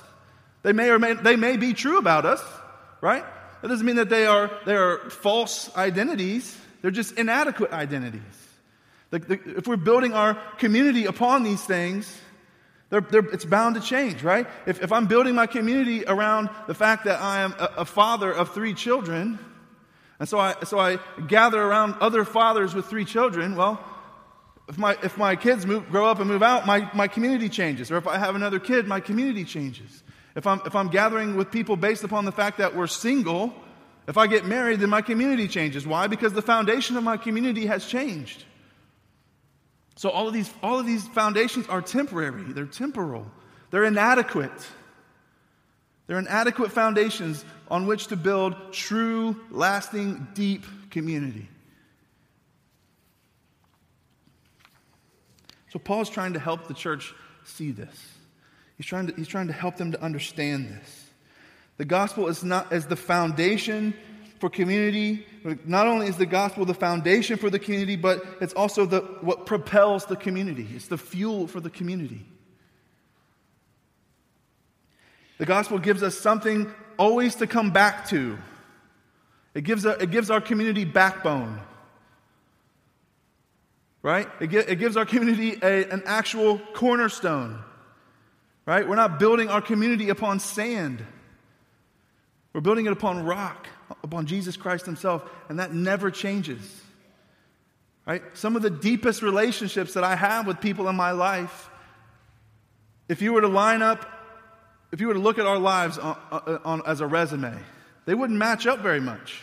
They 0.61 0.73
may 0.73 0.89
or 0.89 0.99
may, 0.99 1.13
they 1.13 1.37
may 1.37 1.55
be 1.55 1.71
true 1.71 1.97
about 1.97 2.25
us, 2.25 2.43
right? 2.99 3.23
That 3.61 3.69
doesn't 3.69 3.85
mean 3.85 3.95
that 3.95 4.09
they 4.09 4.25
are, 4.25 4.51
they 4.65 4.75
are 4.75 5.09
false 5.09 5.73
identities, 5.77 6.53
they're 6.81 6.91
just 6.91 7.17
inadequate 7.17 7.71
identities. 7.71 8.21
The, 9.09 9.19
the, 9.19 9.39
if 9.55 9.67
we're 9.67 9.77
building 9.77 10.11
our 10.11 10.33
community 10.57 11.05
upon 11.05 11.43
these 11.43 11.63
things, 11.63 12.13
they're, 12.89 13.01
they're, 13.01 13.25
it's 13.31 13.45
bound 13.45 13.75
to 13.75 13.81
change, 13.81 14.23
right? 14.23 14.47
If, 14.65 14.81
if, 14.81 14.91
I'm 14.91 15.07
building 15.07 15.35
my 15.35 15.45
community 15.45 16.05
around 16.05 16.49
the 16.67 16.73
fact 16.73 17.05
that 17.05 17.21
I 17.21 17.41
am 17.41 17.53
a, 17.59 17.69
a, 17.79 17.85
father 17.85 18.31
of 18.31 18.53
three 18.53 18.73
children, 18.73 19.39
and 20.19 20.29
so 20.29 20.39
I, 20.39 20.55
so 20.63 20.79
I 20.79 20.99
gather 21.27 21.61
around 21.61 21.95
other 21.99 22.23
fathers 22.23 22.73
with 22.73 22.85
three 22.85 23.03
children, 23.03 23.55
well, 23.55 23.83
if 24.69 24.77
my, 24.77 24.97
if 25.03 25.17
my 25.17 25.35
kids 25.35 25.65
move, 25.65 25.89
grow 25.89 26.07
up 26.07 26.19
and 26.19 26.29
move 26.29 26.43
out, 26.43 26.65
my, 26.65 26.89
my 26.93 27.07
community 27.07 27.49
changes. 27.49 27.91
Or 27.91 27.97
if 27.97 28.07
I 28.07 28.17
have 28.17 28.35
another 28.35 28.59
kid, 28.59 28.87
my 28.87 28.99
community 28.99 29.43
changes. 29.43 30.03
If 30.35 30.45
I'm, 30.45 30.61
if 30.65 30.75
I'm 30.75 30.89
gathering 30.89 31.35
with 31.35 31.51
people 31.51 31.75
based 31.75 32.03
upon 32.03 32.25
the 32.25 32.31
fact 32.31 32.57
that 32.57 32.75
we're 32.75 32.87
single, 32.87 33.53
if 34.07 34.17
I 34.17 34.27
get 34.27 34.45
married, 34.45 34.79
then 34.79 34.89
my 34.89 35.01
community 35.01 35.47
changes. 35.47 35.85
Why? 35.85 36.07
Because 36.07 36.33
the 36.33 36.41
foundation 36.41 36.95
of 36.95 37.03
my 37.03 37.17
community 37.17 37.65
has 37.65 37.85
changed. 37.85 38.45
So 39.97 40.09
all 40.09 40.27
of 40.27 40.33
these, 40.33 40.49
all 40.63 40.79
of 40.79 40.85
these 40.85 41.05
foundations 41.07 41.67
are 41.67 41.81
temporary, 41.81 42.43
they're 42.53 42.65
temporal, 42.65 43.29
they're 43.71 43.83
inadequate. 43.83 44.51
They're 46.05 46.19
inadequate 46.19 46.71
foundations 46.71 47.43
on 47.67 47.85
which 47.85 48.07
to 48.07 48.15
build 48.15 48.71
true, 48.71 49.35
lasting, 49.51 50.29
deep 50.33 50.63
community. 50.89 51.49
So 55.69 55.79
Paul's 55.79 56.09
trying 56.09 56.31
to 56.33 56.39
help 56.39 56.69
the 56.69 56.73
church 56.73 57.13
see 57.43 57.71
this. 57.71 57.93
He's 58.77 58.85
trying 58.85 59.07
to, 59.07 59.15
he's 59.15 59.27
trying 59.27 59.47
to 59.47 59.53
help 59.53 59.75
them 59.75 59.91
to 59.91 60.01
understand 60.01 60.69
this. 60.69 61.09
The 61.75 61.85
gospel 61.85 62.27
is 62.27 62.41
not 62.41 62.71
as 62.71 62.85
the 62.85 62.95
foundation 62.95 63.93
for 64.39 64.49
community. 64.49 65.25
Not 65.65 65.87
only 65.87 66.07
is 66.07 66.17
the 66.17 66.25
gospel 66.25 66.65
the 66.65 66.73
foundation 66.73 67.37
for 67.37 67.49
the 67.49 67.59
community, 67.59 67.95
but 67.95 68.23
it's 68.41 68.53
also 68.53 68.85
the, 68.85 69.01
what 69.21 69.45
propels 69.45 70.05
the 70.05 70.15
community. 70.15 70.67
It's 70.75 70.87
the 70.87 70.97
fuel 70.97 71.47
for 71.47 71.59
the 71.59 71.69
community. 71.69 72.25
The 75.37 75.45
gospel 75.45 75.79
gives 75.79 76.03
us 76.03 76.17
something 76.17 76.71
always 76.97 77.35
to 77.35 77.47
come 77.47 77.71
back 77.71 78.09
to. 78.09 78.37
It 79.53 79.63
gives, 79.63 79.85
a, 79.85 79.91
it 80.01 80.11
gives 80.11 80.29
our 80.29 80.41
community 80.41 80.85
backbone. 80.85 81.59
Right? 84.03 84.27
It, 84.39 84.53
it 84.53 84.79
gives 84.79 84.97
our 84.97 85.05
community 85.05 85.59
a, 85.61 85.89
an 85.89 86.03
actual 86.05 86.59
cornerstone. 86.73 87.63
Right? 88.65 88.87
We're 88.87 88.95
not 88.95 89.19
building 89.19 89.49
our 89.49 89.61
community 89.61 90.09
upon 90.09 90.39
sand. 90.39 91.03
We're 92.53 92.61
building 92.61 92.85
it 92.85 92.91
upon 92.91 93.23
rock, 93.23 93.67
upon 94.03 94.25
Jesus 94.25 94.57
Christ 94.57 94.85
Himself, 94.85 95.23
and 95.49 95.59
that 95.59 95.73
never 95.73 96.11
changes. 96.11 96.81
Right? 98.05 98.23
Some 98.33 98.55
of 98.55 98.61
the 98.61 98.69
deepest 98.69 99.21
relationships 99.21 99.93
that 99.93 100.03
I 100.03 100.15
have 100.15 100.47
with 100.47 100.61
people 100.61 100.87
in 100.87 100.95
my 100.95 101.11
life, 101.11 101.69
if 103.09 103.21
you 103.21 103.33
were 103.33 103.41
to 103.41 103.47
line 103.47 103.81
up 103.81 104.17
if 104.91 105.01
you 105.01 105.07
were 105.07 105.13
to 105.13 105.19
look 105.19 105.37
at 105.37 105.45
our 105.45 105.59
lives 105.59 105.97
on, 105.97 106.17
uh, 106.31 106.59
on, 106.63 106.81
as 106.85 107.01
a 107.01 107.07
resume, 107.07 107.57
they 108.05 108.15
wouldn't 108.15 108.39
match 108.39 108.65
up 108.65 108.79
very 108.79 109.01
much. 109.01 109.41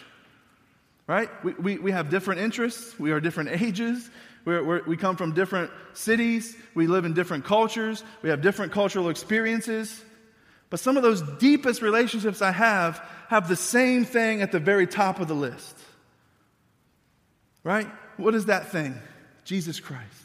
Right? 1.07 1.29
We, 1.45 1.53
we, 1.53 1.79
we 1.79 1.93
have 1.93 2.09
different 2.09 2.41
interests, 2.41 2.99
we 2.99 3.13
are 3.13 3.21
different 3.21 3.51
ages, 3.63 4.09
we're, 4.45 4.65
we're, 4.65 4.83
we 4.85 4.97
come 4.97 5.17
from 5.17 5.33
different 5.35 5.71
cities, 5.93 6.57
we 6.75 6.87
live 6.87 7.05
in 7.05 7.13
different 7.13 7.45
cultures, 7.45 8.03
we 8.23 8.31
have 8.31 8.41
different 8.41 8.73
cultural 8.73 9.11
experiences. 9.11 10.03
But 10.71 10.81
some 10.81 10.97
of 10.97 11.03
those 11.03 11.23
deepest 11.39 11.83
relationships 11.83 12.43
I 12.43 12.51
have 12.51 13.03
have 13.35 13.49
the 13.49 13.57
same 13.57 14.05
thing 14.05 14.43
at 14.43 14.53
the 14.53 14.61
very 14.61 14.87
top 14.87 15.19
of 15.19 15.27
the 15.27 15.35
list. 15.35 15.77
Right? 17.65 17.89
What 18.17 18.37
is 18.37 18.47
that 18.47 18.71
thing? 18.71 18.95
Jesus 19.45 19.81
Christ. 19.81 20.23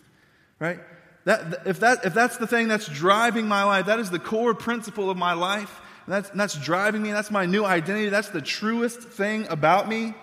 Right? 0.60 0.80
That, 1.26 1.66
if, 1.66 1.80
that, 1.80 2.06
if 2.06 2.14
that's 2.14 2.38
the 2.38 2.46
thing 2.46 2.68
that's 2.68 2.88
driving 2.88 3.48
my 3.48 3.64
life, 3.64 3.88
that 3.88 3.98
is 3.98 4.12
the 4.12 4.20
core 4.20 4.54
principle 4.54 5.10
of 5.10 5.18
my 5.18 5.34
life, 5.34 5.82
and 6.06 6.14
that's, 6.14 6.30
and 6.30 6.40
that's 6.40 6.54
driving 6.54 7.02
me, 7.02 7.12
that's 7.12 7.32
my 7.32 7.48
new 7.48 7.66
identity, 7.66 8.10
that's 8.10 8.30
the 8.30 8.44
truest 8.44 9.00
thing 9.00 9.48
about 9.50 9.90
me. 9.90 10.14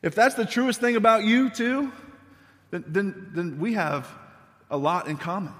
If 0.00 0.14
that's 0.14 0.36
the 0.36 0.46
truest 0.46 0.80
thing 0.80 0.96
about 0.96 1.24
you 1.24 1.50
too, 1.50 1.92
then, 2.70 2.84
then, 2.86 3.30
then 3.34 3.58
we 3.60 3.74
have 3.74 4.10
a 4.70 4.78
lot 4.78 5.06
in 5.06 5.18
common, 5.18 5.52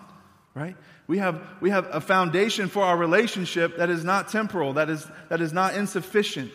right? 0.54 0.76
We 1.07 1.19
have, 1.19 1.40
we 1.61 1.71
have 1.71 1.87
a 1.90 2.01
foundation 2.01 2.69
for 2.69 2.83
our 2.83 2.97
relationship 2.97 3.77
that 3.77 3.90
is 3.90 4.05
not 4.05 4.29
temporal, 4.29 4.75
that 4.75 4.88
is, 4.88 5.07
that 5.29 5.40
is 5.40 5.53
not 5.53 5.75
insufficient, 5.75 6.53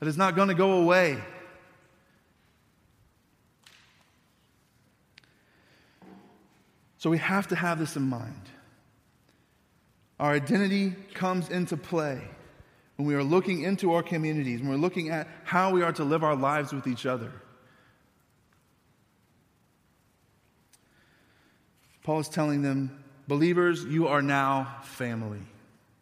that 0.00 0.06
is 0.06 0.18
not 0.18 0.36
going 0.36 0.48
to 0.48 0.54
go 0.54 0.72
away. 0.82 1.18
So 6.98 7.08
we 7.08 7.18
have 7.18 7.48
to 7.48 7.56
have 7.56 7.78
this 7.78 7.96
in 7.96 8.02
mind. 8.02 8.42
Our 10.18 10.32
identity 10.32 10.94
comes 11.14 11.48
into 11.48 11.76
play 11.76 12.20
when 12.96 13.06
we 13.06 13.14
are 13.14 13.22
looking 13.22 13.62
into 13.62 13.92
our 13.92 14.02
communities, 14.02 14.60
when 14.60 14.70
we're 14.70 14.76
looking 14.76 15.10
at 15.10 15.28
how 15.44 15.70
we 15.70 15.82
are 15.82 15.92
to 15.92 16.04
live 16.04 16.24
our 16.24 16.36
lives 16.36 16.72
with 16.72 16.86
each 16.86 17.06
other. 17.06 17.30
Paul 22.02 22.20
is 22.20 22.28
telling 22.28 22.62
them, 22.62 23.04
believers, 23.28 23.84
you 23.84 24.08
are 24.08 24.22
now 24.22 24.76
family. 24.82 25.42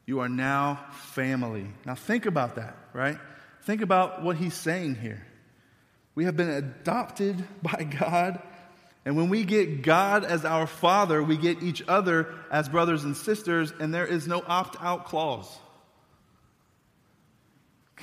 You 0.07 0.21
are 0.21 0.29
now 0.29 0.85
family. 1.13 1.67
Now 1.87 1.95
think 1.95 2.27
about 2.27 2.57
that, 2.57 2.77
right? 2.93 3.19
Think 3.63 3.81
about 3.81 4.23
what 4.23 4.37
he's 4.37 4.55
saying 4.55 4.97
here. 4.97 5.27
We 6.15 6.25
have 6.25 6.37
been 6.37 6.51
adopted 6.51 7.45
by 7.63 7.85
God 7.85 8.41
and 9.05 9.17
when 9.17 9.29
we 9.29 9.45
get 9.45 9.83
God 9.83 10.25
as 10.25 10.45
our 10.45 10.67
Father, 10.67 11.23
we 11.23 11.37
get 11.37 11.63
each 11.63 11.83
other 11.87 12.33
as 12.51 12.69
brothers 12.69 13.05
and 13.05 13.17
sisters, 13.17 13.73
and 13.79 13.93
there 13.93 14.07
is 14.07 14.27
no 14.27 14.43
opt 14.47 14.77
out 14.81 15.05
clause. 15.05 15.59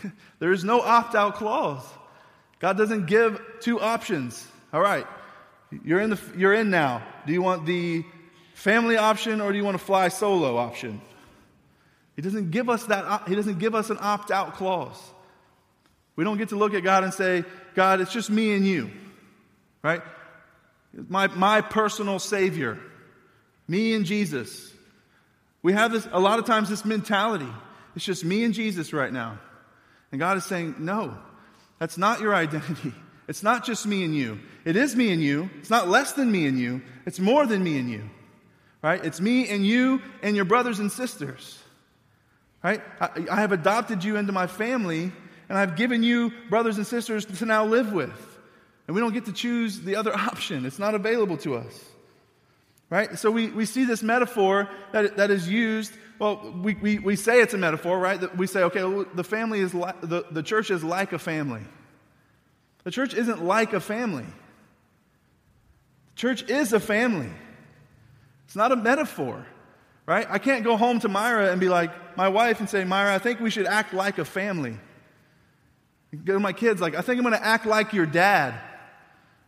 there 0.39 0.51
is 0.51 0.63
no 0.63 0.81
opt 0.81 1.15
out 1.15 1.36
clause. 1.36 1.84
God 2.60 2.77
doesn't 2.77 3.07
give 3.07 3.41
two 3.62 3.79
options. 3.79 4.47
All 4.71 4.81
right, 4.81 5.07
you're 5.84 5.99
in, 5.99 6.12
the, 6.12 6.19
you're 6.38 6.53
in 6.53 6.69
now. 6.69 7.01
Do 7.25 7.34
you 7.34 7.41
want 7.41 7.65
the 7.65 8.05
family 8.62 8.97
option 8.97 9.41
or 9.41 9.52
do 9.52 9.58
you 9.58 9.63
want 9.63 9.78
to 9.78 9.84
fly 9.84 10.08
solo 10.08 10.58
option? 10.58 11.02
He 12.15 12.21
doesn't 12.21 12.52
give 12.52 12.69
us 12.69 12.86
that, 12.86 13.28
he 13.28 13.36
doesn't 13.36 13.60
give 13.60 13.74
us 13.74 13.89
an 13.89 13.97
opt 14.00 14.32
out 14.32 14.56
clause. 14.56 15.00
We 16.15 16.24
don't 16.24 16.38
get 16.38 16.50
to 16.50 16.56
look 16.56 16.74
at 16.74 16.84
God 16.84 17.04
and 17.04 17.13
say, 17.13 17.43
God, 17.74 18.02
it's 18.02 18.12
just 18.12 18.30
me 18.30 18.54
and 18.54 18.65
you, 18.65 18.91
right? 19.82 20.02
my, 20.93 21.28
my 21.28 21.62
personal 21.62 22.19
Savior, 22.19 22.78
me 23.67 23.93
and 23.93 24.06
Jesus. 24.06 24.71
We 25.63 25.74
have 25.74 25.91
this, 25.91 26.08
a 26.12 26.19
lot 26.19 26.39
of 26.39 26.45
times, 26.45 26.69
this 26.69 26.86
mentality. 26.86 27.47
It's 27.95 28.06
just 28.06 28.26
me 28.26 28.43
and 28.43 28.54
Jesus 28.54 28.93
right 28.93 29.12
now. 29.12 29.39
And 30.12 30.19
God 30.19 30.38
is 30.38 30.45
saying, 30.45 30.76
no, 30.80 31.17
that's 31.80 31.97
not 31.97 32.19
your 32.19 32.36
identity. 32.45 32.93
It's 33.28 33.43
not 33.43 33.65
just 33.65 33.88
me 33.88 34.04
and 34.04 34.15
you. 34.15 34.39
It 34.65 34.76
is 34.76 34.95
me 34.95 35.12
and 35.12 35.24
you. 35.24 35.50
It's 35.60 35.69
not 35.69 35.88
less 35.88 36.13
than 36.13 36.32
me 36.32 36.47
and 36.47 36.60
you. 36.60 36.82
It's 37.06 37.19
more 37.19 37.45
than 37.45 37.63
me 37.63 37.78
and 37.78 37.89
you. 37.89 38.10
Right? 38.81 39.03
It's 39.03 39.21
me 39.21 39.47
and 39.49 39.65
you 39.65 40.01
and 40.23 40.35
your 40.35 40.45
brothers 40.45 40.79
and 40.79 40.91
sisters. 40.91 41.59
Right? 42.63 42.81
I, 42.99 43.09
I 43.29 43.35
have 43.41 43.51
adopted 43.51 44.03
you 44.03 44.17
into 44.17 44.31
my 44.31 44.47
family, 44.47 45.11
and 45.49 45.57
I've 45.57 45.75
given 45.75 46.03
you 46.03 46.31
brothers 46.49 46.77
and 46.77 46.85
sisters 46.85 47.25
to 47.25 47.45
now 47.45 47.65
live 47.65 47.93
with. 47.93 48.39
And 48.87 48.95
we 48.95 49.01
don't 49.01 49.13
get 49.13 49.25
to 49.25 49.33
choose 49.33 49.81
the 49.81 49.95
other 49.95 50.13
option, 50.15 50.65
it's 50.65 50.79
not 50.79 50.95
available 50.95 51.37
to 51.37 51.55
us. 51.55 51.85
Right? 52.89 53.17
So 53.17 53.31
we, 53.31 53.47
we 53.47 53.65
see 53.65 53.85
this 53.85 54.03
metaphor 54.03 54.67
that, 54.91 55.15
that 55.15 55.31
is 55.31 55.47
used. 55.47 55.93
Well, 56.19 56.53
we, 56.61 56.73
we, 56.75 56.99
we 56.99 57.15
say 57.15 57.39
it's 57.39 57.53
a 57.53 57.57
metaphor, 57.57 57.97
right? 57.97 58.19
That 58.19 58.35
we 58.37 58.47
say, 58.47 58.63
okay, 58.63 58.83
well, 58.83 59.05
the 59.13 59.23
family 59.23 59.61
is 59.61 59.73
like, 59.73 60.01
the, 60.01 60.25
the 60.29 60.43
church 60.43 60.69
is 60.69 60.83
like 60.83 61.13
a 61.13 61.19
family. 61.19 61.61
The 62.83 62.91
church 62.91 63.13
isn't 63.13 63.43
like 63.43 63.71
a 63.71 63.79
family. 63.79 64.25
The 66.15 66.19
church 66.19 66.49
is 66.49 66.73
a 66.73 66.81
family. 66.81 67.29
It's 68.51 68.55
not 68.57 68.73
a 68.73 68.75
metaphor, 68.75 69.45
right? 70.05 70.27
I 70.29 70.37
can't 70.37 70.65
go 70.65 70.75
home 70.75 70.99
to 70.99 71.07
Myra 71.07 71.53
and 71.53 71.61
be 71.61 71.69
like, 71.69 72.17
my 72.17 72.27
wife, 72.27 72.59
and 72.59 72.69
say, 72.69 72.83
Myra, 72.83 73.15
I 73.15 73.17
think 73.17 73.39
we 73.39 73.49
should 73.49 73.65
act 73.65 73.93
like 73.93 74.17
a 74.17 74.25
family. 74.25 74.77
Go 76.25 76.33
to 76.33 76.39
my 76.41 76.51
kids, 76.51 76.81
like, 76.81 76.93
I 76.93 77.01
think 77.01 77.17
I'm 77.17 77.23
going 77.23 77.39
to 77.39 77.45
act 77.47 77.65
like 77.65 77.93
your 77.93 78.05
dad. 78.05 78.55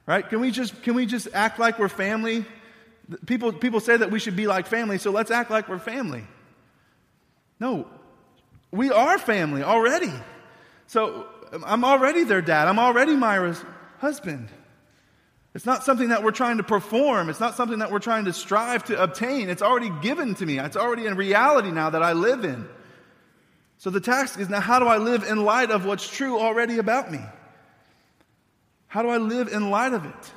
Right? 0.06 0.26
Can 0.30 0.40
we 0.40 0.52
just, 0.52 0.84
can 0.84 0.96
we 0.96 1.06
just 1.06 1.28
act 1.34 1.60
like 1.60 1.80
we're 1.80 1.90
family? 1.90 2.46
People, 3.26 3.52
people 3.52 3.82
say 3.82 3.98
that 3.98 4.10
we 4.10 4.20
should 4.20 4.38
be 4.38 4.48
like 4.48 4.68
family, 4.68 4.98
so 4.98 5.12
let's 5.12 5.32
act 5.32 5.52
like 5.52 5.68
we're 5.68 5.80
family. 5.80 6.24
No, 7.60 7.86
we 8.72 8.90
are 8.90 9.18
family 9.18 9.64
already. 9.64 10.14
So 10.88 11.28
I'm 11.66 11.84
already 11.84 12.24
their 12.24 12.42
dad. 12.42 12.70
I'm 12.70 12.80
already 12.80 13.18
Myra's 13.18 13.62
husband. 13.98 14.48
It's 15.56 15.66
not 15.66 15.84
something 15.84 16.10
that 16.10 16.24
we're 16.24 16.32
trying 16.32 16.58
to 16.58 16.64
perform. 16.64 17.30
It's 17.30 17.40
not 17.40 17.56
something 17.56 17.80
that 17.80 17.92
we're 17.92 18.00
trying 18.00 18.26
to 18.26 18.34
strive 18.34 18.86
to 18.86 19.02
obtain. 19.02 19.50
It's 19.50 19.62
already 19.62 19.92
given 20.02 20.34
to 20.36 20.46
me. 20.46 20.58
It's 20.58 20.76
already 20.76 21.06
in 21.06 21.16
reality 21.16 21.72
now 21.72 21.92
that 21.92 22.02
I 22.02 22.14
live 22.14 22.44
in. 22.44 22.68
So 23.78 23.90
the 23.90 24.00
task 24.00 24.40
is 24.40 24.50
now 24.50 24.62
how 24.62 24.80
do 24.80 24.88
I 24.88 24.98
live 24.98 25.24
in 25.24 25.44
light 25.44 25.70
of 25.70 25.86
what's 25.86 26.08
true 26.08 26.40
already 26.40 26.80
about 26.80 27.12
me? 27.12 27.20
How 28.88 29.04
do 29.04 29.10
I 29.10 29.18
live 29.18 29.48
in 29.48 29.70
light 29.70 29.94
of 29.94 30.06
it? 30.06 30.32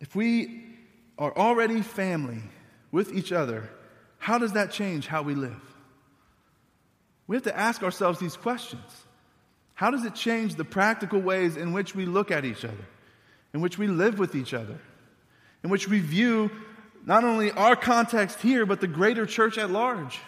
If 0.00 0.16
we 0.16 0.64
are 1.16 1.36
already 1.36 1.80
family 1.82 2.42
with 2.90 3.14
each 3.14 3.30
other, 3.30 3.70
how 4.18 4.38
does 4.38 4.54
that 4.54 4.72
change 4.72 5.06
how 5.06 5.22
we 5.22 5.36
live? 5.36 5.60
We 7.28 7.36
have 7.36 7.44
to 7.44 7.56
ask 7.56 7.84
ourselves 7.84 8.18
these 8.18 8.36
questions. 8.36 8.82
How 9.82 9.90
does 9.90 10.04
it 10.04 10.14
change 10.14 10.54
the 10.54 10.64
practical 10.64 11.18
ways 11.18 11.56
in 11.56 11.72
which 11.72 11.92
we 11.92 12.06
look 12.06 12.30
at 12.30 12.44
each 12.44 12.64
other, 12.64 12.86
in 13.52 13.60
which 13.60 13.78
we 13.78 13.88
live 13.88 14.16
with 14.16 14.36
each 14.36 14.54
other, 14.54 14.78
in 15.64 15.70
which 15.70 15.88
we 15.88 15.98
view 15.98 16.52
not 17.04 17.24
only 17.24 17.50
our 17.50 17.74
context 17.74 18.40
here, 18.40 18.64
but 18.64 18.80
the 18.80 18.86
greater 18.86 19.26
church 19.26 19.58
at 19.58 19.70
large. 19.70 20.20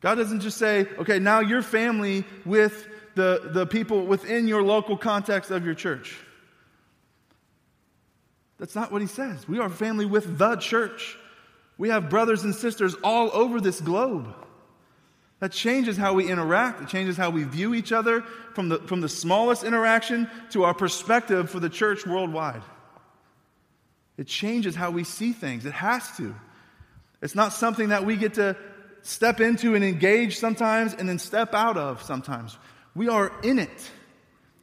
God 0.00 0.16
doesn't 0.16 0.40
just 0.40 0.58
say, 0.58 0.88
okay, 0.98 1.20
now 1.20 1.38
you're 1.38 1.62
family 1.62 2.24
with 2.44 2.88
the, 3.14 3.48
the 3.52 3.66
people 3.66 4.04
within 4.04 4.48
your 4.48 4.64
local 4.64 4.96
context 4.96 5.52
of 5.52 5.64
your 5.64 5.74
church. 5.74 6.18
That's 8.58 8.74
not 8.74 8.90
what 8.90 9.00
he 9.00 9.06
says. 9.06 9.46
We 9.46 9.60
are 9.60 9.68
family 9.70 10.06
with 10.06 10.38
the 10.38 10.56
church. 10.56 11.16
We 11.78 11.90
have 11.90 12.10
brothers 12.10 12.42
and 12.42 12.52
sisters 12.52 12.96
all 13.04 13.30
over 13.32 13.60
this 13.60 13.80
globe. 13.80 14.34
That 15.44 15.52
changes 15.52 15.98
how 15.98 16.14
we 16.14 16.30
interact. 16.30 16.80
It 16.80 16.88
changes 16.88 17.18
how 17.18 17.28
we 17.28 17.44
view 17.44 17.74
each 17.74 17.92
other 17.92 18.22
from 18.54 18.70
the, 18.70 18.78
from 18.78 19.02
the 19.02 19.10
smallest 19.10 19.62
interaction 19.62 20.26
to 20.52 20.64
our 20.64 20.72
perspective 20.72 21.50
for 21.50 21.60
the 21.60 21.68
church 21.68 22.06
worldwide. 22.06 22.62
It 24.16 24.26
changes 24.26 24.74
how 24.74 24.90
we 24.90 25.04
see 25.04 25.34
things. 25.34 25.66
It 25.66 25.74
has 25.74 26.16
to. 26.16 26.34
It's 27.20 27.34
not 27.34 27.52
something 27.52 27.90
that 27.90 28.06
we 28.06 28.16
get 28.16 28.32
to 28.34 28.56
step 29.02 29.38
into 29.38 29.74
and 29.74 29.84
engage 29.84 30.38
sometimes 30.38 30.94
and 30.94 31.06
then 31.06 31.18
step 31.18 31.52
out 31.52 31.76
of 31.76 32.02
sometimes. 32.02 32.56
We 32.94 33.10
are 33.10 33.30
in 33.42 33.58
it. 33.58 33.90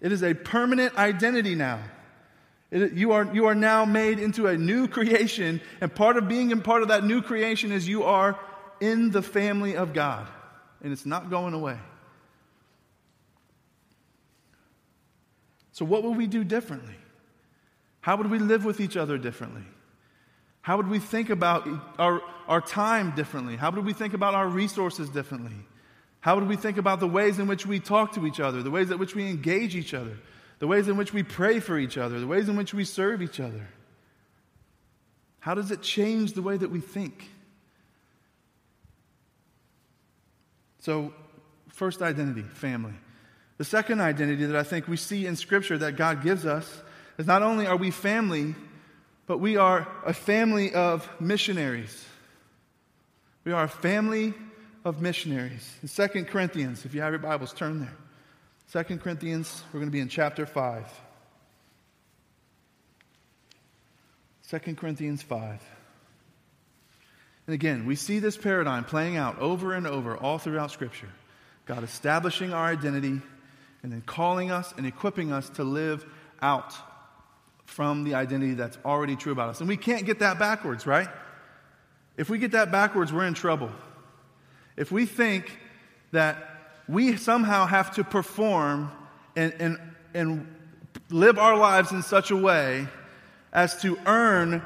It 0.01 0.11
is 0.11 0.23
a 0.23 0.33
permanent 0.33 0.97
identity 0.97 1.53
now. 1.53 1.77
It, 2.71 2.93
you, 2.93 3.11
are, 3.11 3.29
you 3.31 3.45
are 3.45 3.53
now 3.53 3.85
made 3.85 4.17
into 4.17 4.47
a 4.47 4.57
new 4.57 4.87
creation, 4.87 5.61
and 5.79 5.93
part 5.93 6.17
of 6.17 6.27
being 6.27 6.49
in 6.49 6.63
part 6.63 6.81
of 6.81 6.87
that 6.87 7.03
new 7.03 7.21
creation 7.21 7.71
is 7.71 7.87
you 7.87 8.01
are 8.01 8.35
in 8.79 9.11
the 9.11 9.21
family 9.21 9.75
of 9.75 9.93
God, 9.93 10.27
and 10.83 10.91
it's 10.91 11.05
not 11.05 11.29
going 11.29 11.53
away. 11.53 11.77
So, 15.71 15.85
what 15.85 16.03
would 16.03 16.17
we 16.17 16.27
do 16.27 16.43
differently? 16.43 16.95
How 18.01 18.17
would 18.17 18.29
we 18.29 18.39
live 18.39 18.65
with 18.65 18.79
each 18.79 18.97
other 18.97 19.17
differently? 19.17 19.63
How 20.61 20.77
would 20.77 20.87
we 20.87 20.99
think 20.99 21.29
about 21.29 21.67
our, 21.97 22.21
our 22.47 22.61
time 22.61 23.11
differently? 23.15 23.55
How 23.55 23.71
would 23.71 23.85
we 23.85 23.93
think 23.93 24.13
about 24.13 24.35
our 24.35 24.47
resources 24.47 25.09
differently? 25.09 25.55
How 26.19 26.35
would 26.35 26.47
we 26.47 26.55
think 26.55 26.77
about 26.77 26.99
the 26.99 27.07
ways 27.07 27.39
in 27.39 27.47
which 27.47 27.65
we 27.65 27.79
talk 27.79 28.13
to 28.13 28.27
each 28.27 28.39
other, 28.39 28.61
the 28.61 28.69
ways 28.69 28.91
in 28.91 28.99
which 28.99 29.15
we 29.15 29.27
engage 29.27 29.75
each 29.75 29.93
other, 29.93 30.17
the 30.59 30.67
ways 30.67 30.87
in 30.87 30.97
which 30.97 31.13
we 31.13 31.23
pray 31.23 31.59
for 31.59 31.79
each 31.79 31.97
other, 31.97 32.19
the 32.19 32.27
ways 32.27 32.47
in 32.47 32.55
which 32.55 32.73
we 32.73 32.83
serve 32.83 33.21
each 33.21 33.39
other? 33.39 33.67
How 35.39 35.55
does 35.55 35.71
it 35.71 35.81
change 35.81 36.33
the 36.33 36.43
way 36.43 36.57
that 36.57 36.69
we 36.69 36.79
think? 36.79 37.27
So, 40.81 41.13
first 41.69 42.01
identity, 42.01 42.41
family. 42.41 42.93
The 43.57 43.65
second 43.65 44.01
identity 44.01 44.45
that 44.45 44.55
I 44.55 44.63
think 44.63 44.87
we 44.87 44.97
see 44.97 45.27
in 45.27 45.35
Scripture 45.35 45.77
that 45.77 45.95
God 45.95 46.23
gives 46.23 46.45
us 46.45 46.81
is 47.17 47.27
not 47.27 47.43
only 47.43 47.67
are 47.67 47.77
we 47.77 47.91
family, 47.91 48.55
but 49.27 49.37
we 49.37 49.57
are 49.57 49.87
a 50.05 50.13
family 50.13 50.73
of 50.73 51.07
missionaries. 51.19 52.05
We 53.43 53.51
are 53.51 53.65
a 53.65 53.69
family 53.69 54.33
of 54.83 55.01
missionaries. 55.01 55.71
In 55.83 55.87
2 55.87 56.25
Corinthians, 56.25 56.85
if 56.85 56.95
you 56.95 57.01
have 57.01 57.11
your 57.11 57.19
Bibles, 57.19 57.53
turn 57.53 57.79
there. 57.79 58.83
2 58.83 58.97
Corinthians, 58.97 59.63
we're 59.71 59.79
going 59.79 59.91
to 59.91 59.95
be 59.95 59.99
in 59.99 60.09
chapter 60.09 60.47
5. 60.47 60.85
2 64.49 64.75
Corinthians 64.75 65.21
5. 65.21 65.61
And 67.51 67.55
again, 67.55 67.85
we 67.85 67.97
see 67.97 68.19
this 68.19 68.37
paradigm 68.37 68.85
playing 68.85 69.17
out 69.17 69.39
over 69.39 69.73
and 69.73 69.85
over 69.85 70.15
all 70.15 70.37
throughout 70.37 70.71
Scripture. 70.71 71.09
God 71.65 71.83
establishing 71.83 72.53
our 72.53 72.63
identity 72.63 73.19
and 73.83 73.91
then 73.91 74.01
calling 74.05 74.51
us 74.51 74.73
and 74.77 74.87
equipping 74.87 75.33
us 75.33 75.49
to 75.49 75.65
live 75.65 76.05
out 76.41 76.73
from 77.65 78.05
the 78.05 78.15
identity 78.15 78.53
that's 78.53 78.77
already 78.85 79.17
true 79.17 79.33
about 79.33 79.49
us. 79.49 79.59
And 79.59 79.67
we 79.67 79.75
can't 79.75 80.05
get 80.05 80.19
that 80.19 80.39
backwards, 80.39 80.87
right? 80.87 81.09
If 82.15 82.29
we 82.29 82.37
get 82.37 82.51
that 82.51 82.71
backwards, 82.71 83.11
we're 83.11 83.27
in 83.27 83.33
trouble. 83.33 83.69
If 84.77 84.89
we 84.89 85.05
think 85.05 85.51
that 86.13 86.37
we 86.87 87.17
somehow 87.17 87.65
have 87.65 87.95
to 87.95 88.05
perform 88.05 88.93
and, 89.35 89.53
and, 89.59 89.79
and 90.13 90.55
live 91.09 91.37
our 91.37 91.57
lives 91.57 91.91
in 91.91 92.01
such 92.01 92.31
a 92.31 92.37
way 92.37 92.87
as 93.51 93.81
to 93.81 93.99
earn 94.05 94.61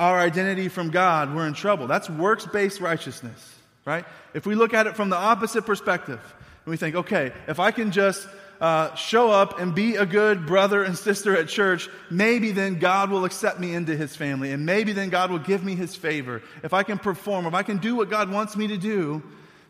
our 0.00 0.18
identity 0.18 0.68
from 0.68 0.90
God, 0.90 1.34
we're 1.34 1.46
in 1.46 1.52
trouble. 1.52 1.86
That's 1.86 2.08
works 2.08 2.46
based 2.46 2.80
righteousness, 2.80 3.54
right? 3.84 4.06
If 4.32 4.46
we 4.46 4.54
look 4.54 4.72
at 4.72 4.86
it 4.86 4.96
from 4.96 5.10
the 5.10 5.16
opposite 5.16 5.66
perspective, 5.66 6.20
and 6.64 6.70
we 6.70 6.78
think, 6.78 6.96
okay, 6.96 7.32
if 7.46 7.60
I 7.60 7.70
can 7.70 7.90
just 7.90 8.26
uh, 8.62 8.94
show 8.94 9.30
up 9.30 9.60
and 9.60 9.74
be 9.74 9.96
a 9.96 10.06
good 10.06 10.46
brother 10.46 10.82
and 10.82 10.96
sister 10.96 11.36
at 11.36 11.48
church, 11.48 11.90
maybe 12.10 12.50
then 12.50 12.78
God 12.78 13.10
will 13.10 13.26
accept 13.26 13.60
me 13.60 13.74
into 13.74 13.94
his 13.94 14.16
family. 14.16 14.52
And 14.52 14.64
maybe 14.64 14.92
then 14.92 15.10
God 15.10 15.30
will 15.30 15.38
give 15.38 15.62
me 15.62 15.74
his 15.74 15.94
favor. 15.94 16.42
If 16.62 16.72
I 16.72 16.82
can 16.82 16.98
perform, 16.98 17.44
if 17.44 17.52
I 17.52 17.62
can 17.62 17.76
do 17.76 17.94
what 17.94 18.08
God 18.08 18.30
wants 18.30 18.56
me 18.56 18.68
to 18.68 18.78
do, 18.78 19.22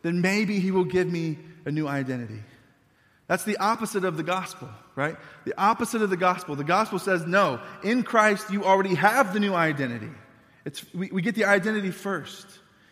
then 0.02 0.20
maybe 0.20 0.60
he 0.60 0.70
will 0.70 0.84
give 0.84 1.10
me 1.10 1.38
a 1.64 1.72
new 1.72 1.88
identity. 1.88 2.40
That's 3.30 3.44
the 3.44 3.58
opposite 3.58 4.04
of 4.04 4.16
the 4.16 4.24
gospel, 4.24 4.68
right? 4.96 5.16
The 5.44 5.54
opposite 5.56 6.02
of 6.02 6.10
the 6.10 6.16
gospel. 6.16 6.56
The 6.56 6.64
gospel 6.64 6.98
says, 6.98 7.24
no, 7.24 7.60
in 7.84 8.02
Christ 8.02 8.50
you 8.50 8.64
already 8.64 8.96
have 8.96 9.32
the 9.32 9.38
new 9.38 9.54
identity. 9.54 10.10
It's, 10.64 10.84
we, 10.92 11.12
we 11.12 11.22
get 11.22 11.36
the 11.36 11.44
identity 11.44 11.92
first, 11.92 12.44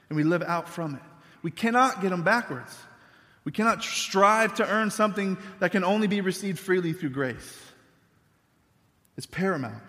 and 0.08 0.16
we 0.16 0.22
live 0.22 0.42
out 0.42 0.68
from 0.68 0.94
it. 0.94 1.02
We 1.42 1.50
cannot 1.50 2.02
get 2.02 2.10
them 2.10 2.22
backwards. 2.22 2.72
We 3.42 3.50
cannot 3.50 3.82
strive 3.82 4.54
to 4.54 4.68
earn 4.68 4.92
something 4.92 5.38
that 5.58 5.72
can 5.72 5.82
only 5.82 6.06
be 6.06 6.20
received 6.20 6.60
freely 6.60 6.92
through 6.92 7.10
grace. 7.10 7.58
It's 9.16 9.26
paramount. 9.26 9.82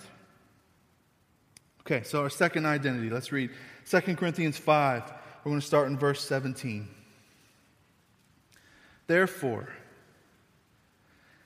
Okay, 1.81 2.01
so 2.01 2.23
our 2.23 2.29
second 2.31 2.65
identity. 2.65 3.12
Let's 3.12 3.31
read 3.31 3.51
2 3.88 4.15
Corinthians 4.15 4.57
5. 4.57 5.13
We're 5.43 5.49
going 5.51 5.62
to 5.62 5.67
start 5.67 5.89
in 5.89 5.97
verse 5.99 6.27
17. 6.27 6.88
Therefore, 9.05 9.69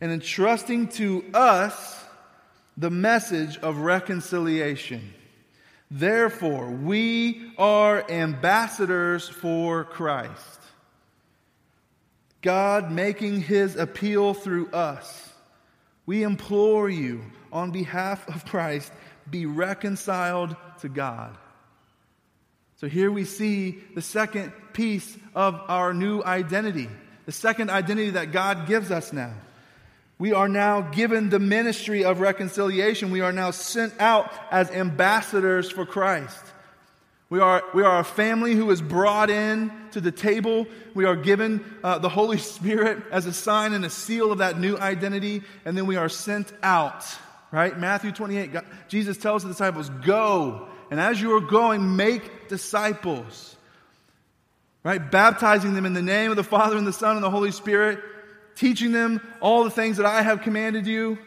and 0.00 0.12
entrusting 0.12 0.88
to 0.88 1.24
us 1.32 2.04
the 2.76 2.90
message 2.90 3.58
of 3.58 3.78
reconciliation. 3.78 5.14
Therefore, 5.90 6.70
we 6.70 7.52
are 7.56 8.10
ambassadors 8.10 9.28
for 9.28 9.84
Christ. 9.84 10.60
God 12.42 12.90
making 12.90 13.40
his 13.40 13.76
appeal 13.76 14.34
through 14.34 14.70
us. 14.70 15.32
We 16.06 16.22
implore 16.22 16.90
you, 16.90 17.22
on 17.52 17.70
behalf 17.70 18.28
of 18.28 18.44
Christ, 18.44 18.92
be 19.30 19.46
reconciled 19.46 20.56
to 20.80 20.88
God. 20.88 21.36
So 22.76 22.88
here 22.88 23.10
we 23.10 23.24
see 23.24 23.78
the 23.94 24.02
second 24.02 24.52
piece 24.72 25.16
of 25.34 25.58
our 25.68 25.94
new 25.94 26.22
identity, 26.22 26.88
the 27.24 27.32
second 27.32 27.70
identity 27.70 28.10
that 28.10 28.32
God 28.32 28.66
gives 28.66 28.90
us 28.90 29.12
now. 29.12 29.32
We 30.18 30.32
are 30.32 30.48
now 30.48 30.80
given 30.80 31.30
the 31.30 31.40
ministry 31.40 32.04
of 32.04 32.20
reconciliation. 32.20 33.10
We 33.10 33.20
are 33.20 33.32
now 33.32 33.50
sent 33.50 34.00
out 34.00 34.32
as 34.50 34.70
ambassadors 34.70 35.70
for 35.70 35.84
Christ. 35.84 36.38
We 37.30 37.40
are, 37.40 37.64
we 37.74 37.82
are 37.82 37.98
a 37.98 38.04
family 38.04 38.54
who 38.54 38.70
is 38.70 38.80
brought 38.80 39.28
in 39.28 39.72
to 39.90 40.00
the 40.00 40.12
table. 40.12 40.66
We 40.94 41.04
are 41.04 41.16
given 41.16 41.64
uh, 41.82 41.98
the 41.98 42.08
Holy 42.08 42.38
Spirit 42.54 43.02
as 43.10 43.26
a 43.26 43.32
sign 43.32 43.72
and 43.72 43.84
a 43.84 43.90
seal 43.90 44.30
of 44.30 44.38
that 44.38 44.58
new 44.58 44.76
identity, 44.76 45.42
and 45.64 45.76
then 45.76 45.86
we 45.86 45.96
are 45.96 46.08
sent 46.08 46.52
out. 46.62 47.04
Right? 47.50 47.76
Matthew 47.76 48.12
28, 48.12 48.52
God, 48.52 48.66
Jesus 48.88 49.16
tells 49.16 49.42
the 49.42 49.48
disciples, 49.48 49.88
Go, 49.88 50.68
and 50.90 51.00
as 51.00 51.20
you 51.20 51.34
are 51.36 51.40
going, 51.40 51.96
make 51.96 52.48
disciples. 52.48 53.56
Right? 54.84 54.98
Baptizing 55.10 55.74
them 55.74 55.86
in 55.86 55.94
the 55.94 56.02
name 56.02 56.30
of 56.30 56.36
the 56.36 56.44
Father 56.44 56.76
and 56.76 56.86
the 56.86 56.92
Son 56.92 57.16
and 57.16 57.24
the 57.24 57.30
Holy 57.30 57.50
Spirit, 57.50 58.00
teaching 58.56 58.92
them 58.92 59.20
all 59.40 59.64
the 59.64 59.70
things 59.70 59.96
that 59.96 60.06
I 60.06 60.22
have 60.22 60.42
commanded 60.42 60.86
you, 60.86 61.18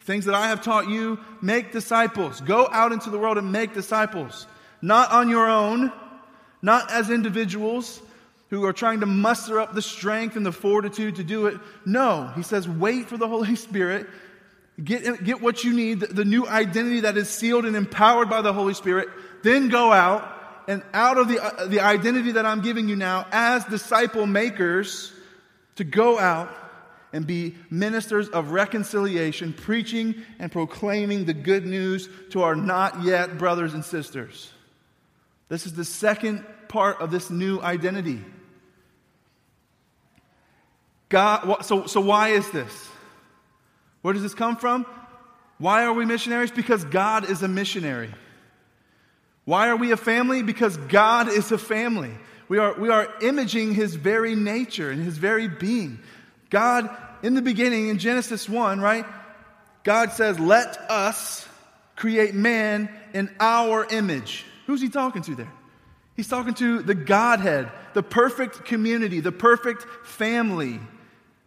things 0.00 0.24
that 0.26 0.34
I 0.34 0.48
have 0.48 0.62
taught 0.62 0.88
you. 0.88 1.18
Make 1.42 1.72
disciples. 1.72 2.40
Go 2.40 2.68
out 2.70 2.92
into 2.92 3.10
the 3.10 3.18
world 3.18 3.38
and 3.38 3.52
make 3.52 3.74
disciples 3.74 4.46
not 4.82 5.10
on 5.10 5.28
your 5.28 5.48
own, 5.48 5.92
not 6.62 6.90
as 6.90 7.10
individuals 7.10 8.00
who 8.50 8.64
are 8.64 8.72
trying 8.72 9.00
to 9.00 9.06
muster 9.06 9.58
up 9.58 9.74
the 9.74 9.82
strength 9.82 10.36
and 10.36 10.46
the 10.46 10.52
fortitude 10.52 11.16
to 11.16 11.24
do 11.24 11.46
it. 11.46 11.58
No, 11.84 12.30
he 12.36 12.42
says, 12.42 12.68
wait 12.68 13.08
for 13.08 13.16
the 13.16 13.26
Holy 13.26 13.56
Spirit 13.56 14.06
get, 14.82 15.24
get 15.24 15.40
what 15.40 15.64
you 15.64 15.72
need, 15.72 16.00
the, 16.00 16.06
the 16.06 16.24
new 16.24 16.46
identity 16.46 17.00
that 17.00 17.16
is 17.16 17.28
sealed 17.28 17.64
and 17.64 17.76
empowered 17.76 18.28
by 18.28 18.42
the 18.42 18.52
Holy 18.52 18.74
Spirit, 18.74 19.08
then 19.42 19.68
go 19.68 19.92
out 19.92 20.32
and 20.68 20.82
out 20.92 21.18
of 21.18 21.28
the, 21.28 21.42
uh, 21.42 21.66
the 21.66 21.80
identity 21.80 22.32
that 22.32 22.44
I'm 22.44 22.60
giving 22.60 22.88
you 22.88 22.96
now 22.96 23.26
as 23.30 23.64
disciple 23.64 24.26
makers 24.26 25.12
to 25.76 25.84
go 25.84 26.18
out 26.18 26.50
and 27.12 27.26
be 27.26 27.54
ministers 27.70 28.28
of 28.28 28.50
reconciliation, 28.50 29.52
preaching 29.52 30.14
and 30.38 30.50
proclaiming 30.52 31.24
the 31.24 31.34
good 31.34 31.66
news 31.66 32.08
to 32.30 32.42
our 32.42 32.54
not 32.54 33.02
yet 33.02 33.38
brothers 33.38 33.74
and 33.74 33.84
sisters. 33.84 34.52
This 35.48 35.66
is 35.66 35.74
the 35.74 35.84
second 35.84 36.44
part 36.68 37.00
of 37.00 37.10
this 37.10 37.30
new 37.30 37.60
identity. 37.60 38.22
God, 41.08 41.64
so, 41.64 41.86
so 41.86 42.00
why 42.00 42.30
is 42.30 42.50
this? 42.50 42.88
Where 44.02 44.12
does 44.12 44.22
this 44.22 44.34
come 44.34 44.56
from? 44.56 44.86
Why 45.58 45.84
are 45.84 45.92
we 45.92 46.04
missionaries? 46.04 46.50
Because 46.50 46.84
God 46.84 47.30
is 47.30 47.42
a 47.42 47.48
missionary. 47.48 48.12
Why 49.44 49.68
are 49.68 49.76
we 49.76 49.92
a 49.92 49.96
family? 49.96 50.42
Because 50.42 50.76
God 50.76 51.28
is 51.28 51.52
a 51.52 51.58
family. 51.58 52.12
We 52.48 52.58
are, 52.58 52.74
we 52.78 52.88
are 52.90 53.08
imaging 53.22 53.74
his 53.74 53.94
very 53.94 54.34
nature 54.34 54.90
and 54.90 55.02
his 55.02 55.18
very 55.18 55.48
being. 55.48 56.00
God, 56.50 56.88
in 57.22 57.34
the 57.34 57.42
beginning, 57.42 57.88
in 57.88 57.98
Genesis 57.98 58.48
1, 58.48 58.80
right? 58.80 59.04
God 59.84 60.12
says, 60.12 60.38
Let 60.38 60.76
us 60.90 61.46
create 61.96 62.34
man 62.34 62.88
in 63.14 63.30
our 63.40 63.86
image. 63.86 64.44
Who's 64.66 64.80
he 64.80 64.88
talking 64.88 65.22
to 65.22 65.34
there? 65.34 65.52
He's 66.14 66.28
talking 66.28 66.54
to 66.54 66.82
the 66.82 66.94
Godhead, 66.94 67.70
the 67.94 68.02
perfect 68.02 68.64
community, 68.64 69.20
the 69.20 69.32
perfect 69.32 69.86
family. 70.06 70.80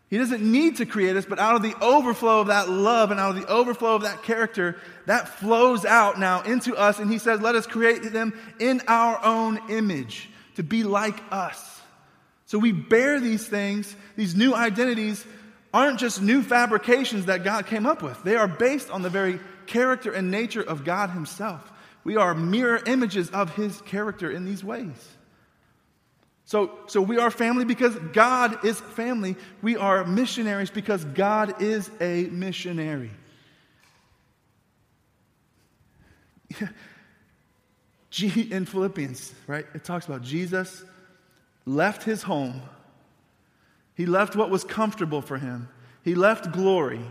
He 0.09 0.17
doesn't 0.17 0.41
need 0.41 0.77
to 0.77 0.85
create 0.85 1.15
us, 1.15 1.25
but 1.25 1.37
out 1.37 1.55
of 1.55 1.61
the 1.61 1.75
overflow 1.81 2.39
of 2.39 2.47
that 2.47 2.67
love 2.69 3.11
and 3.11 3.19
out 3.19 3.35
of 3.35 3.41
the 3.41 3.47
overflow 3.47 3.95
of 3.95 4.01
that 4.03 4.23
character, 4.23 4.77
that 5.05 5.27
flows 5.27 5.85
out 5.85 6.19
now 6.19 6.41
into 6.41 6.75
us. 6.75 6.97
And 6.97 7.11
he 7.11 7.19
says, 7.19 7.41
let 7.41 7.55
us 7.55 7.67
create 7.67 8.11
them 8.11 8.37
in 8.59 8.81
our 8.87 9.23
own 9.23 9.59
image 9.69 10.29
to 10.55 10.63
be 10.63 10.83
like 10.83 11.19
us. 11.31 11.79
So 12.47 12.57
we 12.57 12.71
bear 12.71 13.19
these 13.19 13.47
things, 13.47 13.95
these 14.19 14.35
new 14.35 14.53
identities 14.53 15.25
aren't 15.73 15.97
just 15.97 16.21
new 16.21 16.43
fabrications 16.43 17.27
that 17.27 17.45
God 17.45 17.67
came 17.67 17.85
up 17.85 18.03
with. 18.03 18.21
They 18.21 18.35
are 18.35 18.49
based 18.49 18.89
on 18.91 19.01
the 19.01 19.09
very 19.09 19.39
character 19.65 20.11
and 20.11 20.29
nature 20.29 20.61
of 20.61 20.83
God 20.83 21.11
Himself. 21.11 21.71
We 22.03 22.17
are 22.17 22.33
mirror 22.33 22.81
images 22.85 23.29
of 23.29 23.55
His 23.55 23.79
character 23.83 24.29
in 24.29 24.43
these 24.43 24.61
ways. 24.61 25.07
So, 26.43 26.79
so 26.87 27.01
we 27.01 27.17
are 27.17 27.31
family 27.31 27.63
because 27.63 27.95
God 28.11 28.65
is 28.65 28.81
family. 28.81 29.37
We 29.61 29.77
are 29.77 30.03
missionaries 30.03 30.69
because 30.69 31.05
God 31.05 31.61
is 31.61 31.89
a 32.01 32.25
missionary. 32.25 33.11
In 38.21 38.65
Philippians, 38.65 39.33
right? 39.47 39.65
It 39.73 39.85
talks 39.85 40.07
about 40.07 40.23
Jesus 40.23 40.83
left 41.65 42.03
his 42.03 42.21
home. 42.21 42.61
He 43.99 44.05
left 44.05 44.33
what 44.33 44.49
was 44.49 44.63
comfortable 44.63 45.21
for 45.21 45.37
him. 45.37 45.67
He 46.05 46.15
left 46.15 46.53
glory, 46.53 47.01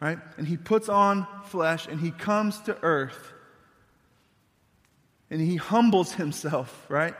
right? 0.00 0.16
And 0.36 0.46
he 0.46 0.56
puts 0.56 0.88
on 0.88 1.26
flesh 1.46 1.88
and 1.88 1.98
he 1.98 2.12
comes 2.12 2.60
to 2.60 2.78
earth 2.84 3.32
and 5.28 5.40
he 5.40 5.56
humbles 5.56 6.12
himself, 6.12 6.86
right? 6.88 7.16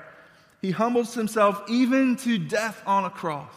He 0.61 0.70
humbles 0.70 1.12
himself 1.12 1.61
even 1.68 2.14
to 2.18 2.38
death 2.38 2.81
on 2.87 3.05
a 3.05 3.11
cross. 3.11 3.53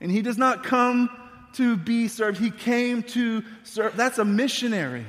And 0.00 0.08
he 0.08 0.22
does 0.22 0.38
not 0.38 0.62
come 0.62 1.10
to 1.54 1.76
be 1.76 2.06
served, 2.06 2.38
he 2.38 2.52
came 2.52 3.02
to 3.02 3.42
serve. 3.64 3.96
That's 3.96 4.18
a 4.18 4.24
missionary. 4.24 5.06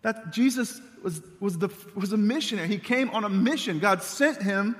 That 0.00 0.32
Jesus 0.32 0.80
was, 1.02 1.20
was, 1.40 1.58
the, 1.58 1.68
was 1.94 2.14
a 2.14 2.16
missionary. 2.16 2.68
He 2.68 2.78
came 2.78 3.10
on 3.10 3.24
a 3.24 3.28
mission. 3.28 3.80
God 3.80 4.02
sent 4.02 4.40
him 4.40 4.76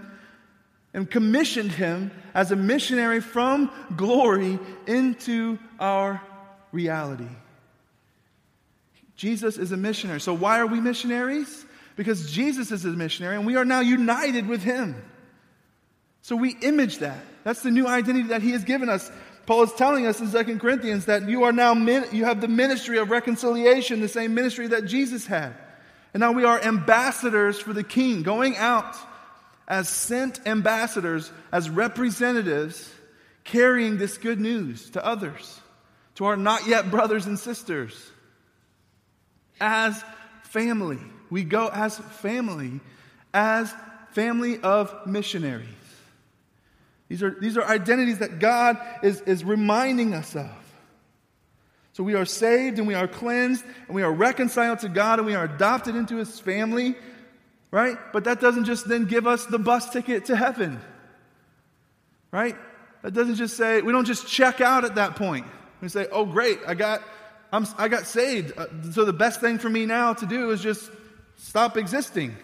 and 0.94 1.11
commissioned 1.11 1.72
him 1.72 2.11
as 2.35 2.51
a 2.51 2.57
missionary 2.57 3.20
from 3.20 3.70
glory 3.96 4.59
into 4.87 5.59
our 5.79 6.20
reality. 6.72 7.29
Jesus 9.16 9.59
is 9.59 9.72
a 9.72 9.77
missionary. 9.77 10.20
So, 10.20 10.33
why 10.33 10.61
are 10.61 10.66
we 10.66 10.81
missionaries? 10.81 11.64
Because 11.96 12.31
Jesus 12.31 12.70
is 12.70 12.85
a 12.85 12.88
missionary 12.88 13.37
and 13.37 13.44
we 13.44 13.57
are 13.57 13.64
now 13.64 13.81
united 13.81 14.46
with 14.46 14.62
him. 14.62 15.03
So 16.22 16.37
we 16.37 16.57
image 16.61 16.98
that. 16.98 17.18
That's 17.42 17.62
the 17.62 17.70
new 17.70 17.87
identity 17.87 18.29
that 18.29 18.42
he 18.42 18.51
has 18.51 18.62
given 18.62 18.88
us. 18.88 19.11
Paul 19.46 19.62
is 19.62 19.72
telling 19.72 20.07
us 20.07 20.20
in 20.20 20.31
2 20.31 20.59
Corinthians 20.59 21.07
that 21.07 21.29
you 21.29 21.44
are 21.44 21.53
now 21.53 21.72
you 21.72 22.27
have 22.27 22.40
the 22.40 22.48
ministry 22.48 22.98
of 22.98 23.11
reconciliation, 23.11 24.01
the 24.01 24.09
same 24.09 24.35
ministry 24.35 24.66
that 24.68 24.85
Jesus 24.85 25.27
had. 25.27 25.55
And 26.12 26.20
now 26.20 26.33
we 26.33 26.44
are 26.44 26.61
ambassadors 26.62 27.59
for 27.59 27.72
the 27.72 27.83
king, 27.83 28.22
going 28.22 28.57
out 28.59 28.94
as 29.68 29.88
sent 29.88 30.40
ambassadors, 30.46 31.31
as 31.52 31.68
representatives, 31.68 32.90
carrying 33.44 33.98
this 33.98 34.16
good 34.16 34.40
news 34.40 34.90
to 34.90 35.04
others, 35.04 35.61
to 36.14 36.24
our 36.24 36.37
not 36.37 36.66
yet 36.66 36.90
brothers 36.90 37.26
and 37.26 37.38
sisters. 37.38 38.11
As 39.61 40.02
family, 40.44 40.98
we 41.28 41.44
go 41.44 41.68
as 41.68 41.98
family, 41.98 42.81
as 43.35 43.72
family 44.12 44.59
of 44.61 45.07
missionaries. 45.07 45.68
These 47.09 47.22
are, 47.22 47.37
these 47.38 47.57
are 47.57 47.64
identities 47.64 48.18
that 48.18 48.38
God 48.38 48.78
is, 49.02 49.20
is 49.22 49.44
reminding 49.44 50.14
us 50.14 50.35
of. 50.35 50.50
So 51.92 52.04
we 52.04 52.14
are 52.14 52.24
saved 52.24 52.78
and 52.78 52.87
we 52.87 52.94
are 52.94 53.09
cleansed 53.09 53.64
and 53.87 53.94
we 53.94 54.02
are 54.02 54.12
reconciled 54.12 54.81
to 54.81 54.88
God 54.88 55.18
and 55.18 55.26
we 55.26 55.35
are 55.35 55.44
adopted 55.44 55.96
into 55.96 56.16
his 56.16 56.38
family, 56.38 56.94
right? 57.70 57.96
But 58.12 58.24
that 58.24 58.40
doesn't 58.40 58.64
just 58.64 58.88
then 58.88 59.04
give 59.04 59.26
us 59.26 59.46
the 59.46 59.59
bus 59.59 59.90
ticket 59.90 60.26
to 60.26 60.37
heaven, 60.37 60.81
right? 62.31 62.57
That 63.02 63.12
doesn't 63.12 63.37
just 63.37 63.57
say, 63.57 63.83
we 63.83 63.92
don't 63.92 64.04
just 64.04 64.26
check 64.26 64.61
out 64.61 64.85
at 64.85 64.96
that 64.96 65.16
point. 65.16 65.46
We 65.81 65.88
say, 65.88 66.07
oh, 66.11 66.24
great, 66.24 66.59
I 66.66 66.74
got, 66.74 67.02
I'm, 67.52 67.66
I 67.76 67.88
got 67.88 68.07
saved. 68.07 68.52
Uh, 68.59 68.66
so 68.92 69.04
the 69.04 69.12
best 69.12 69.40
thing 69.40 69.59
for 69.59 69.68
me 69.68 69.87
now 69.87 70.12
to 70.14 70.26
do 70.26 70.50
is 70.50 70.61
just 70.61 70.90
stop 71.37 71.76
existing. 71.76 72.37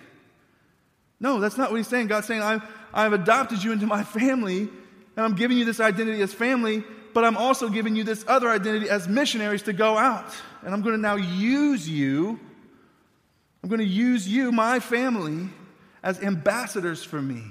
No, 1.18 1.40
that's 1.40 1.56
not 1.56 1.70
what 1.70 1.78
he's 1.78 1.88
saying. 1.88 2.08
God's 2.08 2.26
saying, 2.26 2.42
I'm, 2.42 2.62
I've 2.92 3.12
adopted 3.12 3.64
you 3.64 3.72
into 3.72 3.87
my 3.87 4.04
family, 4.04 4.60
and 4.60 5.24
I'm 5.24 5.34
giving 5.34 5.58
you 5.58 5.64
this 5.64 5.80
identity 5.80 6.20
as 6.22 6.32
family, 6.32 6.84
but 7.12 7.24
I'm 7.24 7.37
also 7.37 7.68
giving 7.68 7.96
you 7.96 8.04
this 8.04 8.24
other 8.28 8.48
identity 8.48 8.88
as 8.88 9.08
missionaries 9.08 9.62
to 9.62 9.72
go 9.72 9.96
out. 9.96 10.32
And 10.62 10.74
I'm 10.74 10.82
going 10.82 10.94
to 10.94 11.00
now 11.00 11.16
use 11.16 11.88
you. 11.88 12.38
I'm 13.64 13.70
going 13.70 13.81
to 13.81 13.87
use 13.87 14.29
you, 14.29 14.53
my 14.53 14.79
family, 14.79 15.48
as 16.03 16.20
ambassadors 16.20 17.03
for 17.03 17.22
me 17.22 17.44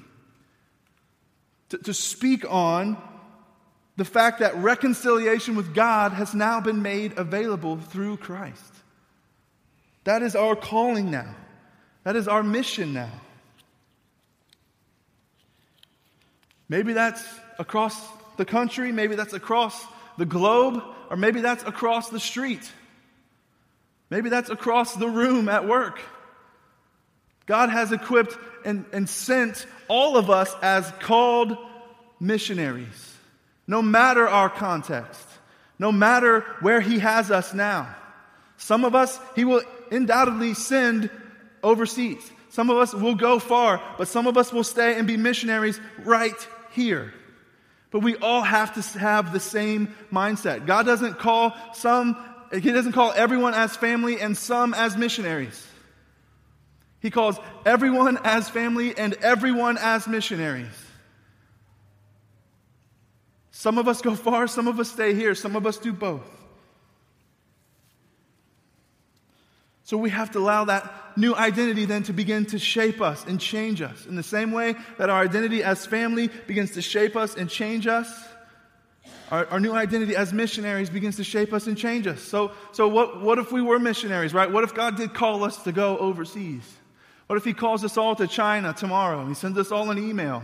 to, 1.69 1.79
to 1.79 1.91
speak 1.91 2.45
on 2.47 3.01
the 3.95 4.05
fact 4.05 4.37
that 4.37 4.55
reconciliation 4.57 5.55
with 5.55 5.73
God 5.73 6.11
has 6.11 6.35
now 6.35 6.61
been 6.61 6.83
made 6.83 7.17
available 7.17 7.77
through 7.77 8.17
Christ. 8.17 8.75
That 10.03 10.21
is 10.21 10.35
our 10.35 10.55
calling 10.55 11.09
now. 11.09 11.33
That 12.03 12.15
is 12.15 12.27
our 12.27 12.43
mission 12.43 12.93
now. 12.93 13.09
Maybe 16.69 16.93
that's 16.93 17.27
across 17.57 17.99
the 18.37 18.45
country, 18.45 18.91
maybe 18.91 19.15
that's 19.15 19.33
across 19.33 19.83
the 20.19 20.27
globe, 20.27 20.79
or 21.09 21.17
maybe 21.17 21.41
that's 21.41 21.63
across 21.63 22.09
the 22.09 22.19
street. 22.19 22.71
Maybe 24.13 24.29
that's 24.29 24.51
across 24.51 24.93
the 24.93 25.09
room 25.09 25.49
at 25.49 25.67
work. 25.67 25.99
God 27.47 27.71
has 27.71 27.91
equipped 27.91 28.37
and, 28.63 28.85
and 28.93 29.09
sent 29.09 29.65
all 29.87 30.17
of 30.17 30.29
us 30.29 30.53
as 30.61 30.87
called 30.99 31.57
missionaries, 32.19 33.15
no 33.65 33.81
matter 33.81 34.27
our 34.27 34.51
context, 34.51 35.27
no 35.79 35.91
matter 35.91 36.41
where 36.59 36.79
He 36.79 36.99
has 36.99 37.31
us 37.31 37.55
now. 37.55 37.95
Some 38.57 38.85
of 38.85 38.93
us, 38.93 39.19
He 39.35 39.45
will 39.45 39.63
undoubtedly 39.89 40.53
send 40.53 41.09
overseas. 41.63 42.21
Some 42.49 42.69
of 42.69 42.77
us 42.77 42.93
will 42.93 43.15
go 43.15 43.39
far, 43.39 43.81
but 43.97 44.07
some 44.07 44.27
of 44.27 44.37
us 44.37 44.53
will 44.53 44.63
stay 44.63 44.95
and 44.95 45.07
be 45.07 45.17
missionaries 45.17 45.81
right 46.03 46.47
here. 46.73 47.15
But 47.89 48.01
we 48.01 48.15
all 48.17 48.43
have 48.43 48.75
to 48.75 48.99
have 48.99 49.33
the 49.33 49.39
same 49.39 49.95
mindset. 50.11 50.67
God 50.67 50.85
doesn't 50.85 51.17
call 51.17 51.53
some, 51.73 52.15
He 52.53 52.71
doesn't 52.71 52.91
call 52.91 53.11
everyone 53.15 53.53
as 53.53 53.75
family 53.75 54.19
and 54.19 54.37
some 54.37 54.73
as 54.73 54.95
missionaries. 54.95 55.67
He 56.99 57.09
calls 57.09 57.37
everyone 57.65 58.19
as 58.23 58.47
family 58.47 58.97
and 58.97 59.13
everyone 59.15 59.77
as 59.77 60.07
missionaries. 60.07 60.67
Some 63.51 63.77
of 63.77 63.87
us 63.87 64.01
go 64.01 64.15
far, 64.15 64.47
some 64.47 64.67
of 64.67 64.79
us 64.79 64.91
stay 64.91 65.13
here, 65.13 65.35
some 65.35 65.55
of 65.55 65.65
us 65.65 65.77
do 65.77 65.91
both. 65.91 66.29
So 69.83 69.97
we 69.97 70.11
have 70.11 70.31
to 70.31 70.39
allow 70.39 70.65
that 70.65 71.17
new 71.17 71.35
identity 71.35 71.85
then 71.85 72.03
to 72.03 72.13
begin 72.13 72.45
to 72.47 72.59
shape 72.59 73.01
us 73.01 73.25
and 73.25 73.39
change 73.39 73.81
us. 73.81 74.05
In 74.05 74.15
the 74.15 74.23
same 74.23 74.51
way 74.51 74.75
that 74.97 75.09
our 75.09 75.23
identity 75.23 75.63
as 75.63 75.85
family 75.85 76.29
begins 76.47 76.71
to 76.71 76.81
shape 76.81 77.15
us 77.15 77.35
and 77.35 77.49
change 77.49 77.85
us, 77.85 78.07
our, 79.33 79.47
our, 79.47 79.59
new 79.59 79.73
identity 79.73 80.15
as 80.15 80.31
missionaries 80.31 80.91
begins 80.91 81.15
to 81.15 81.23
shape 81.23 81.53
us 81.53 81.65
and 81.65 81.75
change 81.75 82.05
us. 82.05 82.21
So, 82.21 82.51
so 82.71 82.87
what, 82.87 83.19
what 83.19 83.39
if 83.39 83.51
we 83.51 83.63
were 83.63 83.79
missionaries, 83.79 84.31
right? 84.31 84.49
What 84.49 84.63
if 84.63 84.75
God 84.75 84.95
did 84.95 85.15
call 85.15 85.43
us 85.43 85.63
to 85.63 85.71
go 85.71 85.97
overseas? 85.97 86.61
What 87.25 87.37
if 87.37 87.43
He 87.43 87.51
calls 87.51 87.83
us 87.83 87.97
all 87.97 88.15
to 88.17 88.27
China 88.27 88.73
tomorrow? 88.73 89.25
He 89.25 89.33
sends 89.33 89.57
us 89.57 89.71
all 89.71 89.89
an 89.89 89.97
email, 89.97 90.43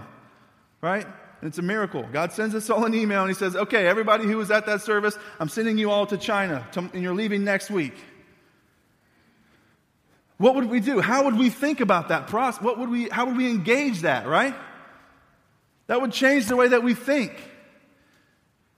right? 0.81 1.05
And 1.05 1.47
it's 1.47 1.59
a 1.59 1.61
miracle. 1.61 2.03
God 2.11 2.33
sends 2.33 2.55
us 2.55 2.67
all 2.71 2.83
an 2.83 2.95
email 2.95 3.21
and 3.21 3.29
He 3.29 3.35
says, 3.35 3.55
okay, 3.55 3.85
everybody 3.85 4.25
who 4.25 4.37
was 4.37 4.49
at 4.49 4.65
that 4.65 4.81
service, 4.81 5.15
I'm 5.39 5.49
sending 5.49 5.77
you 5.77 5.91
all 5.91 6.07
to 6.07 6.17
China, 6.17 6.67
to, 6.71 6.79
and 6.91 7.03
you're 7.03 7.13
leaving 7.13 7.43
next 7.43 7.69
week. 7.69 7.93
What 10.37 10.55
would 10.55 10.65
we 10.65 10.79
do? 10.79 10.99
How 10.99 11.25
would 11.25 11.37
we 11.37 11.51
think 11.51 11.79
about 11.79 12.07
that 12.07 12.25
process? 12.25 12.59
What 12.59 12.79
would 12.79 12.89
we, 12.89 13.07
how 13.07 13.27
would 13.27 13.37
we 13.37 13.51
engage 13.51 14.01
that, 14.01 14.25
right? 14.25 14.55
That 15.85 16.01
would 16.01 16.11
change 16.11 16.47
the 16.47 16.55
way 16.55 16.69
that 16.69 16.81
we 16.81 16.95
think. 16.95 17.33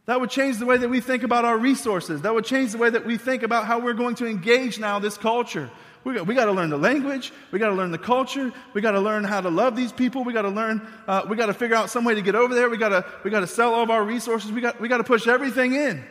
That 0.08 0.20
would 0.20 0.30
change 0.30 0.58
the 0.58 0.66
way 0.66 0.78
that 0.78 0.90
we 0.90 1.00
think 1.00 1.24
about 1.24 1.46
our 1.46 1.58
resources. 1.58 2.22
That 2.22 2.34
would 2.34 2.46
change 2.46 2.72
the 2.72 2.78
way 2.78 2.90
that 2.90 3.06
we 3.06 3.18
think 3.18 3.44
about 3.44 3.66
how 3.66 3.80
we're 3.80 3.94
going 3.94 4.16
to 4.16 4.28
engage 4.28 4.80
now 4.80 5.00
this 5.00 5.18
culture. 5.18 5.70
We 6.04 6.16
got, 6.16 6.26
we 6.26 6.34
got 6.34 6.46
to 6.46 6.52
learn 6.52 6.72
the 6.72 6.78
language. 6.78 7.32
We 7.52 7.60
got 7.60 7.70
to 7.70 7.76
learn 7.76 7.92
the 7.92 8.00
culture. 8.00 8.52
We 8.74 8.82
got 8.82 8.92
to 8.92 9.00
learn 9.00 9.24
how 9.24 9.42
to 9.42 9.50
love 9.50 9.76
these 9.76 9.92
people. 9.92 10.24
We 10.24 10.34
got 10.34 10.42
to 10.42 10.50
learn, 10.50 10.88
uh, 11.08 11.26
we 11.30 11.36
got 11.36 11.46
to 11.46 11.54
figure 11.54 11.76
out 11.76 11.92
some 11.92 12.04
way 12.04 12.16
to 12.16 12.22
get 12.22 12.34
over 12.34 12.56
there. 12.56 12.70
We 12.70 12.78
got 12.78 12.90
to, 12.90 13.06
we 13.24 13.30
got 13.30 13.42
to 13.42 13.48
sell 13.48 13.76
all 13.76 13.84
of 13.84 13.92
our 13.92 14.04
resources. 14.04 14.52
We 14.52 14.62
got, 14.62 14.82
we 14.82 14.88
got 14.88 14.98
to 14.98 15.04
push 15.04 15.28
everything 15.28 15.76
in. 15.76 16.04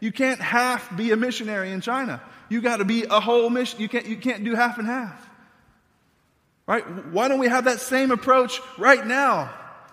You 0.00 0.12
can't 0.12 0.40
half 0.40 0.96
be 0.96 1.12
a 1.12 1.16
missionary 1.16 1.70
in 1.70 1.82
China. 1.82 2.22
You 2.48 2.62
got 2.62 2.78
to 2.78 2.84
be 2.86 3.04
a 3.04 3.20
whole 3.20 3.50
mission. 3.50 3.80
You 3.80 3.88
can't, 3.88 4.06
you 4.06 4.16
can't 4.16 4.42
do 4.42 4.54
half 4.54 4.78
and 4.78 4.86
half. 4.86 5.28
Right? 6.66 6.82
Why 7.12 7.28
don't 7.28 7.38
we 7.38 7.48
have 7.48 7.64
that 7.64 7.80
same 7.80 8.10
approach 8.10 8.60
right 8.78 9.06
now 9.06 9.52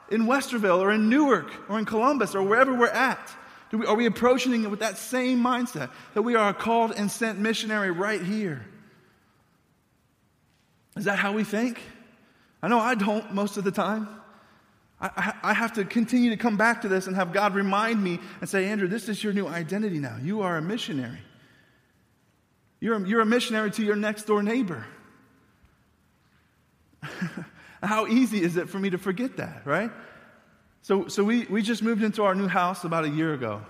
in 0.10 0.24
Westerville 0.24 0.80
or 0.80 0.92
in 0.94 1.10
Newark 1.10 1.52
or 1.70 1.78
in 1.78 1.84
Columbus 1.84 2.34
or 2.34 2.44
wherever 2.44 2.74
we're 2.74 2.88
at? 2.88 3.36
We, 3.72 3.86
are 3.86 3.96
we 3.96 4.06
approaching 4.06 4.64
it 4.64 4.70
with 4.70 4.82
that 4.82 4.98
same 4.98 5.42
mindset 5.42 5.90
that 6.14 6.22
we 6.22 6.36
are 6.36 6.50
a 6.50 6.54
called 6.54 6.92
and 6.92 7.10
sent 7.10 7.40
missionary 7.40 7.92
right 7.92 8.22
here? 8.22 8.66
Is 10.98 11.06
that 11.06 11.18
how 11.18 11.32
we 11.32 11.44
think? 11.44 11.82
I 12.62 12.68
know 12.68 12.80
I 12.80 12.96
don't 12.96 13.34
most 13.34 13.58
of 13.58 13.64
the 13.64 13.72
time. 13.72 14.08
I, 15.00 15.34
I, 15.42 15.54
have 15.54 15.74
to 15.74 15.86
continue 15.86 16.30
to 16.30 16.38
come 16.38 16.58
back 16.58 16.84
to 16.84 16.88
this 16.88 17.08
and 17.08 17.16
have 17.16 17.34
God 17.34 17.56
remind 17.56 18.04
me 18.04 18.20
and 18.40 18.48
say, 18.48 18.66
Andrew, 18.66 18.88
this 18.88 19.10
is 19.10 19.24
your 19.24 19.34
new 19.34 19.48
identity 19.48 19.98
now. 19.98 20.18
You 20.22 20.42
are 20.42 20.58
a 20.58 20.62
missionary. 20.62 21.18
You're 22.80 23.04
you're 23.08 23.22
a 23.22 23.26
missionary 23.26 23.72
to 23.72 23.84
your 23.84 23.96
next 23.96 24.26
door 24.26 24.44
neighbor. 24.44 24.86
How 27.82 28.06
easy 28.06 28.44
is 28.44 28.58
it 28.58 28.70
for 28.70 28.78
me 28.78 28.92
to 28.92 29.00
forget 29.00 29.38
that, 29.38 29.64
right? 29.66 29.90
So, 30.84 31.08
so 31.08 31.24
we, 31.24 31.46
we 31.46 31.62
just 31.62 31.84
moved 31.84 32.02
into 32.02 32.24
our 32.24 32.34
new 32.34 32.48
house 32.48 32.84
about 32.84 33.06
a 33.06 33.10
year 33.10 33.34
ago. 33.34 33.62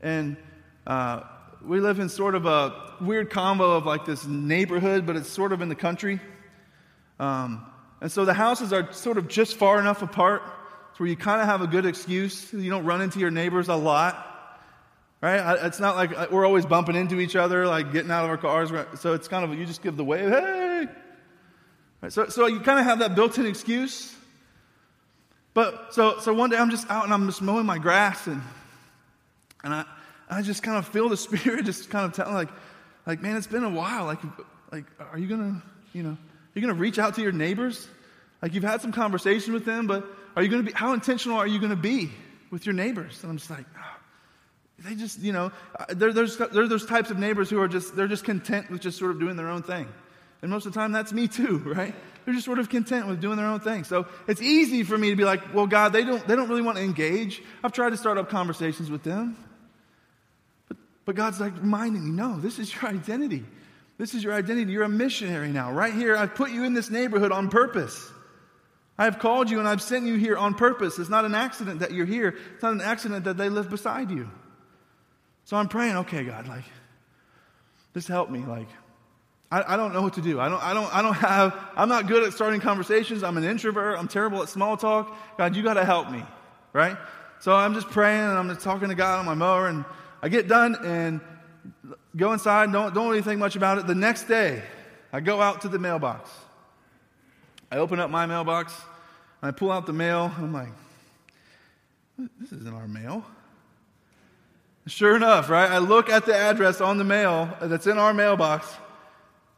And 0.00 0.38
uh, 0.86 1.20
we 1.62 1.80
live 1.80 1.98
in 2.00 2.08
sort 2.08 2.34
of 2.34 2.46
a 2.46 2.94
weird 3.02 3.28
combo 3.28 3.72
of 3.72 3.84
like 3.84 4.06
this 4.06 4.24
neighborhood, 4.26 5.04
but 5.06 5.16
it's 5.16 5.28
sort 5.28 5.52
of 5.52 5.60
in 5.60 5.68
the 5.68 5.74
country. 5.74 6.20
Um, 7.20 7.66
and 8.00 8.10
so 8.10 8.24
the 8.24 8.32
houses 8.32 8.72
are 8.72 8.90
sort 8.92 9.18
of 9.18 9.28
just 9.28 9.56
far 9.56 9.78
enough 9.78 10.00
apart 10.00 10.42
where 10.96 11.06
you 11.06 11.16
kind 11.16 11.42
of 11.42 11.46
have 11.48 11.60
a 11.60 11.66
good 11.66 11.84
excuse. 11.84 12.50
You 12.50 12.70
don't 12.70 12.86
run 12.86 13.02
into 13.02 13.18
your 13.18 13.30
neighbors 13.30 13.68
a 13.68 13.76
lot. 13.76 14.22
Right? 15.20 15.58
It's 15.64 15.80
not 15.80 15.96
like 15.96 16.16
uh, 16.16 16.28
we're 16.30 16.46
always 16.46 16.64
bumping 16.64 16.96
into 16.96 17.20
each 17.20 17.36
other, 17.36 17.66
like 17.66 17.92
getting 17.92 18.10
out 18.10 18.24
of 18.24 18.30
our 18.30 18.38
cars. 18.38 18.70
So 19.00 19.12
it's 19.12 19.28
kind 19.28 19.44
of, 19.44 19.58
you 19.58 19.66
just 19.66 19.82
give 19.82 19.98
the 19.98 20.04
wave, 20.04 20.30
hey. 20.30 20.86
Right? 22.00 22.12
So, 22.12 22.28
so 22.28 22.46
you 22.46 22.60
kind 22.60 22.78
of 22.78 22.86
have 22.86 23.00
that 23.00 23.14
built 23.14 23.36
in 23.36 23.44
excuse. 23.44 24.15
But 25.56 25.94
so, 25.94 26.18
so 26.20 26.34
one 26.34 26.50
day 26.50 26.58
I'm 26.58 26.68
just 26.68 26.90
out 26.90 27.04
and 27.04 27.14
I'm 27.14 27.24
just 27.24 27.40
mowing 27.40 27.64
my 27.64 27.78
grass 27.78 28.26
and, 28.26 28.42
and 29.64 29.72
I, 29.72 29.86
I 30.28 30.42
just 30.42 30.62
kind 30.62 30.76
of 30.76 30.86
feel 30.86 31.08
the 31.08 31.16
spirit 31.16 31.64
just 31.64 31.88
kind 31.88 32.04
of 32.04 32.12
telling 32.12 32.34
like, 32.34 32.50
like, 33.06 33.22
man, 33.22 33.38
it's 33.38 33.46
been 33.46 33.64
a 33.64 33.70
while. 33.70 34.04
Like, 34.04 34.18
like, 34.70 34.84
are 35.00 35.18
you 35.18 35.26
to, 35.40 35.62
you 35.94 36.02
know, 36.02 36.10
are 36.10 36.52
you 36.52 36.60
going 36.60 36.74
to 36.74 36.78
reach 36.78 36.98
out 36.98 37.14
to 37.14 37.22
your 37.22 37.32
neighbors? 37.32 37.88
Like 38.42 38.52
you've 38.52 38.64
had 38.64 38.82
some 38.82 38.92
conversation 38.92 39.54
with 39.54 39.64
them, 39.64 39.86
but 39.86 40.06
are 40.36 40.42
you 40.42 40.50
to 40.66 40.70
be, 40.70 40.76
how 40.76 40.92
intentional 40.92 41.38
are 41.38 41.46
you 41.46 41.58
to 41.70 41.76
be 41.76 42.10
with 42.50 42.66
your 42.66 42.74
neighbors? 42.74 43.20
And 43.22 43.30
I'm 43.30 43.38
just 43.38 43.48
like, 43.48 43.64
oh, 43.78 43.96
they 44.80 44.94
just, 44.94 45.20
you 45.20 45.32
know, 45.32 45.52
there, 45.88 46.12
there's, 46.12 46.36
there 46.36 46.68
those 46.68 46.84
types 46.84 47.10
of 47.10 47.18
neighbors 47.18 47.48
who 47.48 47.62
are 47.62 47.68
just, 47.68 47.96
they're 47.96 48.08
just 48.08 48.24
content 48.24 48.70
with 48.70 48.82
just 48.82 48.98
sort 48.98 49.10
of 49.10 49.18
doing 49.18 49.36
their 49.36 49.48
own 49.48 49.62
thing. 49.62 49.88
And 50.42 50.50
most 50.50 50.66
of 50.66 50.74
the 50.74 50.78
time, 50.78 50.92
that's 50.92 51.14
me 51.14 51.26
too, 51.28 51.58
right? 51.64 51.94
They're 52.26 52.34
just 52.34 52.44
sort 52.44 52.58
of 52.58 52.68
content 52.68 53.06
with 53.06 53.20
doing 53.20 53.36
their 53.36 53.46
own 53.46 53.60
thing. 53.60 53.84
So 53.84 54.08
it's 54.26 54.42
easy 54.42 54.82
for 54.82 54.98
me 54.98 55.10
to 55.10 55.16
be 55.16 55.24
like, 55.24 55.54
well, 55.54 55.68
God, 55.68 55.92
they 55.92 56.02
don't, 56.02 56.26
they 56.26 56.34
don't 56.34 56.48
really 56.48 56.60
want 56.60 56.76
to 56.76 56.82
engage. 56.82 57.40
I've 57.62 57.72
tried 57.72 57.90
to 57.90 57.96
start 57.96 58.18
up 58.18 58.28
conversations 58.28 58.90
with 58.90 59.04
them. 59.04 59.36
But, 60.66 60.76
but 61.04 61.14
God's 61.14 61.38
like 61.38 61.54
reminding 61.60 62.04
me, 62.04 62.10
no, 62.10 62.40
this 62.40 62.58
is 62.58 62.74
your 62.74 62.90
identity. 62.90 63.44
This 63.96 64.12
is 64.12 64.24
your 64.24 64.34
identity. 64.34 64.72
You're 64.72 64.82
a 64.82 64.88
missionary 64.88 65.52
now. 65.52 65.70
Right 65.70 65.94
here, 65.94 66.16
I've 66.16 66.34
put 66.34 66.50
you 66.50 66.64
in 66.64 66.74
this 66.74 66.90
neighborhood 66.90 67.30
on 67.30 67.48
purpose. 67.48 68.10
I 68.98 69.04
have 69.04 69.20
called 69.20 69.48
you 69.48 69.60
and 69.60 69.68
I've 69.68 69.82
sent 69.82 70.04
you 70.04 70.16
here 70.16 70.36
on 70.36 70.54
purpose. 70.54 70.98
It's 70.98 71.08
not 71.08 71.24
an 71.24 71.34
accident 71.34 71.78
that 71.78 71.92
you're 71.92 72.06
here, 72.06 72.36
it's 72.54 72.62
not 72.62 72.72
an 72.72 72.80
accident 72.80 73.24
that 73.24 73.36
they 73.36 73.48
live 73.48 73.70
beside 73.70 74.10
you. 74.10 74.28
So 75.44 75.56
I'm 75.56 75.68
praying, 75.68 75.96
okay, 75.98 76.24
God, 76.24 76.48
like, 76.48 76.64
just 77.94 78.08
help 78.08 78.30
me. 78.30 78.40
Like, 78.40 78.68
I, 79.50 79.74
I, 79.74 79.76
don't 79.76 79.92
know 79.92 80.02
what 80.02 80.14
to 80.14 80.22
do. 80.22 80.40
I 80.40 80.48
don't, 80.48 80.62
I, 80.62 80.74
don't, 80.74 80.94
I 80.94 81.02
don't 81.02 81.14
have, 81.14 81.56
I'm 81.76 81.88
not 81.88 82.08
good 82.08 82.24
at 82.24 82.32
starting 82.32 82.60
conversations. 82.60 83.22
I'm 83.22 83.36
an 83.36 83.44
introvert. 83.44 83.98
I'm 83.98 84.08
terrible 84.08 84.42
at 84.42 84.48
small 84.48 84.76
talk. 84.76 85.16
God, 85.38 85.54
you 85.54 85.62
got 85.62 85.74
to 85.74 85.84
help 85.84 86.10
me, 86.10 86.22
right? 86.72 86.96
So 87.38 87.54
I'm 87.54 87.74
just 87.74 87.88
praying 87.88 88.24
and 88.24 88.38
I'm 88.38 88.48
just 88.48 88.62
talking 88.62 88.88
to 88.88 88.94
God 88.94 89.20
on 89.20 89.24
my 89.24 89.34
mower 89.34 89.68
and 89.68 89.84
I 90.22 90.28
get 90.28 90.48
done 90.48 90.76
and 90.84 91.20
go 92.16 92.32
inside, 92.32 92.72
don't, 92.72 92.94
don't 92.94 93.08
really 93.08 93.22
think 93.22 93.38
much 93.38 93.56
about 93.56 93.78
it. 93.78 93.86
The 93.86 93.94
next 93.94 94.24
day, 94.24 94.62
I 95.12 95.20
go 95.20 95.40
out 95.40 95.60
to 95.62 95.68
the 95.68 95.78
mailbox. 95.78 96.30
I 97.70 97.76
open 97.76 98.00
up 98.00 98.10
my 98.10 98.26
mailbox 98.26 98.74
and 99.42 99.48
I 99.48 99.52
pull 99.52 99.70
out 99.70 99.86
the 99.86 99.92
mail. 99.92 100.32
I'm 100.38 100.52
like, 100.52 100.68
this 102.40 102.52
isn't 102.52 102.74
our 102.74 102.88
mail. 102.88 103.24
Sure 104.86 105.16
enough, 105.16 105.50
right? 105.50 105.70
I 105.70 105.78
look 105.78 106.08
at 106.08 106.26
the 106.26 106.34
address 106.34 106.80
on 106.80 106.96
the 106.96 107.04
mail 107.04 107.56
that's 107.60 107.86
in 107.86 107.98
our 107.98 108.14
mailbox, 108.14 108.72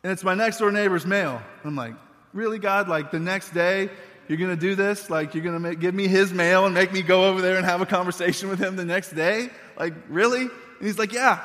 and 0.02 0.12
it's 0.12 0.24
my 0.24 0.34
next 0.34 0.58
door 0.58 0.70
neighbor's 0.70 1.06
mail. 1.06 1.42
I'm 1.64 1.76
like, 1.76 1.94
really, 2.32 2.58
God? 2.58 2.88
Like 2.88 3.10
the 3.10 3.18
next 3.18 3.50
day, 3.50 3.90
you're 4.28 4.38
going 4.38 4.50
to 4.50 4.56
do 4.56 4.74
this? 4.74 5.10
Like 5.10 5.34
you're 5.34 5.44
going 5.44 5.62
to 5.62 5.74
give 5.74 5.94
me 5.94 6.06
his 6.06 6.32
mail 6.32 6.66
and 6.66 6.74
make 6.74 6.92
me 6.92 7.02
go 7.02 7.28
over 7.28 7.40
there 7.40 7.56
and 7.56 7.64
have 7.64 7.80
a 7.80 7.86
conversation 7.86 8.48
with 8.48 8.58
him 8.58 8.76
the 8.76 8.84
next 8.84 9.12
day? 9.12 9.50
Like, 9.78 9.94
really? 10.08 10.42
And 10.42 10.86
he's 10.86 10.98
like, 10.98 11.12
yeah, 11.12 11.42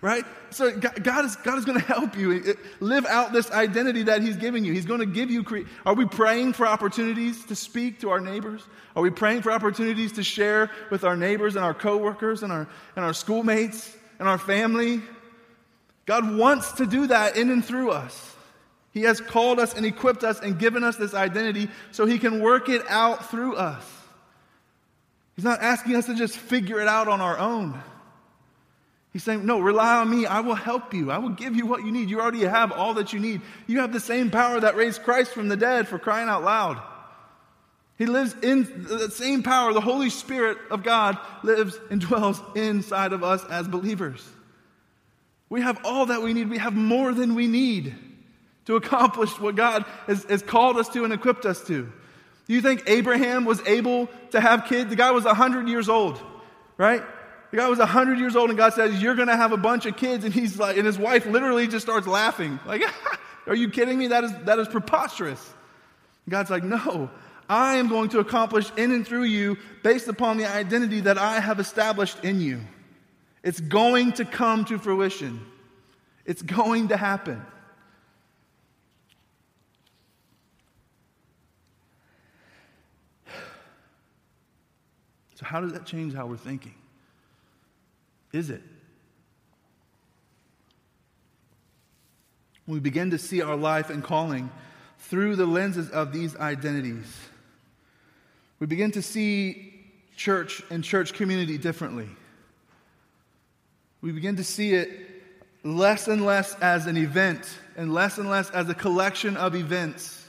right? 0.00 0.24
So 0.50 0.70
God 0.76 1.24
is, 1.24 1.36
God 1.36 1.58
is 1.58 1.64
going 1.64 1.78
to 1.78 1.84
help 1.84 2.16
you 2.16 2.32
eh, 2.32 2.52
live 2.80 3.04
out 3.06 3.32
this 3.32 3.50
identity 3.50 4.04
that 4.04 4.22
He's 4.22 4.36
giving 4.36 4.64
you. 4.64 4.72
He's 4.72 4.86
going 4.86 5.00
to 5.00 5.06
give 5.06 5.30
you. 5.30 5.42
Cre- 5.42 5.62
Are 5.84 5.94
we 5.94 6.06
praying 6.06 6.54
for 6.54 6.66
opportunities 6.66 7.44
to 7.46 7.54
speak 7.54 8.00
to 8.00 8.10
our 8.10 8.20
neighbors? 8.20 8.62
Are 8.96 9.02
we 9.02 9.10
praying 9.10 9.42
for 9.42 9.52
opportunities 9.52 10.12
to 10.12 10.22
share 10.22 10.70
with 10.90 11.04
our 11.04 11.16
neighbors 11.16 11.56
and 11.56 11.64
our 11.64 11.74
coworkers 11.74 12.42
and 12.42 12.52
our 12.52 12.66
and 12.96 13.04
our 13.04 13.12
schoolmates 13.12 13.94
and 14.18 14.28
our 14.28 14.38
family? 14.38 15.02
God 16.08 16.38
wants 16.38 16.72
to 16.72 16.86
do 16.86 17.08
that 17.08 17.36
in 17.36 17.50
and 17.50 17.62
through 17.62 17.90
us. 17.90 18.34
He 18.92 19.02
has 19.02 19.20
called 19.20 19.60
us 19.60 19.74
and 19.74 19.84
equipped 19.84 20.24
us 20.24 20.40
and 20.40 20.58
given 20.58 20.82
us 20.82 20.96
this 20.96 21.12
identity 21.12 21.68
so 21.90 22.06
He 22.06 22.18
can 22.18 22.40
work 22.40 22.70
it 22.70 22.80
out 22.88 23.30
through 23.30 23.56
us. 23.56 23.84
He's 25.36 25.44
not 25.44 25.60
asking 25.60 25.96
us 25.96 26.06
to 26.06 26.14
just 26.14 26.34
figure 26.34 26.80
it 26.80 26.88
out 26.88 27.08
on 27.08 27.20
our 27.20 27.36
own. 27.36 27.78
He's 29.12 29.22
saying, 29.22 29.44
No, 29.44 29.60
rely 29.60 29.96
on 29.96 30.08
me. 30.08 30.24
I 30.24 30.40
will 30.40 30.54
help 30.54 30.94
you. 30.94 31.10
I 31.10 31.18
will 31.18 31.28
give 31.28 31.54
you 31.54 31.66
what 31.66 31.84
you 31.84 31.92
need. 31.92 32.08
You 32.08 32.22
already 32.22 32.40
have 32.40 32.72
all 32.72 32.94
that 32.94 33.12
you 33.12 33.20
need. 33.20 33.42
You 33.66 33.80
have 33.80 33.92
the 33.92 34.00
same 34.00 34.30
power 34.30 34.58
that 34.60 34.76
raised 34.76 35.02
Christ 35.02 35.32
from 35.32 35.48
the 35.48 35.58
dead 35.58 35.88
for 35.88 35.98
crying 35.98 36.30
out 36.30 36.42
loud. 36.42 36.80
He 37.98 38.06
lives 38.06 38.34
in 38.42 38.86
the 38.88 39.10
same 39.10 39.42
power. 39.42 39.74
The 39.74 39.82
Holy 39.82 40.08
Spirit 40.08 40.56
of 40.70 40.82
God 40.82 41.18
lives 41.42 41.78
and 41.90 42.00
dwells 42.00 42.40
inside 42.54 43.12
of 43.12 43.22
us 43.22 43.44
as 43.44 43.68
believers. 43.68 44.26
We 45.50 45.62
have 45.62 45.80
all 45.84 46.06
that 46.06 46.22
we 46.22 46.34
need. 46.34 46.50
We 46.50 46.58
have 46.58 46.74
more 46.74 47.12
than 47.12 47.34
we 47.34 47.46
need 47.46 47.94
to 48.66 48.76
accomplish 48.76 49.30
what 49.40 49.56
God 49.56 49.84
has, 50.06 50.24
has 50.24 50.42
called 50.42 50.76
us 50.76 50.88
to 50.90 51.04
and 51.04 51.12
equipped 51.12 51.46
us 51.46 51.62
to. 51.68 51.90
Do 52.46 52.54
you 52.54 52.60
think 52.60 52.84
Abraham 52.86 53.44
was 53.44 53.60
able 53.66 54.08
to 54.30 54.40
have 54.40 54.66
kids? 54.66 54.90
The 54.90 54.96
guy 54.96 55.10
was 55.10 55.24
100 55.24 55.68
years 55.68 55.88
old, 55.88 56.20
right? 56.76 57.02
The 57.50 57.56
guy 57.56 57.68
was 57.68 57.78
100 57.78 58.18
years 58.18 58.36
old, 58.36 58.50
and 58.50 58.58
God 58.58 58.74
says, 58.74 59.02
You're 59.02 59.14
going 59.14 59.28
to 59.28 59.36
have 59.36 59.52
a 59.52 59.56
bunch 59.56 59.86
of 59.86 59.96
kids. 59.96 60.24
And 60.24 60.34
he's 60.34 60.58
like, 60.58 60.76
and 60.76 60.86
his 60.86 60.98
wife 60.98 61.26
literally 61.26 61.66
just 61.66 61.86
starts 61.86 62.06
laughing. 62.06 62.58
Like, 62.66 62.82
are 63.46 63.54
you 63.54 63.70
kidding 63.70 63.98
me? 63.98 64.08
That 64.08 64.24
is, 64.24 64.32
that 64.44 64.58
is 64.58 64.68
preposterous. 64.68 65.42
And 66.26 66.32
God's 66.32 66.50
like, 66.50 66.64
No, 66.64 67.10
I 67.48 67.76
am 67.76 67.88
going 67.88 68.10
to 68.10 68.18
accomplish 68.18 68.70
in 68.76 68.92
and 68.92 69.06
through 69.06 69.24
you 69.24 69.56
based 69.82 70.08
upon 70.08 70.36
the 70.36 70.46
identity 70.46 71.00
that 71.00 71.16
I 71.16 71.40
have 71.40 71.58
established 71.58 72.22
in 72.22 72.40
you. 72.40 72.60
It's 73.42 73.60
going 73.60 74.12
to 74.12 74.24
come 74.24 74.64
to 74.66 74.78
fruition, 74.78 75.44
it's 76.24 76.42
going 76.42 76.88
to 76.88 76.96
happen. 76.96 77.42
So, 85.34 85.44
how 85.44 85.60
does 85.60 85.72
that 85.72 85.86
change 85.86 86.14
how 86.14 86.26
we're 86.26 86.36
thinking? 86.36 86.74
is 88.32 88.50
it? 88.50 88.62
We 92.66 92.80
begin 92.80 93.10
to 93.10 93.18
see 93.18 93.40
our 93.40 93.56
life 93.56 93.88
and 93.88 94.04
calling 94.04 94.50
through 94.98 95.36
the 95.36 95.46
lenses 95.46 95.90
of 95.90 96.12
these 96.12 96.36
identities. 96.36 97.06
We 98.58 98.66
begin 98.66 98.90
to 98.92 99.02
see 99.02 99.72
church 100.16 100.62
and 100.70 100.84
church 100.84 101.14
community 101.14 101.56
differently. 101.56 102.08
We 104.00 104.12
begin 104.12 104.36
to 104.36 104.44
see 104.44 104.74
it 104.74 104.90
less 105.64 106.08
and 106.08 106.24
less 106.24 106.54
as 106.60 106.86
an 106.86 106.96
event 106.96 107.48
and 107.76 107.92
less 107.92 108.18
and 108.18 108.28
less 108.28 108.50
as 108.50 108.68
a 108.68 108.74
collection 108.74 109.36
of 109.36 109.54
events 109.54 110.24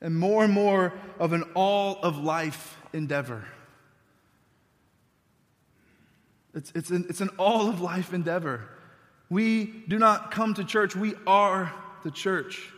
and 0.00 0.16
more 0.16 0.44
and 0.44 0.52
more 0.52 0.92
of 1.18 1.32
an 1.32 1.42
all 1.54 1.98
of 2.02 2.18
life 2.18 2.78
endeavor. 2.92 3.44
It's, 6.54 6.72
it's, 6.74 6.90
an, 6.90 7.06
it's 7.08 7.20
an 7.20 7.30
all 7.38 7.68
of 7.68 7.80
life 7.80 8.14
endeavor. 8.14 8.62
We 9.28 9.64
do 9.88 9.98
not 9.98 10.30
come 10.30 10.54
to 10.54 10.64
church, 10.64 10.96
we 10.96 11.14
are 11.26 11.72
the 12.02 12.10
church. 12.10 12.72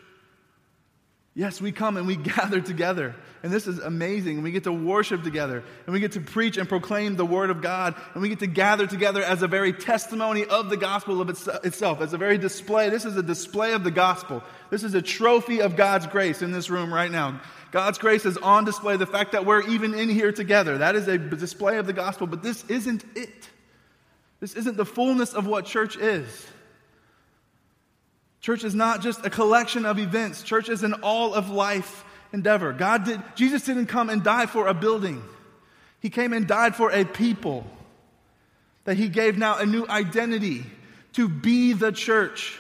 Yes, 1.34 1.61
we 1.61 1.70
come 1.70 1.96
and 1.96 2.07
we 2.07 2.16
gather 2.34 2.61
together. 2.61 3.14
And 3.43 3.53
this 3.53 3.68
is 3.68 3.78
amazing. 3.78 4.43
We 4.43 4.51
get 4.51 4.64
to 4.64 4.72
worship 4.72 5.22
together. 5.22 5.62
And 5.86 5.93
we 5.93 6.01
get 6.01 6.12
to 6.12 6.20
preach 6.20 6.57
and 6.57 6.68
proclaim 6.68 7.14
the 7.14 7.24
Word 7.24 7.51
of 7.51 7.62
God. 7.62 7.95
And 8.12 8.22
we 8.22 8.28
get 8.28 8.41
to 8.41 8.49
gather 8.49 8.86
together 8.86 9.22
as 9.22 9.43
a 9.43 9.49
very 9.49 9.72
testimony 9.72 10.45
of 10.45 10.70
the 10.70 10.76
gospel 10.76 11.20
of 11.20 11.30
itself, 11.30 12.01
as 12.01 12.12
a 12.12 12.18
very 12.18 12.36
display. 12.36 12.91
This 12.91 13.05
is 13.05 13.16
a 13.16 13.22
display 13.22 13.74
of 13.74 13.84
the 13.84 13.93
gospel. 13.93 14.43
This 14.70 14.82
is 14.82 14.95
a 14.95 15.03
trophy 15.03 15.61
of 15.61 15.76
God's 15.76 16.07
grace 16.07 16.43
in 16.43 16.51
this 16.51 16.68
room 16.68 16.93
right 16.93 17.11
now. 17.11 17.41
God's 17.70 17.99
grace 17.99 18.24
is 18.24 18.36
on 18.39 18.64
display. 18.64 18.97
The 18.97 19.07
fact 19.07 19.32
that 19.32 19.47
we're 19.47 19.62
even 19.68 19.95
in 19.95 20.09
here 20.09 20.32
together, 20.32 20.78
that 20.78 20.97
is 20.97 21.07
a 21.07 21.18
display 21.18 21.78
of 21.78 21.86
the 21.86 21.93
gospel. 21.93 22.26
But 22.26 22.43
this 22.43 22.64
isn't 22.64 23.05
it. 23.14 23.49
This 24.41 24.55
isn't 24.55 24.76
the 24.76 24.86
fullness 24.86 25.32
of 25.34 25.47
what 25.47 25.64
church 25.64 25.97
is. 25.97 26.47
Church 28.41 28.64
is 28.64 28.74
not 28.74 29.03
just 29.03 29.24
a 29.26 29.30
collection 29.30 29.84
of 29.84 29.99
events. 29.99 30.43
Church 30.43 30.68
is 30.68 30.82
an 30.82 30.95
all 31.03 31.34
of 31.34 31.51
life 31.51 32.05
endeavor. 32.33 32.72
God 32.72 33.05
did 33.05 33.20
Jesus 33.35 33.64
didn't 33.64 33.87
come 33.87 34.11
and 34.11 34.22
die 34.22 34.47
for 34.47 34.66
a 34.66 34.74
building. 34.74 35.22
He 36.01 36.11
came 36.11 36.33
and 36.33 36.47
died 36.47 36.76
for 36.76 36.91
a 36.91 37.05
people 37.05 37.66
that 38.85 38.97
he 38.97 39.09
gave 39.09 39.37
now 39.37 39.59
a 39.59 39.66
new 39.66 39.87
identity 39.89 40.64
to 41.14 41.29
be 41.29 41.72
the 41.72 41.93
church. 41.93 42.59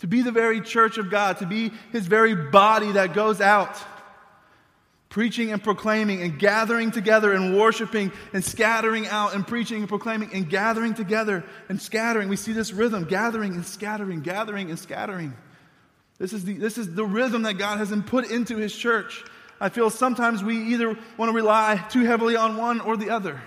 To 0.00 0.06
be 0.06 0.22
the 0.22 0.32
very 0.32 0.60
church 0.60 0.98
of 0.98 1.10
God, 1.10 1.38
to 1.38 1.46
be 1.46 1.72
his 1.90 2.06
very 2.06 2.34
body 2.34 2.92
that 2.92 3.14
goes 3.14 3.40
out 3.40 3.76
preaching 5.14 5.52
and 5.52 5.62
proclaiming 5.62 6.22
and 6.22 6.40
gathering 6.40 6.90
together 6.90 7.32
and 7.32 7.56
worshiping 7.56 8.10
and 8.32 8.44
scattering 8.44 9.06
out 9.06 9.32
and 9.32 9.46
preaching 9.46 9.78
and 9.78 9.88
proclaiming 9.88 10.28
and 10.34 10.50
gathering 10.50 10.92
together 10.92 11.44
and 11.68 11.80
scattering. 11.80 12.28
We 12.28 12.34
see 12.34 12.52
this 12.52 12.72
rhythm 12.72 13.04
gathering 13.04 13.54
and 13.54 13.64
scattering, 13.64 14.22
gathering 14.22 14.70
and 14.70 14.78
scattering. 14.78 15.32
This 16.18 16.32
is 16.32 16.44
the, 16.44 16.54
this 16.54 16.78
is 16.78 16.94
the 16.94 17.04
rhythm 17.04 17.42
that 17.42 17.54
God 17.54 17.78
has 17.78 17.92
put 18.06 18.30
into 18.30 18.56
His 18.56 18.74
church. 18.74 19.24
I 19.60 19.68
feel 19.68 19.90
sometimes 19.90 20.42
we 20.42 20.74
either 20.74 20.96
want 21.16 21.30
to 21.30 21.32
rely 21.32 21.82
too 21.90 22.04
heavily 22.04 22.36
on 22.36 22.56
one 22.56 22.80
or 22.80 22.96
the 22.96 23.10
other. 23.10 23.40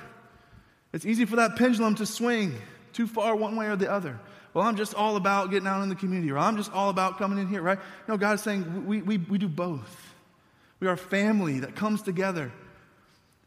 It's 0.93 1.05
easy 1.05 1.25
for 1.25 1.37
that 1.37 1.55
pendulum 1.55 1.95
to 1.95 2.05
swing 2.05 2.55
too 2.93 3.07
far 3.07 3.35
one 3.35 3.55
way 3.55 3.67
or 3.67 3.75
the 3.75 3.91
other. 3.91 4.19
Well, 4.53 4.65
I'm 4.65 4.75
just 4.75 4.95
all 4.95 5.17
about 5.17 5.51
getting 5.51 5.67
out 5.67 5.83
in 5.83 5.89
the 5.89 5.95
community, 5.95 6.31
or 6.31 6.37
I'm 6.37 6.57
just 6.57 6.71
all 6.71 6.89
about 6.89 7.19
coming 7.19 7.37
in 7.37 7.47
here, 7.47 7.61
right? 7.61 7.79
No, 8.07 8.17
God 8.17 8.35
is 8.35 8.41
saying 8.41 8.87
we, 8.87 9.01
we, 9.01 9.17
we 9.17 9.37
do 9.37 9.47
both. 9.47 10.15
We 10.79 10.87
are 10.87 10.93
a 10.93 10.97
family 10.97 11.59
that 11.59 11.75
comes 11.75 12.01
together. 12.01 12.51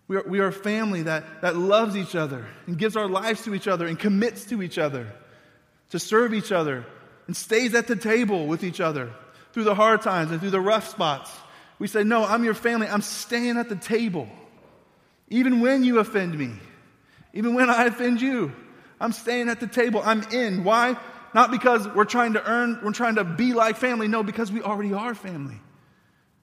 We 0.07 0.17
are, 0.17 0.25
we 0.27 0.41
are 0.41 0.49
a 0.49 0.53
family 0.53 1.03
that, 1.03 1.43
that 1.43 1.57
loves 1.57 1.97
each 1.97 2.15
other 2.15 2.47
and 2.67 2.79
gives 2.79 2.97
our 2.97 3.09
lives 3.09 3.45
to 3.45 3.55
each 3.55 3.69
other 3.69 3.87
and 3.87 3.99
commits 3.99 4.45
to 4.47 4.63
each 4.63 4.79
other 4.79 5.07
to 5.91 5.99
serve 5.99 6.35
each 6.35 6.53
other 6.53 6.85
and 7.31 7.37
stays 7.37 7.77
at 7.77 7.87
the 7.87 7.95
table 7.95 8.49
with 8.49 8.65
each 8.65 8.81
other 8.81 9.09
through 9.53 9.63
the 9.63 9.77
hard 9.77 10.03
times 10.03 10.33
and 10.33 10.41
through 10.41 10.51
the 10.51 10.61
rough 10.61 10.89
spots. 10.89 11.31
We 11.79 11.87
say, 11.87 12.03
No, 12.03 12.25
I'm 12.25 12.43
your 12.43 12.55
family. 12.55 12.89
I'm 12.89 13.03
staying 13.03 13.57
at 13.57 13.69
the 13.69 13.77
table. 13.77 14.29
Even 15.29 15.61
when 15.61 15.85
you 15.85 16.01
offend 16.01 16.37
me, 16.37 16.51
even 17.33 17.55
when 17.55 17.71
I 17.71 17.85
offend 17.85 18.21
you, 18.21 18.51
I'm 19.01 19.13
staying 19.13 19.49
at 19.49 19.61
the 19.61 19.69
table. 19.69 20.03
I'm 20.05 20.25
in. 20.33 20.65
Why? 20.65 20.97
Not 21.33 21.53
because 21.53 21.87
we're 21.87 22.05
trying 22.05 22.33
to 22.33 22.45
earn, 22.45 22.81
we're 22.83 22.91
trying 22.91 23.15
to 23.15 23.23
be 23.23 23.53
like 23.53 23.77
family. 23.77 24.09
No, 24.09 24.25
because 24.25 24.51
we 24.51 24.61
already 24.63 24.93
are 24.93 25.15
family. 25.15 25.61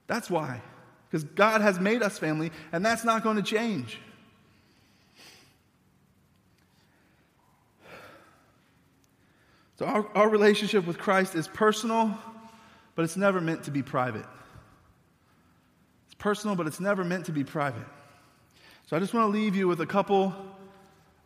That's 0.08 0.30
why. 0.30 0.62
Because 1.10 1.26
God 1.26 1.60
has 1.60 1.82
made 1.82 2.02
us 2.02 2.18
family, 2.18 2.50
and 2.72 2.86
that's 2.86 3.04
not 3.04 3.24
going 3.24 3.36
to 3.36 3.44
change. 3.44 4.00
So, 9.78 9.86
our, 9.86 10.08
our 10.16 10.30
relationship 10.30 10.88
with 10.88 10.98
Christ 10.98 11.36
is 11.36 11.48
personal, 11.48 12.18
but 12.96 13.06
it's 13.06 13.16
never 13.16 13.40
meant 13.40 13.66
to 13.66 13.72
be 13.72 13.84
private. 13.84 14.26
It's 16.08 16.16
personal, 16.16 16.56
but 16.56 16.66
it's 16.66 16.80
never 16.80 17.04
meant 17.04 17.26
to 17.28 17.32
be 17.32 17.44
private. 17.44 17.86
So, 18.88 18.98
I 18.98 19.00
just 19.00 19.14
want 19.14 19.32
to 19.32 19.40
leave 19.40 19.56
you 19.56 19.68
with 19.68 19.80
a 19.80 19.86
couple, 19.86 20.34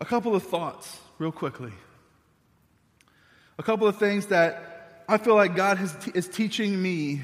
a 0.02 0.06
couple 0.06 0.36
of 0.36 0.44
thoughts, 0.44 1.00
real 1.18 1.32
quickly. 1.32 1.72
A 3.58 3.64
couple 3.64 3.88
of 3.88 3.98
things 3.98 4.28
that 4.28 5.04
I 5.08 5.18
feel 5.18 5.36
like 5.36 5.56
God 5.56 5.78
has, 5.78 5.96
is 6.14 6.28
teaching 6.28 6.82
me 6.82 7.22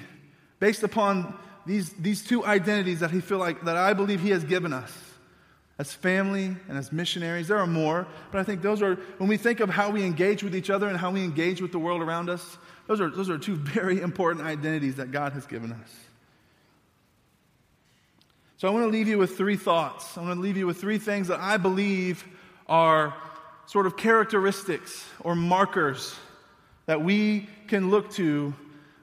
based 0.60 0.84
upon 0.84 1.38
these, 1.66 1.92
these 1.94 2.24
two 2.24 2.46
identities 2.46 3.02
that 3.02 3.12
he 3.12 3.20
feel 3.20 3.38
like 3.38 3.66
that 3.66 3.76
I 3.76 3.94
believe 3.94 4.22
he 4.22 4.30
has 4.30 4.46
given 4.46 4.72
us 4.72 5.07
as 5.80 5.94
family 5.94 6.56
and 6.68 6.78
as 6.78 6.92
missionaries. 6.92 7.48
There 7.48 7.58
are 7.58 7.68
more, 7.68 8.08
but 8.32 8.40
I 8.40 8.44
think 8.44 8.62
those 8.62 8.82
are 8.82 8.96
when 9.18 9.30
we 9.30 9.38
think 9.38 9.60
of 9.60 9.70
how 9.70 9.90
we 9.92 10.04
engage 10.04 10.44
with 10.44 10.56
each 10.56 10.70
other 10.70 10.88
and 10.88 10.98
how 10.98 11.12
we 11.12 11.24
engage 11.24 11.62
with 11.62 11.72
the 11.72 11.80
world 11.80 12.02
around 12.02 12.30
us, 12.30 12.58
those 12.88 13.00
are, 13.00 13.10
those 13.10 13.30
are 13.30 13.38
two 13.38 13.56
very 13.56 14.02
important 14.02 14.46
identities 14.46 14.96
that 14.96 15.12
God 15.12 15.34
has 15.34 15.46
given 15.46 15.72
us. 15.72 15.96
So 18.58 18.68
I 18.68 18.72
want 18.72 18.86
to 18.86 18.90
leave 18.90 19.08
you 19.08 19.20
with 19.20 19.38
three 19.38 19.56
thoughts. 19.56 20.18
I 20.18 20.22
want 20.22 20.34
to 20.34 20.42
leave 20.42 20.58
you 20.58 20.66
with 20.66 20.82
three 20.82 20.98
things 20.98 21.28
that 21.28 21.40
I 21.40 21.58
believe 21.58 22.26
are 22.66 23.14
sort 23.68 23.86
of 23.86 23.98
characteristics 23.98 25.06
or 25.20 25.36
markers 25.36 26.16
that 26.88 27.04
we 27.04 27.48
can 27.68 27.92
look 27.92 28.12
to 28.14 28.56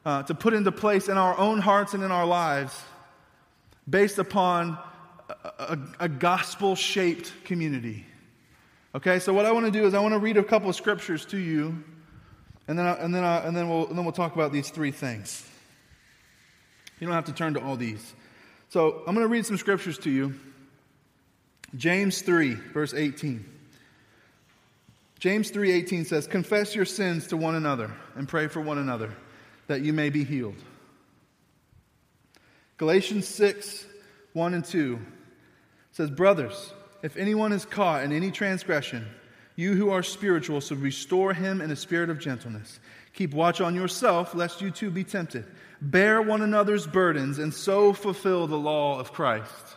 uh, 0.04 0.22
to 0.24 0.34
put 0.34 0.52
into 0.52 0.72
place 0.72 1.08
in 1.08 1.16
our 1.16 1.38
own 1.38 1.60
hearts 1.60 1.94
and 1.94 2.02
in 2.02 2.10
our 2.10 2.26
lives 2.26 2.78
based 3.88 4.18
upon 4.18 4.78
a, 5.28 5.78
a, 6.00 6.08
gospel 6.08 6.74
shaped 6.74 7.32
community. 7.44 8.04
Okay, 8.94 9.18
so 9.18 9.32
what 9.32 9.46
I 9.46 9.52
want 9.52 9.66
to 9.66 9.72
do 9.72 9.86
is 9.86 9.94
I 9.94 10.00
want 10.00 10.12
to 10.14 10.18
read 10.18 10.36
a 10.36 10.44
couple 10.44 10.68
of 10.68 10.76
scriptures 10.76 11.24
to 11.26 11.38
you, 11.38 11.82
and 12.68 12.78
then, 12.78 12.86
I, 12.86 12.92
and, 12.94 13.14
then 13.14 13.24
I, 13.24 13.38
and, 13.46 13.56
then 13.56 13.68
we'll, 13.68 13.86
and 13.88 13.96
then 13.96 14.04
we'll 14.04 14.12
talk 14.12 14.34
about 14.34 14.52
these 14.52 14.70
three 14.70 14.90
things. 14.90 15.48
You 17.00 17.06
don't 17.06 17.14
have 17.14 17.24
to 17.26 17.32
turn 17.32 17.54
to 17.54 17.62
all 17.62 17.76
these. 17.76 18.14
So 18.68 19.02
I'm 19.06 19.14
going 19.14 19.26
to 19.26 19.28
read 19.28 19.46
some 19.46 19.56
scriptures 19.56 19.98
to 19.98 20.10
you. 20.10 20.34
James 21.76 22.22
3, 22.22 22.54
verse 22.54 22.94
18. 22.94 23.50
James 25.18 25.50
3:18 25.50 26.04
says, 26.04 26.26
"Confess 26.26 26.74
your 26.74 26.84
sins 26.84 27.28
to 27.28 27.36
one 27.38 27.54
another 27.54 27.90
and 28.14 28.28
pray 28.28 28.46
for 28.46 28.60
one 28.60 28.76
another 28.76 29.10
that 29.66 29.80
you 29.80 29.92
may 29.92 30.10
be 30.10 30.24
healed. 30.24 30.56
Galatians 32.76 33.26
6 33.28 33.86
1 34.32 34.54
and 34.54 34.64
2 34.64 34.98
says, 35.95 36.11
Brothers, 36.11 36.72
if 37.03 37.16
anyone 37.16 37.53
is 37.53 37.64
caught 37.64 38.03
in 38.03 38.12
any 38.12 38.32
transgression, 38.32 39.07
you 39.55 39.74
who 39.74 39.90
are 39.90 40.03
spiritual 40.03 40.61
should 40.61 40.82
restore 40.82 41.32
him 41.32 41.61
in 41.61 41.70
a 41.70 41.76
spirit 41.76 42.11
of 42.11 42.18
gentleness. 42.18 42.80
Keep 43.12 43.32
watch 43.32 43.61
on 43.61 43.76
yourself, 43.76 44.34
lest 44.34 44.61
you 44.61 44.72
too 44.72 44.90
be 44.90 45.05
tempted. 45.05 45.45
Bear 45.80 46.20
one 46.20 46.42
another's 46.42 46.84
burdens, 46.84 47.38
and 47.38 47.55
so 47.55 47.92
fulfill 47.92 48.49
the 48.49 48.59
law 48.59 48.99
of 48.99 49.12
Christ. 49.12 49.76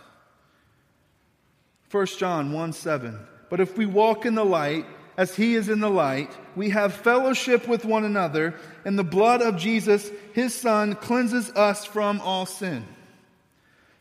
1 1.91 2.05
John 2.17 2.51
1 2.51 2.73
7. 2.73 3.19
But 3.51 3.59
if 3.59 3.77
we 3.77 3.85
walk 3.85 4.25
in 4.25 4.33
the 4.33 4.43
light, 4.43 4.87
as 5.17 5.35
he 5.35 5.53
is 5.53 5.69
in 5.69 5.81
the 5.81 5.89
light, 5.89 6.35
we 6.55 6.71
have 6.71 6.95
fellowship 6.95 7.67
with 7.67 7.85
one 7.85 8.05
another, 8.05 8.55
and 8.85 8.97
the 8.97 9.03
blood 9.03 9.43
of 9.43 9.57
Jesus, 9.57 10.09
his 10.33 10.55
son, 10.55 10.95
cleanses 10.95 11.51
us 11.51 11.85
from 11.85 12.19
all 12.21 12.47
sin. 12.47 12.87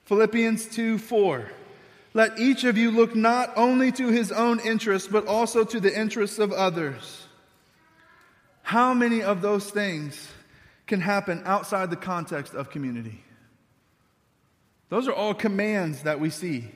Philippians 0.07 0.64
2 0.67 0.97
4. 0.97 1.51
Let 2.17 2.39
each 2.39 2.64
of 2.64 2.79
you 2.79 2.93
look 2.93 3.14
not 3.14 3.53
only 3.57 3.93
to 3.93 4.09
his 4.09 4.33
own 4.33 4.59
interests, 4.61 5.07
but 5.07 5.27
also 5.27 5.64
to 5.64 5.79
the 5.79 5.95
interests 5.95 6.39
of 6.39 6.51
others. 6.51 7.27
How 8.62 8.95
many 8.95 9.21
of 9.21 9.43
those 9.43 9.69
things 9.69 10.27
can 10.87 11.03
happen 11.03 11.43
outside 11.45 11.91
the 11.91 11.97
context 11.97 12.55
of 12.55 12.71
community? 12.71 13.23
Those 14.89 15.09
are 15.09 15.12
all 15.12 15.35
commands 15.35 16.05
that 16.05 16.19
we 16.19 16.31
see. 16.31 16.71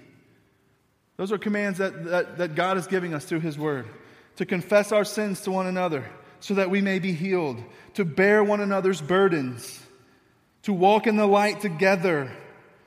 Those 1.17 1.33
are 1.33 1.39
commands 1.39 1.79
that, 1.79 2.05
that, 2.05 2.37
that 2.37 2.55
God 2.55 2.77
is 2.77 2.87
giving 2.87 3.15
us 3.15 3.25
through 3.25 3.41
his 3.41 3.59
word 3.59 3.89
to 4.37 4.45
confess 4.45 4.93
our 4.93 5.07
sins 5.07 5.41
to 5.43 5.51
one 5.51 5.67
another 5.67 6.05
so 6.41 6.53
that 6.53 6.69
we 6.69 6.83
may 6.83 6.99
be 6.99 7.15
healed, 7.15 7.65
to 7.95 8.05
bear 8.05 8.45
one 8.45 8.61
another's 8.61 9.01
burdens, 9.01 9.81
to 10.65 10.75
walk 10.75 11.07
in 11.07 11.17
the 11.17 11.27
light 11.27 11.63
together, 11.63 12.31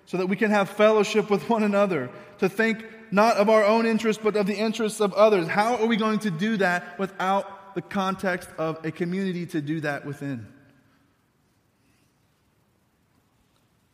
so 0.06 0.18
that 0.18 0.28
we 0.28 0.36
can 0.36 0.52
have 0.52 0.70
fellowship 0.70 1.30
with 1.30 1.50
one 1.50 1.64
another, 1.64 2.10
to 2.40 2.50
think 2.50 2.86
not 3.12 3.38
of 3.38 3.50
our 3.50 3.64
own 3.64 3.86
interests, 3.86 4.22
but 4.24 4.36
of 4.36 4.48
the 4.48 4.56
interests 4.56 5.00
of 5.00 5.14
others. 5.14 5.48
How 5.48 5.78
are 5.78 5.86
we 5.86 5.98
going 5.98 6.20
to 6.20 6.32
do 6.32 6.58
that 6.58 6.98
without 7.00 7.76
the 7.76 7.82
context 7.82 8.50
of 8.58 8.84
a 8.86 8.92
community 8.92 9.46
to 9.48 9.62
do 9.62 9.82
that 9.82 10.06
within? 10.06 10.48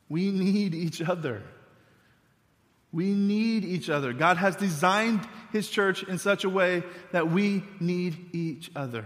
We 0.07 0.31
need 0.31 0.73
each 0.73 1.01
other. 1.01 1.43
We 2.91 3.13
need 3.13 3.63
each 3.63 3.89
other. 3.89 4.13
God 4.13 4.37
has 4.37 4.55
designed 4.55 5.27
His 5.51 5.69
church 5.69 6.03
in 6.03 6.17
such 6.17 6.43
a 6.43 6.49
way 6.49 6.83
that 7.11 7.29
we 7.29 7.63
need 7.79 8.33
each 8.33 8.71
other. 8.75 9.05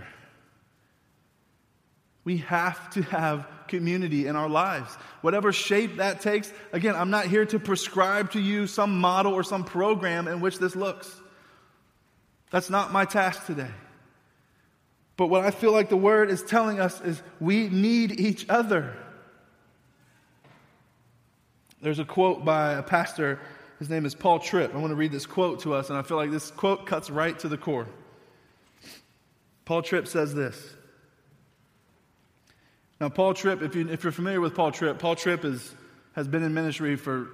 We 2.24 2.38
have 2.38 2.89
to 2.91 3.01
have 3.03 3.47
community 3.67 4.28
in 4.28 4.36
our 4.36 4.49
lives, 4.49 4.93
whatever 5.21 5.51
shape 5.51 5.97
that 5.97 6.21
takes. 6.21 6.51
Again, 6.71 6.95
I'm 6.95 7.09
not 7.09 7.26
here 7.26 7.45
to 7.47 7.59
prescribe 7.59 8.32
to 8.32 8.39
you 8.39 8.67
some 8.67 8.99
model 8.99 9.34
or 9.34 9.43
some 9.43 9.63
program 9.63 10.28
in 10.28 10.39
which 10.39 10.59
this 10.59 10.76
looks. 10.76 11.13
That's 12.51 12.69
not 12.69 12.91
my 12.91 13.05
task 13.05 13.45
today. 13.45 13.71
But 15.17 15.28
what 15.28 15.43
I 15.45 15.51
feel 15.51 15.71
like 15.71 15.89
the 15.89 15.97
word 15.97 16.30
is 16.30 16.43
telling 16.43 16.80
us 16.80 17.01
is 17.01 17.21
we 17.39 17.67
need 17.69 18.19
each 18.19 18.47
other. 18.49 18.95
There's 21.82 21.99
a 21.99 22.05
quote 22.05 22.45
by 22.45 22.74
a 22.74 22.84
pastor 22.84 23.39
his 23.84 23.89
name 23.89 24.05
is 24.05 24.15
Paul 24.15 24.39
Tripp. 24.39 24.74
I 24.74 24.78
want 24.78 24.91
to 24.91 24.95
read 24.95 25.11
this 25.11 25.26
quote 25.26 25.59
to 25.63 25.74
us, 25.74 25.89
and 25.89 25.99
I 25.99 26.03
feel 26.03 26.15
like 26.15 26.32
this 26.32 26.51
quote 26.51 26.86
cuts 26.86 27.09
right 27.09 27.38
to 27.39 27.49
the 27.49 27.57
core. 27.57 27.86
Paul 29.65 29.82
Tripp 29.82 30.07
says 30.07 30.34
this. 30.34 30.76
Now, 33.04 33.10
Paul 33.10 33.34
Tripp, 33.34 33.62
if, 33.62 33.76
you, 33.76 33.89
if 33.89 34.06
you're 34.06 34.14
familiar 34.14 34.39
with 34.39 34.56
Paul 34.56 34.72
Tripp, 34.72 34.97
Paul 34.97 35.18
Tripp 35.18 35.43
is, 35.43 35.76
has 36.14 36.26
been 36.26 36.41
in 36.41 36.54
ministry 36.54 36.95
for 36.95 37.28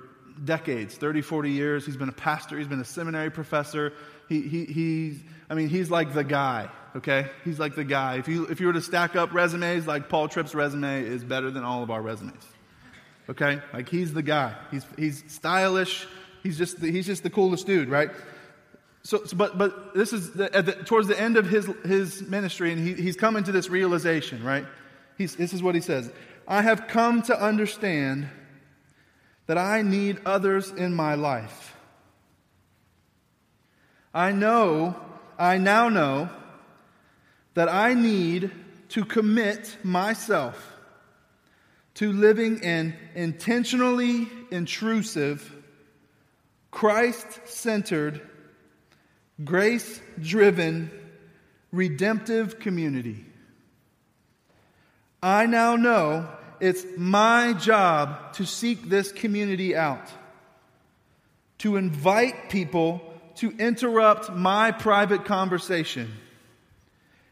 decades 0.44 0.96
30, 0.96 1.22
40 1.22 1.52
years. 1.52 1.86
He's 1.86 1.96
been 1.96 2.10
a 2.10 2.12
pastor, 2.12 2.58
he's 2.58 2.68
been 2.68 2.80
a 2.80 2.84
seminary 2.84 3.30
professor. 3.30 3.94
He, 4.28 4.42
he, 4.42 4.66
he's, 4.66 5.20
I 5.48 5.54
mean, 5.54 5.70
he's 5.70 5.92
like 5.92 6.16
the 6.16 6.24
guy, 6.24 6.70
okay? 6.96 7.28
He's 7.46 7.60
like 7.60 7.76
the 7.76 7.84
guy. 7.84 8.18
If 8.18 8.28
you, 8.28 8.48
if 8.48 8.60
you 8.60 8.66
were 8.66 8.74
to 8.74 8.82
stack 8.82 9.16
up 9.16 9.32
resumes, 9.32 9.86
like 9.86 10.10
Paul 10.10 10.28
Tripp's 10.28 10.56
resume 10.56 11.04
is 11.04 11.24
better 11.24 11.52
than 11.52 11.64
all 11.64 11.84
of 11.84 11.92
our 11.92 12.02
resumes, 12.02 12.44
okay? 13.30 13.62
Like, 13.72 13.90
he's 13.90 14.12
the 14.12 14.24
guy. 14.24 14.56
He's, 14.72 14.88
he's 14.98 15.24
stylish, 15.28 16.08
He's 16.42 16.58
just 16.58 16.82
the, 16.82 16.92
he's 16.92 17.06
just 17.06 17.22
the 17.22 17.30
coolest 17.30 17.68
dude, 17.68 17.90
right? 17.90 18.10
So, 19.04 19.24
so 19.24 19.38
but, 19.38 19.60
but 19.60 19.94
this 19.94 20.14
is 20.14 20.32
the, 20.32 20.50
the, 20.50 20.72
towards 20.72 21.08
the 21.08 21.20
end 21.20 21.38
of 21.38 21.48
his, 21.48 21.70
his 21.86 22.24
ministry, 22.24 22.72
and 22.72 22.82
he, 22.82 22.96
he's 22.96 23.16
coming 23.16 23.44
to 23.44 23.52
this 23.52 23.70
realization, 23.70 24.44
right? 24.44 24.66
He's, 25.20 25.36
this 25.36 25.52
is 25.52 25.62
what 25.62 25.76
he 25.76 25.82
says 25.82 26.12
I 26.48 26.64
have 26.64 26.88
come 26.88 27.22
to 27.24 27.40
understand 27.40 28.30
that 29.46 29.58
I 29.58 29.84
need 29.84 30.22
others 30.26 30.72
in 30.72 30.96
my 30.96 31.14
life. 31.14 31.76
I 34.14 34.32
know, 34.32 35.00
I 35.38 35.58
now 35.58 35.90
know, 35.90 36.30
that 37.54 37.70
I 37.70 37.94
need 37.94 38.50
to 38.90 39.06
commit 39.06 39.78
myself 39.84 40.78
to 41.96 42.14
living 42.14 42.64
an 42.64 42.96
intentionally 43.14 44.28
intrusive 44.52 45.54
Christ 46.72 47.28
centered, 47.46 48.22
grace 49.44 50.02
driven, 50.22 50.92
redemptive 51.72 52.60
community. 52.60 53.26
I 55.22 55.46
now 55.46 55.76
know 55.76 56.30
it's 56.60 56.86
my 56.98 57.54
job 57.54 58.34
to 58.34 58.46
seek 58.46 58.90
this 58.90 59.12
community 59.12 59.76
out, 59.76 60.08
to 61.60 61.76
invite 61.76 62.50
people 62.50 63.02
to 63.36 63.52
interrupt 63.52 64.32
my 64.32 64.72
private 64.72 65.26
conversation, 65.26 66.12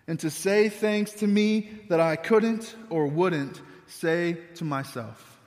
and 0.07 0.19
to 0.21 0.29
say 0.29 0.69
things 0.69 1.11
to 1.15 1.27
me 1.27 1.69
that 1.89 1.99
I 1.99 2.15
couldn't 2.15 2.73
or 2.89 3.07
wouldn't 3.07 3.61
say 3.87 4.37
to 4.55 4.63
myself. 4.63 5.37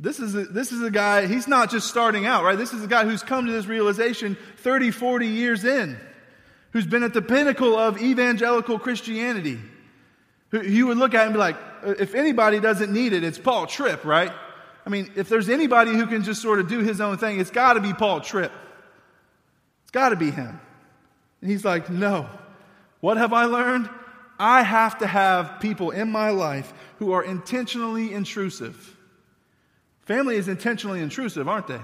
This 0.00 0.20
is, 0.20 0.34
a, 0.34 0.44
this 0.44 0.70
is 0.70 0.80
a 0.82 0.90
guy, 0.90 1.26
he's 1.26 1.48
not 1.48 1.70
just 1.70 1.88
starting 1.88 2.24
out, 2.24 2.44
right? 2.44 2.56
This 2.56 2.72
is 2.72 2.84
a 2.84 2.86
guy 2.86 3.04
who's 3.04 3.22
come 3.22 3.46
to 3.46 3.52
this 3.52 3.66
realization 3.66 4.36
30, 4.58 4.92
40 4.92 5.26
years 5.26 5.64
in, 5.64 5.98
who's 6.70 6.86
been 6.86 7.02
at 7.02 7.14
the 7.14 7.22
pinnacle 7.22 7.76
of 7.76 8.00
evangelical 8.00 8.78
Christianity. 8.78 9.58
You 10.52 10.86
would 10.86 10.98
look 10.98 11.14
at 11.14 11.22
him 11.22 11.26
and 11.28 11.34
be 11.34 11.38
like, 11.38 11.56
uh, 11.84 11.94
if 11.98 12.14
anybody 12.14 12.60
doesn't 12.60 12.92
need 12.92 13.12
it, 13.12 13.22
it's 13.22 13.38
Paul 13.38 13.66
Tripp, 13.66 14.04
right? 14.04 14.32
I 14.86 14.90
mean, 14.90 15.12
if 15.16 15.28
there's 15.28 15.48
anybody 15.48 15.92
who 15.92 16.06
can 16.06 16.22
just 16.22 16.40
sort 16.40 16.58
of 16.58 16.68
do 16.68 16.80
his 16.80 17.00
own 17.00 17.18
thing, 17.18 17.38
it's 17.38 17.50
got 17.50 17.74
to 17.74 17.80
be 17.80 17.92
Paul 17.92 18.20
Tripp. 18.20 18.52
It's 19.82 19.90
got 19.90 20.10
to 20.10 20.16
be 20.16 20.30
him. 20.30 20.60
And 21.40 21.50
he's 21.50 21.64
like, 21.64 21.90
no. 21.90 22.28
What 23.00 23.16
have 23.16 23.32
I 23.32 23.44
learned? 23.44 23.90
I 24.38 24.62
have 24.62 24.98
to 24.98 25.06
have 25.06 25.60
people 25.60 25.90
in 25.90 26.10
my 26.10 26.30
life 26.30 26.72
who 26.98 27.12
are 27.12 27.22
intentionally 27.22 28.12
intrusive 28.12 28.96
Family 30.08 30.36
is 30.36 30.48
intentionally 30.48 31.02
intrusive, 31.02 31.48
aren't 31.48 31.66
they? 31.66 31.80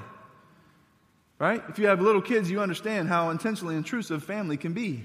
Right? 1.38 1.62
If 1.68 1.78
you 1.78 1.88
have 1.88 2.00
little 2.00 2.22
kids, 2.22 2.50
you 2.50 2.62
understand 2.62 3.06
how 3.06 3.28
intentionally 3.28 3.76
intrusive 3.76 4.24
family 4.24 4.56
can 4.56 4.72
be. 4.72 5.04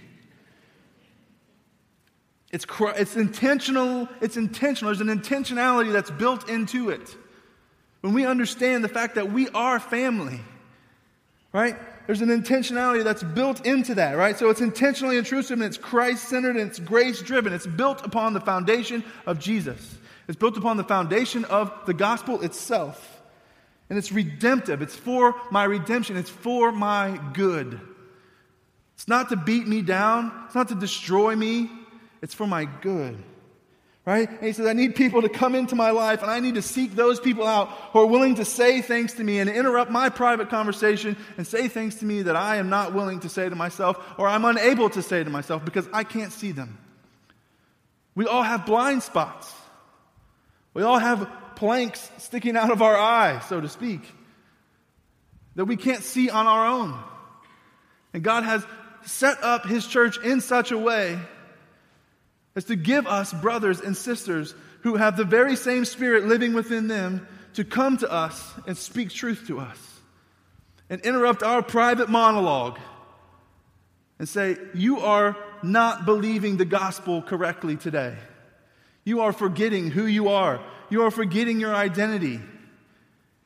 It's, 2.51 2.65
it's 2.79 3.15
intentional, 3.15 4.09
it's 4.21 4.37
intentional. 4.37 4.93
There's 4.93 5.07
an 5.07 5.19
intentionality 5.19 5.91
that's 5.91 6.11
built 6.11 6.49
into 6.49 6.89
it. 6.89 7.15
When 8.01 8.13
we 8.13 8.25
understand 8.25 8.83
the 8.83 8.89
fact 8.89 9.15
that 9.15 9.31
we 9.31 9.49
are 9.49 9.79
family, 9.79 10.39
right? 11.53 11.75
There's 12.07 12.21
an 12.21 12.29
intentionality 12.29 13.03
that's 13.03 13.21
built 13.21 13.65
into 13.67 13.95
that, 13.95 14.17
right? 14.17 14.37
So 14.37 14.49
it's 14.49 14.61
intentionally 14.61 15.17
intrusive 15.17 15.59
and 15.59 15.63
it's 15.63 15.77
Christ 15.77 16.27
centered 16.27 16.55
and 16.55 16.69
it's 16.69 16.79
grace 16.79 17.21
driven. 17.21 17.53
It's 17.53 17.67
built 17.67 18.03
upon 18.03 18.33
the 18.33 18.41
foundation 18.41 19.03
of 19.27 19.37
Jesus. 19.39 19.97
It's 20.27 20.37
built 20.37 20.57
upon 20.57 20.77
the 20.77 20.83
foundation 20.83 21.45
of 21.45 21.71
the 21.85 21.93
gospel 21.93 22.41
itself. 22.41 23.21
And 23.89 23.97
it's 23.97 24.11
redemptive. 24.11 24.81
It's 24.81 24.95
for 24.95 25.35
my 25.51 25.63
redemption. 25.65 26.17
It's 26.17 26.29
for 26.29 26.71
my 26.71 27.19
good. 27.33 27.79
It's 28.95 29.07
not 29.07 29.29
to 29.29 29.35
beat 29.35 29.67
me 29.67 29.81
down. 29.81 30.31
It's 30.45 30.55
not 30.55 30.69
to 30.69 30.75
destroy 30.75 31.35
me. 31.35 31.69
It's 32.21 32.33
for 32.33 32.47
my 32.47 32.65
good. 32.65 33.17
Right? 34.05 34.29
And 34.29 34.39
he 34.41 34.53
says, 34.53 34.65
I 34.65 34.73
need 34.73 34.95
people 34.95 35.21
to 35.21 35.29
come 35.29 35.53
into 35.53 35.75
my 35.75 35.91
life 35.91 36.23
and 36.23 36.31
I 36.31 36.39
need 36.39 36.55
to 36.55 36.61
seek 36.61 36.95
those 36.95 37.19
people 37.19 37.45
out 37.45 37.69
who 37.91 37.99
are 37.99 38.05
willing 38.07 38.35
to 38.35 38.45
say 38.45 38.81
things 38.81 39.13
to 39.15 39.23
me 39.23 39.39
and 39.39 39.49
interrupt 39.49 39.91
my 39.91 40.09
private 40.09 40.49
conversation 40.49 41.15
and 41.37 41.45
say 41.45 41.67
things 41.67 41.95
to 41.95 42.05
me 42.05 42.23
that 42.23 42.35
I 42.35 42.55
am 42.55 42.69
not 42.69 42.93
willing 42.93 43.19
to 43.19 43.29
say 43.29 43.47
to 43.47 43.55
myself 43.55 44.03
or 44.17 44.27
I'm 44.27 44.45
unable 44.45 44.89
to 44.91 45.01
say 45.03 45.23
to 45.23 45.29
myself 45.29 45.63
because 45.63 45.87
I 45.93 46.03
can't 46.03 46.31
see 46.31 46.51
them. 46.51 46.79
We 48.15 48.25
all 48.25 48.41
have 48.41 48.65
blind 48.65 49.03
spots. 49.03 49.53
We 50.73 50.81
all 50.81 50.97
have 50.97 51.29
planks 51.55 52.09
sticking 52.17 52.55
out 52.57 52.71
of 52.71 52.81
our 52.81 52.97
eye, 52.97 53.39
so 53.47 53.61
to 53.61 53.67
speak, 53.67 54.01
that 55.55 55.65
we 55.65 55.75
can't 55.75 56.03
see 56.03 56.29
on 56.29 56.47
our 56.47 56.67
own. 56.67 56.97
And 58.13 58.23
God 58.23 58.43
has 58.43 58.65
set 59.05 59.43
up 59.43 59.65
His 59.65 59.85
church 59.85 60.17
in 60.23 60.41
such 60.41 60.71
a 60.71 60.77
way 60.77 61.19
as 62.59 62.65
to 62.65 62.75
give 62.75 63.07
us 63.07 63.31
brothers 63.31 63.79
and 63.79 63.95
sisters 63.95 64.53
who 64.81 64.97
have 64.97 65.15
the 65.15 65.23
very 65.23 65.55
same 65.55 65.85
Spirit 65.85 66.25
living 66.25 66.51
within 66.51 66.89
them 66.89 67.25
to 67.53 67.63
come 67.63 67.95
to 67.95 68.11
us 68.11 68.53
and 68.67 68.77
speak 68.77 69.11
truth 69.11 69.47
to 69.47 69.61
us 69.61 69.77
and 70.89 70.99
interrupt 70.99 71.41
our 71.41 71.63
private 71.63 72.09
monologue 72.09 72.77
and 74.19 74.27
say, 74.27 74.57
You 74.73 74.99
are 74.99 75.37
not 75.63 76.05
believing 76.05 76.57
the 76.57 76.65
gospel 76.65 77.21
correctly 77.21 77.77
today. 77.77 78.17
You 79.05 79.21
are 79.21 79.31
forgetting 79.31 79.89
who 79.89 80.05
you 80.05 80.27
are. 80.27 80.59
You 80.89 81.03
are 81.03 81.11
forgetting 81.11 81.61
your 81.61 81.73
identity. 81.73 82.41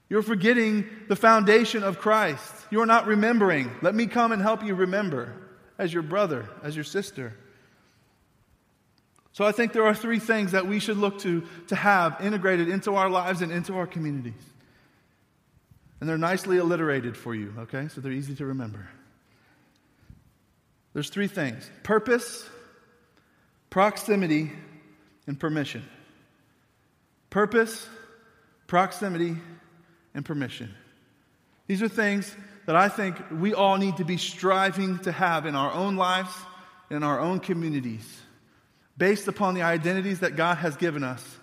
You're 0.10 0.24
forgetting 0.24 0.88
the 1.08 1.16
foundation 1.16 1.84
of 1.84 2.00
Christ. 2.00 2.52
You 2.72 2.82
are 2.82 2.88
not 2.88 3.06
remembering. 3.06 3.70
Let 3.84 3.94
me 3.94 4.08
come 4.08 4.32
and 4.32 4.42
help 4.42 4.64
you 4.64 4.74
remember 4.74 5.36
as 5.78 5.94
your 5.94 6.02
brother, 6.02 6.50
as 6.64 6.76
your 6.76 6.84
sister. 6.84 7.38
So 9.34 9.46
I 9.46 9.52
think 9.52 9.74
there 9.74 9.86
are 9.86 9.96
three 9.96 10.20
things 10.20 10.52
that 10.52 10.68
we 10.68 10.80
should 10.80 10.98
look 10.98 11.20
to 11.20 11.44
to 11.68 11.76
have 11.76 12.18
integrated 12.22 12.70
into 12.70 12.96
our 12.96 13.10
lives 13.10 13.42
and 13.42 13.52
into 13.52 13.76
our 13.76 13.88
communities. 13.88 14.34
And 16.00 16.10
they're 16.10 16.18
nicely 16.18 16.60
alliterated 16.60 17.18
for 17.18 17.34
you, 17.34 17.54
okay? 17.60 17.88
So 17.88 18.02
they're 18.02 18.12
easy 18.12 18.36
to 18.36 18.46
remember. 18.46 18.88
There's 20.94 21.10
three 21.10 21.28
things 21.28 21.70
purpose, 21.82 22.48
proximity, 23.70 24.52
and 25.26 25.40
permission. 25.40 25.84
Purpose, 27.32 27.88
proximity, 28.68 29.36
and 30.14 30.24
permission. 30.24 30.72
These 31.66 31.82
are 31.82 31.88
things 31.88 32.36
that 32.68 32.76
I 32.76 32.90
think 32.90 33.16
we 33.32 33.56
all 33.56 33.78
need 33.78 33.98
to 33.98 34.06
be 34.06 34.18
striving 34.18 35.00
to 35.00 35.12
have 35.12 35.48
in 35.48 35.56
our 35.56 35.72
own 35.72 35.96
lives, 35.96 36.32
in 36.92 37.02
our 37.02 37.20
own 37.20 37.40
communities, 37.40 38.06
based 38.98 39.28
upon 39.28 39.56
the 39.56 39.62
identities 39.62 40.20
that 40.20 40.36
God 40.36 40.58
has 40.58 40.76
given 40.78 41.04
us 41.04 41.38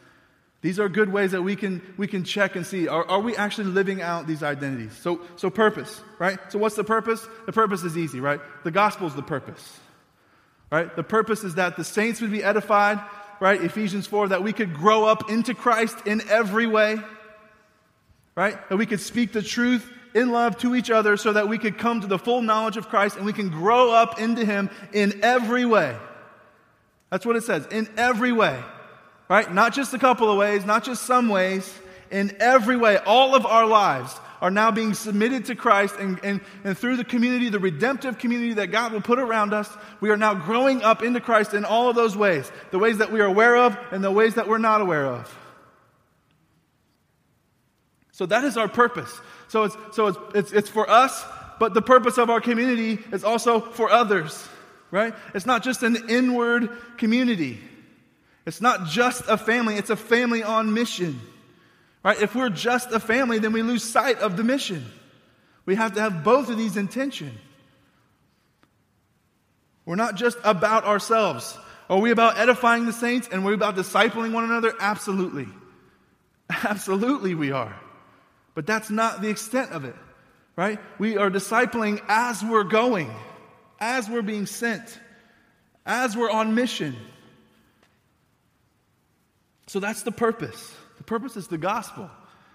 These 0.63 0.79
are 0.79 0.89
good 0.89 1.11
ways 1.11 1.31
that 1.31 1.43
we 1.43 1.57
can, 1.57 1.81
we 1.97 2.07
can 2.07 2.23
check 2.23 2.55
and 2.55 2.67
see 2.67 2.87
are, 2.87 3.09
are 3.09 3.21
we 3.21 3.35
actually 3.35 3.69
living 3.69 4.03
out 4.03 4.27
these 4.27 4.43
identities? 4.43 4.93
So, 4.93 5.23
so, 5.37 5.49
purpose, 5.49 6.03
right? 6.19 6.39
So, 6.51 6.59
what's 6.59 6.77
the 6.77 6.85
purpose? 6.85 7.27
The 7.47 7.53
purpose 7.53 7.83
is 7.83 7.97
easy, 7.97 8.21
right? 8.21 8.41
The 8.65 8.71
gospel 8.71 9.07
is 9.07 9.15
the 9.15 9.23
purpose, 9.23 9.81
right? 10.71 10.95
The 10.95 11.03
purpose 11.03 11.45
is 11.45 11.55
that 11.55 11.77
the 11.77 11.85
saints 11.85 12.21
would 12.21 12.31
be 12.31 12.45
edified, 12.45 13.01
right? 13.41 13.61
Ephesians 13.61 14.07
4, 14.07 14.29
that 14.29 14.43
we 14.43 14.53
could 14.53 14.75
grow 14.75 15.05
up 15.05 15.31
into 15.31 15.55
Christ 15.55 15.97
in 16.05 16.21
every 16.29 16.67
way, 16.67 16.99
right? 18.35 18.69
That 18.69 18.77
we 18.77 18.85
could 18.85 19.01
speak 19.01 19.33
the 19.33 19.43
truth 19.43 19.91
in 20.15 20.31
love 20.31 20.59
to 20.59 20.75
each 20.75 20.91
other 20.91 21.17
so 21.17 21.33
that 21.33 21.49
we 21.49 21.57
could 21.57 21.79
come 21.79 22.03
to 22.03 22.07
the 22.07 22.19
full 22.19 22.43
knowledge 22.43 22.77
of 22.77 22.89
Christ 22.89 23.17
and 23.17 23.25
we 23.25 23.33
can 23.33 23.49
grow 23.49 23.93
up 23.93 24.21
into 24.21 24.45
Him 24.45 24.69
in 24.93 25.21
every 25.23 25.65
way. 25.65 25.97
That's 27.11 27.27
what 27.27 27.37
it 27.37 27.43
says, 27.43 27.67
in 27.67 27.89
every 27.97 28.33
way 28.33 28.63
right? 29.31 29.55
Not 29.55 29.73
just 29.73 29.95
a 29.95 29.99
couple 29.99 30.29
of 30.29 30.37
ways, 30.37 30.65
not 30.67 30.83
just 30.83 31.05
some 31.05 31.29
ways, 31.29 31.73
in 32.11 32.37
every 32.41 32.77
way, 32.77 32.99
all 32.99 33.37
of 33.37 33.47
our 33.47 33.65
lives 33.65 34.19
are 34.41 34.51
now 34.51 34.73
being 34.73 34.93
submitted 34.93 35.45
to 35.45 35.55
Christ, 35.55 35.95
and, 36.01 36.19
and, 36.25 36.41
and 36.65 36.77
through 36.77 36.97
the 36.97 37.05
community, 37.05 37.49
the 37.49 37.61
redemptive 37.61 38.19
community 38.19 38.55
that 38.55 38.73
God 38.73 38.93
will 38.93 39.01
put 39.01 39.21
around 39.21 39.55
us, 39.55 39.71
we 40.01 40.11
are 40.11 40.17
now 40.17 40.35
growing 40.35 40.83
up 40.83 41.05
into 41.05 41.21
Christ 41.21 41.55
in 41.55 41.65
all 41.65 41.89
of 41.89 41.95
those 41.95 42.17
ways 42.17 42.51
the 42.73 42.79
ways 42.81 42.99
that 42.99 43.13
we 43.13 43.21
are 43.21 43.27
aware 43.27 43.57
of 43.57 43.79
and 43.93 44.03
the 44.03 44.11
ways 44.11 44.35
that 44.35 44.49
we're 44.49 44.59
not 44.59 44.81
aware 44.81 45.07
of. 45.07 45.33
So 48.11 48.27
that 48.27 48.43
is 48.43 48.57
our 48.57 48.69
purpose. 48.69 49.17
So 49.47 49.63
it's, 49.65 49.77
so 49.93 50.09
it's, 50.09 50.19
it's, 50.35 50.53
it's 50.53 50.69
for 50.69 50.91
us, 50.91 51.25
but 51.61 51.73
the 51.73 51.83
purpose 51.83 52.19
of 52.19 52.31
our 52.31 52.41
community 52.41 52.99
is 53.13 53.23
also 53.23 53.61
for 53.61 53.91
others, 53.91 54.49
right? 54.91 55.14
It's 55.34 55.47
not 55.47 55.62
just 55.62 55.82
an 55.82 56.09
inward 56.09 56.70
community. 56.97 57.61
It's 58.47 58.61
not 58.61 58.86
just 58.86 59.22
a 59.28 59.36
family, 59.36 59.76
it's 59.76 59.91
a 59.91 59.97
family 59.97 60.43
on 60.43 60.72
mission. 60.72 61.20
Right? 62.03 62.20
If 62.20 62.34
we're 62.34 62.49
just 62.49 62.93
a 62.93 63.01
family, 63.01 63.38
then 63.38 63.53
we 63.53 63.62
lose 63.62 63.84
sight 63.84 64.18
of 64.18 64.36
the 64.36 64.45
mission. 64.45 64.86
We 65.66 65.74
have 65.74 65.95
to 65.95 66.01
have 66.01 66.24
both 66.24 66.49
of 66.49 66.57
these 66.57 66.76
in 66.76 66.88
tension. 66.88 67.36
We're 69.84 69.97
not 69.97 70.14
just 70.14 70.38
about 70.45 70.84
ourselves. 70.84 71.59
Are 71.88 71.99
we 71.99 72.11
about 72.11 72.38
edifying 72.38 72.86
the 72.86 72.93
saints 72.93 73.28
and 73.30 73.45
we're 73.45 73.55
about 73.55 73.76
discipling 73.76 74.32
one 74.32 74.45
another? 74.45 74.72
Absolutely. 74.80 75.49
Absolutely, 76.49 77.34
we 77.34 77.53
are. 77.53 77.76
But 78.55 78.66
that's 78.66 78.91
not 78.91 79.20
the 79.20 79.28
extent 79.28 79.72
of 79.72 79.84
it, 79.84 79.95
right? 80.57 80.78
We 80.99 81.16
are 81.16 81.30
discipling 81.30 82.01
as 82.09 82.43
we're 82.43 82.64
going, 82.64 83.11
as 83.81 84.09
we're 84.09 84.22
being 84.22 84.47
sent, 84.47 84.99
as 85.87 86.16
we're 86.16 86.31
on 86.31 86.55
mission. 86.55 86.97
So 89.66 89.81
that's 89.81 90.03
the 90.03 90.12
purpose. 90.12 90.74
The 90.99 91.05
purpose 91.05 91.37
is 91.37 91.49
the 91.49 91.59
gospel. 91.59 92.11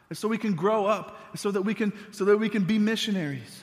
It's 0.10 0.20
so 0.20 0.28
we 0.28 0.38
can 0.38 0.54
grow 0.54 0.86
up, 0.86 1.18
so 1.36 1.50
that 1.52 1.64
we 1.64 1.74
can, 1.74 1.94
so 2.12 2.26
that 2.26 2.38
we 2.38 2.50
can 2.50 2.64
be 2.64 2.78
missionaries. 2.78 3.62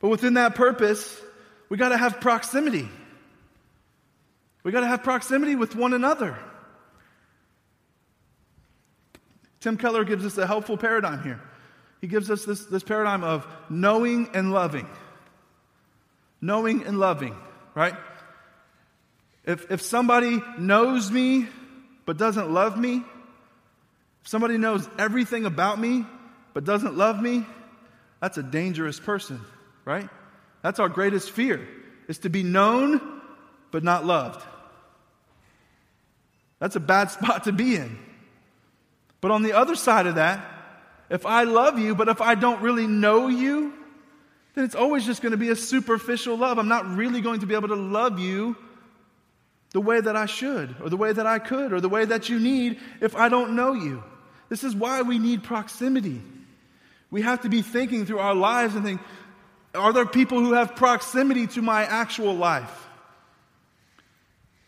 But 0.00 0.08
within 0.08 0.34
that 0.34 0.54
purpose, 0.54 1.20
we 1.68 1.76
got 1.76 1.90
to 1.90 1.96
have 1.96 2.20
proximity. 2.20 2.88
We 4.64 4.72
got 4.72 4.80
to 4.80 4.86
have 4.86 5.02
proximity 5.02 5.56
with 5.56 5.76
one 5.76 5.92
another. 5.92 6.38
Tim 9.60 9.76
Keller 9.76 10.04
gives 10.04 10.24
us 10.24 10.38
a 10.38 10.46
helpful 10.46 10.76
paradigm 10.76 11.22
here. 11.22 11.40
He 12.00 12.08
gives 12.08 12.30
us 12.30 12.44
this, 12.44 12.64
this 12.64 12.82
paradigm 12.82 13.22
of 13.22 13.46
knowing 13.70 14.28
and 14.34 14.52
loving. 14.52 14.88
Knowing 16.42 16.84
and 16.84 16.98
loving, 16.98 17.34
right? 17.74 17.94
If, 19.44 19.70
if 19.70 19.80
somebody 19.80 20.42
knows 20.58 21.10
me 21.10 21.48
but 22.04 22.18
doesn't 22.18 22.52
love 22.52 22.76
me, 22.76 22.96
if 24.20 24.28
somebody 24.28 24.58
knows 24.58 24.88
everything 24.98 25.46
about 25.46 25.80
me 25.80 26.04
but 26.52 26.64
doesn't 26.64 26.96
love 26.96 27.20
me, 27.20 27.46
that's 28.20 28.38
a 28.38 28.42
dangerous 28.42 29.00
person, 29.00 29.40
right? 29.84 30.08
That's 30.62 30.78
our 30.78 30.88
greatest 30.88 31.30
fear, 31.30 31.66
is 32.08 32.18
to 32.18 32.28
be 32.28 32.42
known 32.42 33.00
but 33.70 33.82
not 33.82 34.04
loved. 34.04 34.44
That's 36.58 36.76
a 36.76 36.80
bad 36.80 37.10
spot 37.10 37.44
to 37.44 37.52
be 37.52 37.76
in. 37.76 37.98
But 39.20 39.30
on 39.30 39.42
the 39.42 39.52
other 39.52 39.76
side 39.76 40.06
of 40.06 40.16
that, 40.16 40.44
if 41.10 41.26
I 41.26 41.44
love 41.44 41.78
you, 41.78 41.94
but 41.94 42.08
if 42.08 42.20
I 42.20 42.34
don't 42.34 42.62
really 42.62 42.86
know 42.86 43.28
you, 43.28 43.72
then 44.54 44.64
it's 44.64 44.74
always 44.74 45.06
just 45.06 45.22
going 45.22 45.32
to 45.32 45.38
be 45.38 45.50
a 45.50 45.56
superficial 45.56 46.36
love. 46.36 46.58
I'm 46.58 46.68
not 46.68 46.86
really 46.96 47.20
going 47.20 47.40
to 47.40 47.46
be 47.46 47.54
able 47.54 47.68
to 47.68 47.74
love 47.74 48.18
you 48.18 48.56
the 49.70 49.80
way 49.80 50.00
that 50.00 50.16
I 50.16 50.26
should, 50.26 50.76
or 50.82 50.90
the 50.90 50.98
way 50.98 51.12
that 51.12 51.26
I 51.26 51.38
could, 51.38 51.72
or 51.72 51.80
the 51.80 51.88
way 51.88 52.04
that 52.04 52.28
you 52.28 52.38
need 52.38 52.78
if 53.00 53.16
I 53.16 53.30
don't 53.30 53.56
know 53.56 53.72
you. 53.72 54.04
This 54.50 54.64
is 54.64 54.76
why 54.76 55.00
we 55.00 55.18
need 55.18 55.42
proximity. 55.42 56.20
We 57.10 57.22
have 57.22 57.42
to 57.42 57.48
be 57.48 57.62
thinking 57.62 58.04
through 58.04 58.18
our 58.18 58.34
lives 58.34 58.74
and 58.74 58.84
think 58.84 59.00
are 59.74 59.92
there 59.92 60.04
people 60.04 60.38
who 60.38 60.52
have 60.52 60.76
proximity 60.76 61.46
to 61.48 61.62
my 61.62 61.84
actual 61.84 62.34
life? 62.34 62.88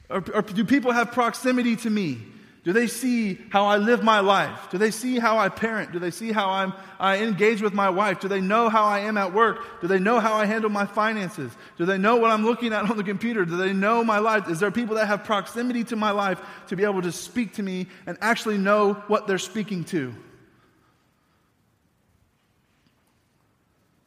Or, 0.09 0.25
or 0.33 0.43
do 0.43 0.65
people 0.65 0.93
have 0.93 1.13
proximity 1.13 1.77
to 1.77 1.91
me? 1.91 2.19
Do 2.65 2.73
they 2.73 2.87
see 2.87 3.39
how 3.51 3.67
I 3.67 3.77
live 3.77 4.03
my 4.03 4.21
life? 4.21 4.71
Do 4.71 4.79
they 4.79 4.91
see 4.91 5.19
how 5.19 5.37
I 5.37 5.51
parent? 5.51 5.93
Do 5.93 5.99
they 5.99 6.11
see 6.11 6.33
how 6.33 6.49
I'm, 6.49 6.73
I 6.99 7.19
engage 7.19 7.61
with 7.61 7.75
my 7.75 7.91
wife? 7.91 8.21
Do 8.21 8.29
they 8.29 8.41
know 8.41 8.71
how 8.71 8.85
I 8.85 9.01
am 9.01 9.19
at 9.19 9.35
work? 9.35 9.83
Do 9.83 9.87
they 9.87 9.99
know 9.99 10.19
how 10.19 10.33
I 10.33 10.47
handle 10.47 10.71
my 10.71 10.87
finances? 10.87 11.53
Do 11.77 11.85
they 11.85 11.99
know 11.99 12.17
what 12.17 12.31
I'm 12.31 12.43
looking 12.43 12.73
at 12.73 12.91
on 12.91 12.97
the 12.97 13.05
computer? 13.05 13.45
Do 13.45 13.59
they 13.59 13.75
know 13.75 14.03
my 14.03 14.19
life? 14.19 14.49
Is 14.49 14.61
there 14.61 14.71
people 14.71 14.97
that 14.97 15.09
have 15.09 15.25
proximity 15.25 15.85
to 15.85 15.97
my 15.97 16.11
life 16.11 16.41
to 16.69 16.77
be 16.77 16.85
able 16.85 17.03
to 17.03 17.13
speak 17.13 17.53
to 17.55 17.63
me 17.63 17.87
and 18.07 18.17
actually 18.23 18.57
know 18.57 18.95
what 19.09 19.27
they're 19.27 19.37
speaking 19.37 19.85
to? 19.85 20.15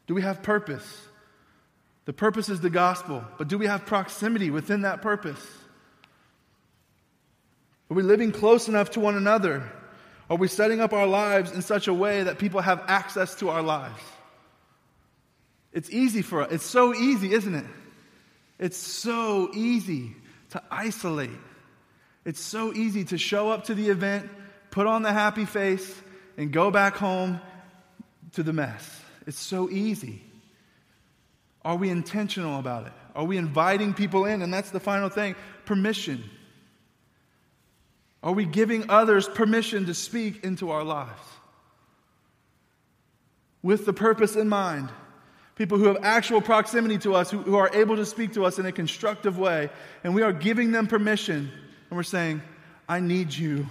Do 0.08 0.16
we 0.16 0.24
have 0.24 0.42
purpose? 0.42 1.06
The 2.06 2.14
purpose 2.14 2.50
is 2.50 2.62
the 2.62 2.72
gospel, 2.72 3.24
but 3.38 3.50
do 3.50 3.60
we 3.60 3.68
have 3.68 3.86
proximity 3.86 4.50
within 4.50 4.82
that 4.82 5.04
purpose? 5.04 5.46
Are 7.90 7.94
we 7.94 8.04
living 8.04 8.32
close 8.32 8.68
enough 8.68 8.92
to 8.92 9.00
one 9.00 9.16
another? 9.16 9.64
Are 10.30 10.38
we 10.38 10.48
setting 10.48 10.82
up 10.82 10.92
our 10.94 11.08
lives 11.08 11.52
in 11.52 11.62
such 11.62 11.88
a 11.88 11.94
way 11.94 12.24
that 12.24 12.38
people 12.38 12.62
have 12.62 12.84
access 12.88 13.36
to 13.36 13.50
our 13.50 13.62
lives? 13.62 14.02
It's 15.72 15.90
easy 15.90 16.22
for 16.22 16.42
us. 16.42 16.52
It's 16.52 16.66
so 16.66 16.94
easy, 16.94 17.34
isn't 17.34 17.56
it? 17.56 17.66
It's 18.60 18.78
so 18.78 19.52
easy 19.54 20.16
to 20.50 20.62
isolate. 20.72 21.30
It's 22.26 22.42
so 22.42 22.74
easy 22.74 23.06
to 23.06 23.18
show 23.18 23.50
up 23.52 23.66
to 23.66 23.76
the 23.76 23.90
event, 23.90 24.30
put 24.72 24.88
on 24.88 25.02
the 25.02 25.14
happy 25.14 25.46
face, 25.46 26.02
and 26.36 26.52
go 26.52 26.72
back 26.72 26.96
home 26.96 27.40
to 28.34 28.44
the 28.44 28.54
mess. 28.54 29.02
It's 29.26 29.40
so 29.40 29.70
easy. 29.70 30.22
Are 31.64 31.76
we 31.76 31.90
intentional 31.90 32.60
about 32.60 32.88
it? 32.88 32.94
Are 33.16 33.24
we 33.24 33.38
inviting 33.38 33.94
people 33.94 34.26
in? 34.26 34.42
And 34.42 34.54
that's 34.54 34.72
the 34.72 34.80
final 34.80 35.10
thing 35.10 35.36
permission. 35.66 36.30
Are 38.28 38.34
we 38.34 38.44
giving 38.44 38.90
others 38.90 39.26
permission 39.26 39.86
to 39.86 39.94
speak 39.94 40.44
into 40.44 40.70
our 40.72 40.84
lives? 40.84 41.22
With 43.64 43.86
the 43.86 43.94
purpose 43.94 44.36
in 44.36 44.50
mind. 44.50 44.90
People 45.56 45.78
who 45.78 45.86
have 45.86 46.00
actual 46.04 46.42
proximity 46.42 46.98
to 47.00 47.16
us, 47.16 47.32
who, 47.32 47.38
who 47.38 47.56
are 47.56 47.74
able 47.74 47.96
to 47.96 48.06
speak 48.06 48.34
to 48.34 48.44
us 48.44 48.60
in 48.60 48.66
a 48.66 48.74
constructive 48.74 49.40
way, 49.40 49.70
and 50.04 50.14
we 50.14 50.24
are 50.24 50.34
giving 50.34 50.74
them 50.74 50.88
permission, 50.88 51.50
and 51.90 51.96
we're 51.96 52.04
saying, 52.04 52.42
I 52.90 53.00
need 53.00 53.34
you 53.34 53.66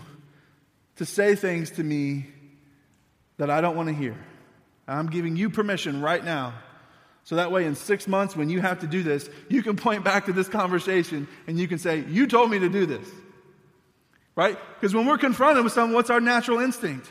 to 0.97 1.05
say 1.05 1.35
things 1.35 1.73
to 1.73 1.85
me 1.85 2.27
that 3.37 3.51
I 3.51 3.61
don't 3.61 3.77
want 3.77 3.91
to 3.91 3.95
hear. 3.95 4.17
I'm 4.89 5.09
giving 5.09 5.37
you 5.37 5.51
permission 5.51 6.01
right 6.01 6.25
now. 6.25 6.55
So 7.25 7.37
that 7.37 7.53
way, 7.53 7.67
in 7.67 7.75
six 7.75 8.09
months, 8.09 8.35
when 8.35 8.49
you 8.49 8.63
have 8.63 8.81
to 8.81 8.87
do 8.87 9.03
this, 9.03 9.29
you 9.51 9.63
can 9.63 9.77
point 9.77 10.03
back 10.03 10.25
to 10.27 10.33
this 10.33 10.49
conversation 10.49 11.29
and 11.47 11.59
you 11.59 11.69
can 11.69 11.79
say, 11.79 12.07
You 12.09 12.27
told 12.27 12.51
me 12.51 12.59
to 12.61 12.71
do 12.71 12.87
this 12.87 13.07
right? 14.37 14.57
Because 14.75 14.95
when 14.95 15.07
we're 15.07 15.19
confronted 15.19 15.65
with 15.65 15.73
something, 15.73 15.95
what's 15.95 16.11
our 16.11 16.21
natural 16.21 16.61
instinct? 16.61 17.11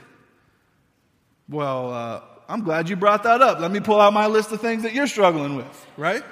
Well, 1.49 1.91
uh, 1.91 2.21
I'm 2.47 2.63
glad 2.63 2.87
you 2.87 2.95
brought 2.95 3.23
that 3.23 3.41
up. 3.41 3.59
Let 3.59 3.71
me 3.71 3.79
pull 3.79 3.99
out 3.99 4.13
my 4.13 4.27
list 4.27 4.51
of 4.51 4.61
things 4.61 4.83
that 4.83 4.93
you're 4.93 5.07
struggling 5.07 5.55
with, 5.55 5.87
right? 5.97 6.23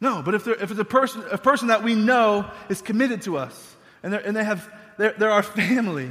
No, 0.00 0.22
but 0.22 0.34
if, 0.34 0.46
if 0.46 0.70
it's 0.70 0.80
a 0.80 0.84
person, 0.84 1.24
a 1.30 1.38
person 1.38 1.68
that 1.68 1.82
we 1.82 1.94
know 1.94 2.50
is 2.68 2.80
committed 2.80 3.22
to 3.22 3.36
us, 3.36 3.76
and, 4.02 4.14
and 4.14 4.36
they 4.36 4.44
have, 4.44 4.68
they're, 4.96 5.14
they're 5.18 5.30
our 5.30 5.42
family, 5.42 6.10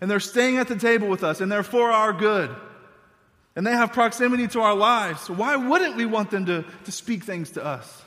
and 0.00 0.10
they're 0.10 0.20
staying 0.20 0.56
at 0.56 0.68
the 0.68 0.76
table 0.76 1.08
with 1.08 1.22
us, 1.22 1.40
and 1.40 1.50
they're 1.52 1.62
for 1.62 1.90
our 1.90 2.12
good, 2.12 2.54
and 3.54 3.66
they 3.66 3.72
have 3.72 3.92
proximity 3.92 4.48
to 4.48 4.60
our 4.60 4.74
lives, 4.74 5.22
so 5.22 5.34
why 5.34 5.56
wouldn't 5.56 5.96
we 5.96 6.06
want 6.06 6.30
them 6.30 6.46
to, 6.46 6.64
to 6.84 6.92
speak 6.92 7.24
things 7.24 7.52
to 7.52 7.64
us? 7.64 8.02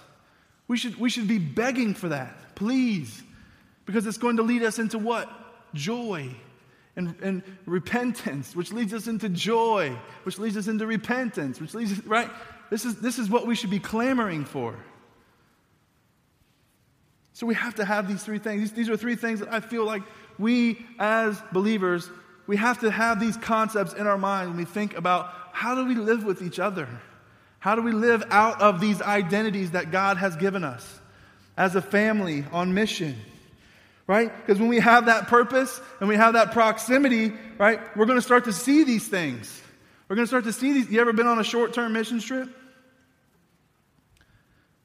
We 0.67 0.77
should, 0.77 0.99
we 0.99 1.09
should 1.09 1.27
be 1.27 1.39
begging 1.39 1.93
for 1.93 2.09
that. 2.09 2.55
Please, 2.55 3.23
because 3.89 4.05
it's 4.05 4.19
going 4.19 4.37
to 4.37 4.43
lead 4.43 4.61
us 4.61 4.77
into 4.77 4.99
what? 4.99 5.27
Joy 5.73 6.29
and, 6.95 7.15
and 7.23 7.41
repentance, 7.65 8.55
which 8.55 8.71
leads 8.71 8.93
us 8.93 9.07
into 9.07 9.29
joy, 9.29 9.97
which 10.21 10.37
leads 10.37 10.55
us 10.57 10.67
into 10.67 10.85
repentance, 10.85 11.59
which 11.59 11.73
leads 11.73 11.93
us, 11.93 12.05
right? 12.05 12.29
This 12.69 12.85
is, 12.85 13.01
this 13.01 13.17
is 13.17 13.31
what 13.31 13.47
we 13.47 13.55
should 13.55 13.71
be 13.71 13.79
clamoring 13.79 14.45
for. 14.45 14.75
So 17.33 17.47
we 17.47 17.55
have 17.55 17.73
to 17.75 17.85
have 17.85 18.07
these 18.07 18.21
three 18.21 18.37
things. 18.37 18.61
These, 18.61 18.73
these 18.73 18.89
are 18.89 18.97
three 18.97 19.15
things 19.15 19.39
that 19.39 19.51
I 19.51 19.59
feel 19.59 19.85
like 19.85 20.03
we 20.37 20.85
as 20.99 21.41
believers, 21.51 22.07
we 22.45 22.57
have 22.57 22.81
to 22.81 22.91
have 22.91 23.19
these 23.19 23.37
concepts 23.37 23.93
in 23.93 24.05
our 24.05 24.19
mind 24.19 24.49
when 24.49 24.57
we 24.57 24.65
think 24.65 24.95
about 24.95 25.33
how 25.51 25.73
do 25.73 25.85
we 25.85 25.95
live 25.95 26.23
with 26.23 26.43
each 26.43 26.59
other? 26.59 26.87
How 27.57 27.73
do 27.73 27.81
we 27.81 27.91
live 27.91 28.23
out 28.29 28.61
of 28.61 28.79
these 28.79 29.01
identities 29.01 29.71
that 29.71 29.89
God 29.89 30.17
has 30.17 30.35
given 30.35 30.63
us 30.63 30.99
as 31.57 31.75
a 31.75 31.81
family 31.81 32.45
on 32.51 32.75
mission? 32.75 33.15
Right? 34.09 34.35
Because 34.35 34.59
when 34.59 34.69
we 34.69 34.79
have 34.79 35.05
that 35.05 35.27
purpose 35.27 35.79
and 35.99 36.09
we 36.09 36.15
have 36.15 36.33
that 36.33 36.51
proximity, 36.51 37.31
right, 37.59 37.79
we're 37.95 38.07
going 38.07 38.17
to 38.17 38.23
start 38.23 38.45
to 38.45 38.53
see 38.53 38.83
these 38.83 39.07
things. 39.07 39.61
We're 40.07 40.15
going 40.15 40.23
to 40.23 40.27
start 40.27 40.45
to 40.45 40.51
see 40.51 40.73
these. 40.73 40.89
You 40.89 40.99
ever 40.99 41.13
been 41.13 41.27
on 41.27 41.37
a 41.37 41.43
short 41.43 41.75
term 41.75 41.93
mission 41.93 42.19
trip? 42.19 42.49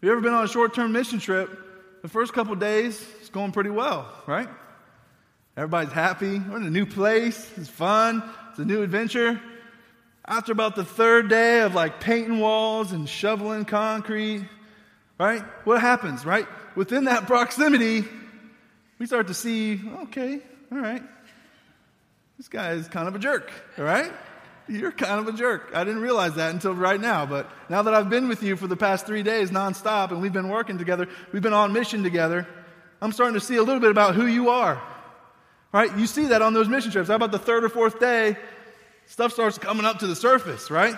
You 0.02 0.12
ever 0.12 0.20
been 0.20 0.34
on 0.34 0.44
a 0.44 0.48
short 0.48 0.74
term 0.74 0.92
mission 0.92 1.20
trip? 1.20 1.50
The 2.02 2.08
first 2.08 2.34
couple 2.34 2.54
days, 2.56 3.02
it's 3.20 3.30
going 3.30 3.52
pretty 3.52 3.70
well, 3.70 4.12
right? 4.26 4.50
Everybody's 5.56 5.94
happy. 5.94 6.38
We're 6.38 6.58
in 6.58 6.64
a 6.64 6.70
new 6.70 6.84
place. 6.84 7.50
It's 7.56 7.70
fun. 7.70 8.22
It's 8.50 8.58
a 8.58 8.66
new 8.66 8.82
adventure. 8.82 9.40
After 10.26 10.52
about 10.52 10.76
the 10.76 10.84
third 10.84 11.30
day 11.30 11.60
of 11.60 11.74
like 11.74 11.98
painting 11.98 12.40
walls 12.40 12.92
and 12.92 13.08
shoveling 13.08 13.64
concrete, 13.64 14.46
right? 15.18 15.40
What 15.64 15.80
happens, 15.80 16.26
right? 16.26 16.46
Within 16.76 17.04
that 17.04 17.26
proximity, 17.26 18.04
we 18.98 19.06
start 19.06 19.28
to 19.28 19.34
see, 19.34 19.80
okay, 20.04 20.40
all 20.72 20.78
right, 20.78 21.02
this 22.36 22.48
guy 22.48 22.72
is 22.72 22.88
kind 22.88 23.08
of 23.08 23.14
a 23.14 23.18
jerk, 23.18 23.50
all 23.78 23.84
right? 23.84 24.12
You're 24.66 24.92
kind 24.92 25.20
of 25.20 25.32
a 25.32 25.36
jerk. 25.36 25.72
I 25.74 25.84
didn't 25.84 26.00
realize 26.00 26.34
that 26.36 26.50
until 26.52 26.74
right 26.74 27.00
now, 27.00 27.26
but 27.26 27.50
now 27.68 27.82
that 27.82 27.92
I've 27.92 28.08
been 28.08 28.28
with 28.28 28.42
you 28.42 28.56
for 28.56 28.66
the 28.66 28.76
past 28.76 29.06
three 29.06 29.22
days 29.22 29.50
nonstop 29.50 30.10
and 30.10 30.22
we've 30.22 30.32
been 30.32 30.48
working 30.48 30.78
together, 30.78 31.06
we've 31.32 31.42
been 31.42 31.52
on 31.52 31.72
mission 31.72 32.02
together, 32.02 32.46
I'm 33.02 33.12
starting 33.12 33.34
to 33.34 33.44
see 33.44 33.56
a 33.56 33.62
little 33.62 33.80
bit 33.80 33.90
about 33.90 34.14
who 34.14 34.26
you 34.26 34.48
are. 34.48 34.82
Right? 35.70 35.94
You 35.98 36.06
see 36.06 36.26
that 36.26 36.40
on 36.40 36.54
those 36.54 36.68
mission 36.68 36.92
trips. 36.92 37.08
How 37.08 37.16
about 37.16 37.32
the 37.32 37.38
third 37.38 37.64
or 37.64 37.68
fourth 37.68 37.98
day? 37.98 38.36
Stuff 39.06 39.32
starts 39.32 39.58
coming 39.58 39.84
up 39.84 39.98
to 39.98 40.06
the 40.06 40.16
surface, 40.16 40.70
right? 40.70 40.96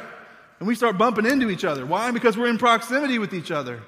And 0.59 0.69
we 0.69 0.75
start 0.75 0.99
bumping 0.99 1.27
into 1.27 1.49
each 1.49 1.65
other. 1.65 1.85
Why? 1.85 2.11
Because 2.11 2.37
we're 2.37 2.49
in 2.49 2.59
proximity 2.59 3.19
with 3.19 3.35
each 3.35 3.51
other, 3.51 3.83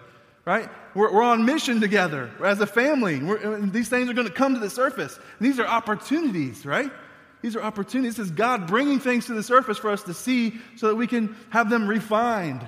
right? 0.48 0.70
We're, 0.94 1.12
we're 1.12 1.22
on 1.22 1.44
mission 1.44 1.78
together 1.78 2.30
as 2.42 2.58
a 2.60 2.66
family. 2.66 3.18
these 3.66 3.90
things 3.90 4.08
are 4.08 4.14
going 4.14 4.26
to 4.26 4.32
come 4.32 4.54
to 4.54 4.60
the 4.60 4.70
surface. 4.70 5.18
These 5.42 5.60
are 5.60 5.66
opportunities, 5.66 6.64
right? 6.64 6.90
These 7.42 7.54
are 7.54 7.62
opportunities. 7.62 8.16
This 8.16 8.28
is 8.28 8.32
God 8.32 8.66
bringing 8.66 8.98
things 8.98 9.26
to 9.26 9.34
the 9.34 9.42
surface 9.42 9.76
for 9.76 9.90
us 9.90 10.04
to 10.04 10.14
see 10.14 10.58
so 10.76 10.88
that 10.88 10.94
we 10.94 11.06
can 11.06 11.36
have 11.50 11.68
them 11.68 11.86
refined. 11.86 12.66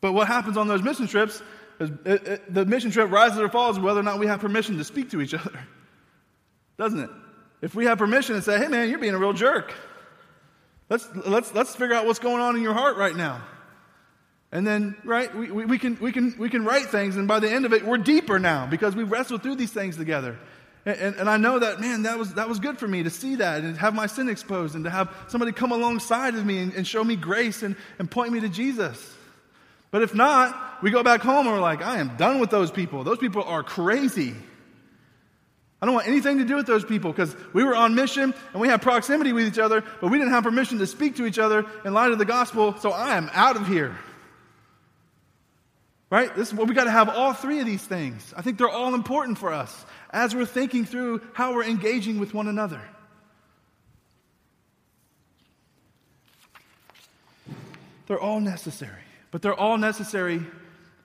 But 0.00 0.14
what 0.14 0.26
happens 0.26 0.56
on 0.56 0.66
those 0.66 0.82
mission 0.82 1.06
trips 1.06 1.40
it, 1.78 2.26
it, 2.26 2.52
the 2.52 2.66
mission 2.66 2.90
trip 2.90 3.08
rises 3.08 3.38
or 3.38 3.48
falls 3.48 3.78
whether 3.78 4.00
or 4.00 4.02
not 4.02 4.18
we 4.18 4.26
have 4.26 4.40
permission 4.40 4.78
to 4.78 4.84
speak 4.84 5.10
to 5.10 5.20
each 5.20 5.34
other. 5.34 5.60
Doesn't 6.76 6.98
it? 6.98 7.10
If 7.60 7.76
we 7.76 7.84
have 7.84 7.98
permission 7.98 8.34
and 8.34 8.42
say, 8.42 8.58
hey 8.58 8.66
man, 8.66 8.90
you're 8.90 8.98
being 8.98 9.14
a 9.14 9.18
real 9.18 9.32
jerk. 9.32 9.72
Let's, 10.88 11.08
let's, 11.24 11.54
let's 11.54 11.76
figure 11.76 11.94
out 11.94 12.04
what's 12.04 12.18
going 12.18 12.40
on 12.42 12.56
in 12.56 12.62
your 12.62 12.74
heart 12.74 12.96
right 12.96 13.14
now. 13.14 13.42
And 14.52 14.66
then, 14.66 14.94
right, 15.02 15.34
we, 15.34 15.50
we, 15.50 15.64
we, 15.64 15.78
can, 15.78 15.98
we, 15.98 16.12
can, 16.12 16.34
we 16.38 16.50
can 16.50 16.64
write 16.64 16.86
things, 16.86 17.16
and 17.16 17.26
by 17.26 17.40
the 17.40 17.50
end 17.50 17.64
of 17.64 17.72
it, 17.72 17.86
we're 17.86 17.96
deeper 17.96 18.38
now 18.38 18.66
because 18.66 18.94
we 18.94 19.02
wrestled 19.02 19.42
through 19.42 19.54
these 19.54 19.72
things 19.72 19.96
together. 19.96 20.38
And, 20.84 20.98
and, 20.98 21.16
and, 21.16 21.30
I 21.30 21.38
know 21.38 21.58
that, 21.58 21.80
man, 21.80 22.02
that 22.02 22.18
was, 22.18 22.34
that 22.34 22.48
was 22.48 22.58
good 22.58 22.76
for 22.76 22.86
me 22.86 23.02
to 23.04 23.10
see 23.10 23.36
that 23.36 23.62
and 23.62 23.78
have 23.78 23.94
my 23.94 24.06
sin 24.06 24.28
exposed 24.28 24.74
and 24.74 24.84
to 24.84 24.90
have 24.90 25.10
somebody 25.28 25.52
come 25.52 25.72
alongside 25.72 26.34
of 26.34 26.44
me 26.44 26.58
and, 26.58 26.74
and 26.74 26.86
show 26.86 27.02
me 27.02 27.16
grace 27.16 27.62
and, 27.62 27.76
and 27.98 28.10
point 28.10 28.32
me 28.32 28.40
to 28.40 28.48
Jesus. 28.48 29.16
But 29.90 30.02
if 30.02 30.14
not, 30.14 30.82
we 30.82 30.90
go 30.90 31.02
back 31.02 31.20
home 31.20 31.46
and 31.46 31.54
we're 31.54 31.60
like, 31.60 31.82
I 31.82 31.98
am 31.98 32.16
done 32.16 32.38
with 32.38 32.50
those 32.50 32.70
people. 32.70 33.04
Those 33.04 33.18
people 33.18 33.44
are 33.44 33.62
crazy. 33.62 34.34
I 35.80 35.86
don't 35.86 35.94
want 35.94 36.08
anything 36.08 36.38
to 36.38 36.44
do 36.44 36.56
with 36.56 36.66
those 36.66 36.84
people 36.84 37.10
because 37.10 37.34
we 37.52 37.64
were 37.64 37.74
on 37.74 37.94
mission 37.94 38.34
and 38.52 38.60
we 38.60 38.68
had 38.68 38.82
proximity 38.82 39.32
with 39.32 39.46
each 39.46 39.58
other, 39.58 39.82
but 40.00 40.10
we 40.10 40.18
didn't 40.18 40.32
have 40.32 40.44
permission 40.44 40.78
to 40.78 40.86
speak 40.86 41.16
to 41.16 41.26
each 41.26 41.38
other 41.38 41.64
in 41.84 41.94
light 41.94 42.12
of 42.12 42.18
the 42.18 42.24
gospel, 42.24 42.76
so 42.78 42.90
I 42.90 43.16
am 43.16 43.30
out 43.32 43.56
of 43.56 43.66
here. 43.66 43.96
Right? 46.12 46.36
This 46.36 46.48
is 46.48 46.54
what 46.54 46.68
we 46.68 46.74
got 46.74 46.84
to 46.84 46.90
have 46.90 47.08
all 47.08 47.32
three 47.32 47.60
of 47.60 47.64
these 47.64 47.82
things. 47.82 48.34
I 48.36 48.42
think 48.42 48.58
they're 48.58 48.68
all 48.68 48.94
important 48.94 49.38
for 49.38 49.50
us 49.50 49.86
as 50.10 50.34
we're 50.34 50.44
thinking 50.44 50.84
through 50.84 51.22
how 51.32 51.54
we're 51.54 51.64
engaging 51.64 52.20
with 52.20 52.34
one 52.34 52.48
another. 52.48 52.82
They're 58.06 58.20
all 58.20 58.40
necessary. 58.40 59.00
But 59.30 59.40
they're 59.40 59.58
all 59.58 59.78
necessary 59.78 60.42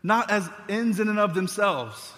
not 0.04 0.30
as 0.30 0.50
ends 0.68 1.00
in 1.00 1.08
and 1.08 1.20
of 1.20 1.34
themselves, 1.34 2.12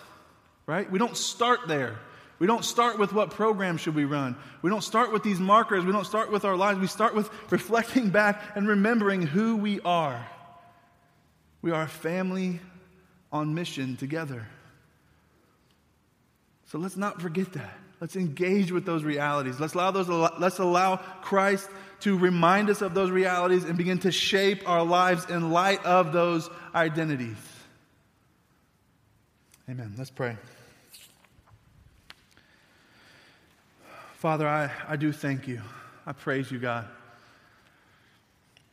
right? 0.65 0.89
We 0.89 0.97
don't 0.97 1.15
start 1.15 1.67
there. 1.67 1.99
We 2.39 2.47
don't 2.47 2.65
start 2.65 2.97
with 2.97 3.13
what 3.13 3.29
program 3.29 3.77
should 3.77 3.93
we 3.93 4.05
run. 4.05 4.35
We 4.63 4.71
don't 4.71 4.83
start 4.83 5.13
with 5.13 5.21
these 5.21 5.39
markers. 5.39 5.85
We 5.85 5.91
don't 5.91 6.07
start 6.07 6.31
with 6.31 6.43
our 6.43 6.55
lives. 6.57 6.79
We 6.79 6.87
start 6.87 7.13
with 7.13 7.29
reflecting 7.51 8.09
back 8.09 8.41
and 8.55 8.67
remembering 8.67 9.21
who 9.21 9.57
we 9.57 9.79
are. 9.81 10.27
We 11.61 11.69
are 11.69 11.83
a 11.83 11.87
family 11.87 12.61
on 13.31 13.53
mission 13.53 13.95
together. 13.97 14.47
So 16.67 16.77
let's 16.77 16.97
not 16.97 17.21
forget 17.21 17.53
that. 17.53 17.77
Let's 17.99 18.15
engage 18.15 18.71
with 18.71 18.85
those 18.85 19.03
realities. 19.03 19.59
Let's 19.59 19.73
allow, 19.73 19.91
those, 19.91 20.07
let's 20.07 20.59
allow 20.59 20.97
Christ 20.97 21.69
to 22.01 22.17
remind 22.17 22.69
us 22.69 22.81
of 22.81 22.93
those 22.93 23.11
realities 23.11 23.65
and 23.65 23.77
begin 23.77 23.99
to 23.99 24.11
shape 24.11 24.67
our 24.69 24.83
lives 24.83 25.29
in 25.29 25.51
light 25.51 25.83
of 25.83 26.13
those 26.13 26.49
identities. 26.73 27.35
Amen. 29.69 29.93
Let's 29.97 30.09
pray. 30.09 30.37
Father, 34.13 34.47
I, 34.47 34.71
I 34.87 34.95
do 34.95 35.11
thank 35.11 35.47
you. 35.47 35.61
I 36.05 36.13
praise 36.13 36.51
you, 36.51 36.59
God. 36.59 36.85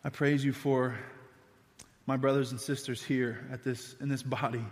I 0.04 0.08
praise 0.08 0.44
you 0.44 0.52
for 0.52 0.96
my 2.06 2.16
brothers 2.16 2.52
and 2.52 2.60
sisters 2.60 3.02
here 3.02 3.44
at 3.52 3.64
this, 3.64 3.96
in 4.00 4.08
this 4.08 4.22
body 4.22 4.64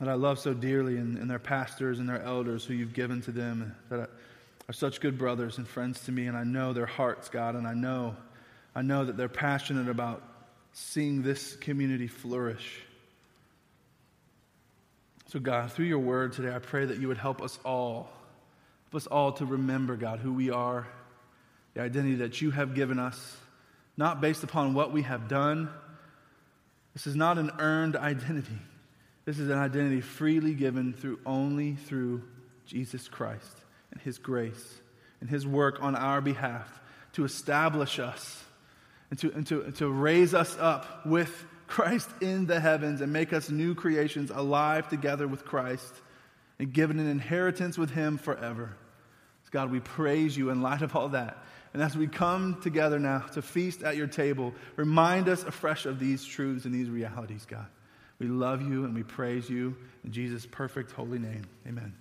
that 0.00 0.08
I 0.08 0.14
love 0.14 0.38
so 0.38 0.52
dearly, 0.52 0.96
and, 0.96 1.16
and 1.16 1.30
their 1.30 1.38
pastors 1.38 1.98
and 1.98 2.08
their 2.08 2.22
elders 2.22 2.64
who 2.64 2.74
you've 2.74 2.92
given 2.92 3.22
to 3.22 3.30
them 3.30 3.74
that 3.88 4.10
are 4.68 4.72
such 4.72 5.00
good 5.00 5.16
brothers 5.16 5.58
and 5.58 5.66
friends 5.66 6.04
to 6.04 6.12
me. 6.12 6.26
And 6.26 6.36
I 6.36 6.44
know 6.44 6.72
their 6.72 6.86
hearts, 6.86 7.28
God, 7.28 7.54
and 7.54 7.66
I 7.66 7.74
know, 7.74 8.16
I 8.74 8.82
know 8.82 9.04
that 9.04 9.16
they're 9.16 9.28
passionate 9.28 9.88
about 9.88 10.22
seeing 10.72 11.22
this 11.22 11.56
community 11.56 12.08
flourish. 12.08 12.80
So, 15.28 15.40
God, 15.40 15.72
through 15.72 15.86
your 15.86 15.98
word 15.98 16.34
today, 16.34 16.54
I 16.54 16.58
pray 16.58 16.84
that 16.84 16.98
you 16.98 17.08
would 17.08 17.18
help 17.18 17.40
us 17.40 17.58
all, 17.64 18.10
help 18.84 18.94
us 18.94 19.06
all 19.06 19.32
to 19.32 19.46
remember, 19.46 19.96
God, 19.96 20.18
who 20.18 20.32
we 20.32 20.50
are, 20.50 20.86
the 21.74 21.80
identity 21.80 22.16
that 22.16 22.42
you 22.42 22.50
have 22.50 22.74
given 22.74 22.98
us, 22.98 23.36
not 23.96 24.20
based 24.20 24.44
upon 24.44 24.74
what 24.74 24.92
we 24.92 25.02
have 25.02 25.28
done. 25.28 25.70
This 26.96 27.06
is 27.06 27.14
not 27.14 27.36
an 27.36 27.50
earned 27.58 27.94
identity. 27.94 28.56
This 29.26 29.38
is 29.38 29.50
an 29.50 29.58
identity 29.58 30.00
freely 30.00 30.54
given 30.54 30.94
through 30.94 31.18
only 31.26 31.74
through 31.74 32.22
Jesus 32.64 33.06
Christ 33.06 33.54
and 33.92 34.00
his 34.00 34.16
grace 34.16 34.80
and 35.20 35.28
his 35.28 35.46
work 35.46 35.82
on 35.82 35.94
our 35.94 36.22
behalf 36.22 36.80
to 37.12 37.26
establish 37.26 37.98
us 37.98 38.42
and 39.10 39.18
to, 39.18 39.30
and 39.34 39.46
to, 39.48 39.60
and 39.60 39.76
to 39.76 39.90
raise 39.90 40.32
us 40.32 40.56
up 40.58 41.04
with 41.04 41.44
Christ 41.66 42.08
in 42.22 42.46
the 42.46 42.60
heavens 42.60 43.02
and 43.02 43.12
make 43.12 43.34
us 43.34 43.50
new 43.50 43.74
creations 43.74 44.30
alive 44.30 44.88
together 44.88 45.28
with 45.28 45.44
Christ 45.44 45.92
and 46.58 46.72
given 46.72 46.98
an 46.98 47.10
inheritance 47.10 47.76
with 47.76 47.90
him 47.90 48.16
forever. 48.16 48.74
So 49.44 49.50
God, 49.50 49.70
we 49.70 49.80
praise 49.80 50.34
you 50.34 50.48
in 50.48 50.62
light 50.62 50.80
of 50.80 50.96
all 50.96 51.10
that. 51.10 51.44
And 51.76 51.82
as 51.82 51.94
we 51.94 52.06
come 52.06 52.58
together 52.62 52.98
now 52.98 53.18
to 53.34 53.42
feast 53.42 53.82
at 53.82 53.98
your 53.98 54.06
table, 54.06 54.54
remind 54.76 55.28
us 55.28 55.42
afresh 55.42 55.84
of 55.84 55.98
these 55.98 56.24
truths 56.24 56.64
and 56.64 56.74
these 56.74 56.88
realities, 56.88 57.44
God. 57.44 57.66
We 58.18 58.28
love 58.28 58.62
you 58.62 58.86
and 58.86 58.94
we 58.94 59.02
praise 59.02 59.50
you 59.50 59.76
in 60.02 60.10
Jesus' 60.10 60.46
perfect 60.46 60.92
holy 60.92 61.18
name. 61.18 61.42
Amen. 61.68 61.92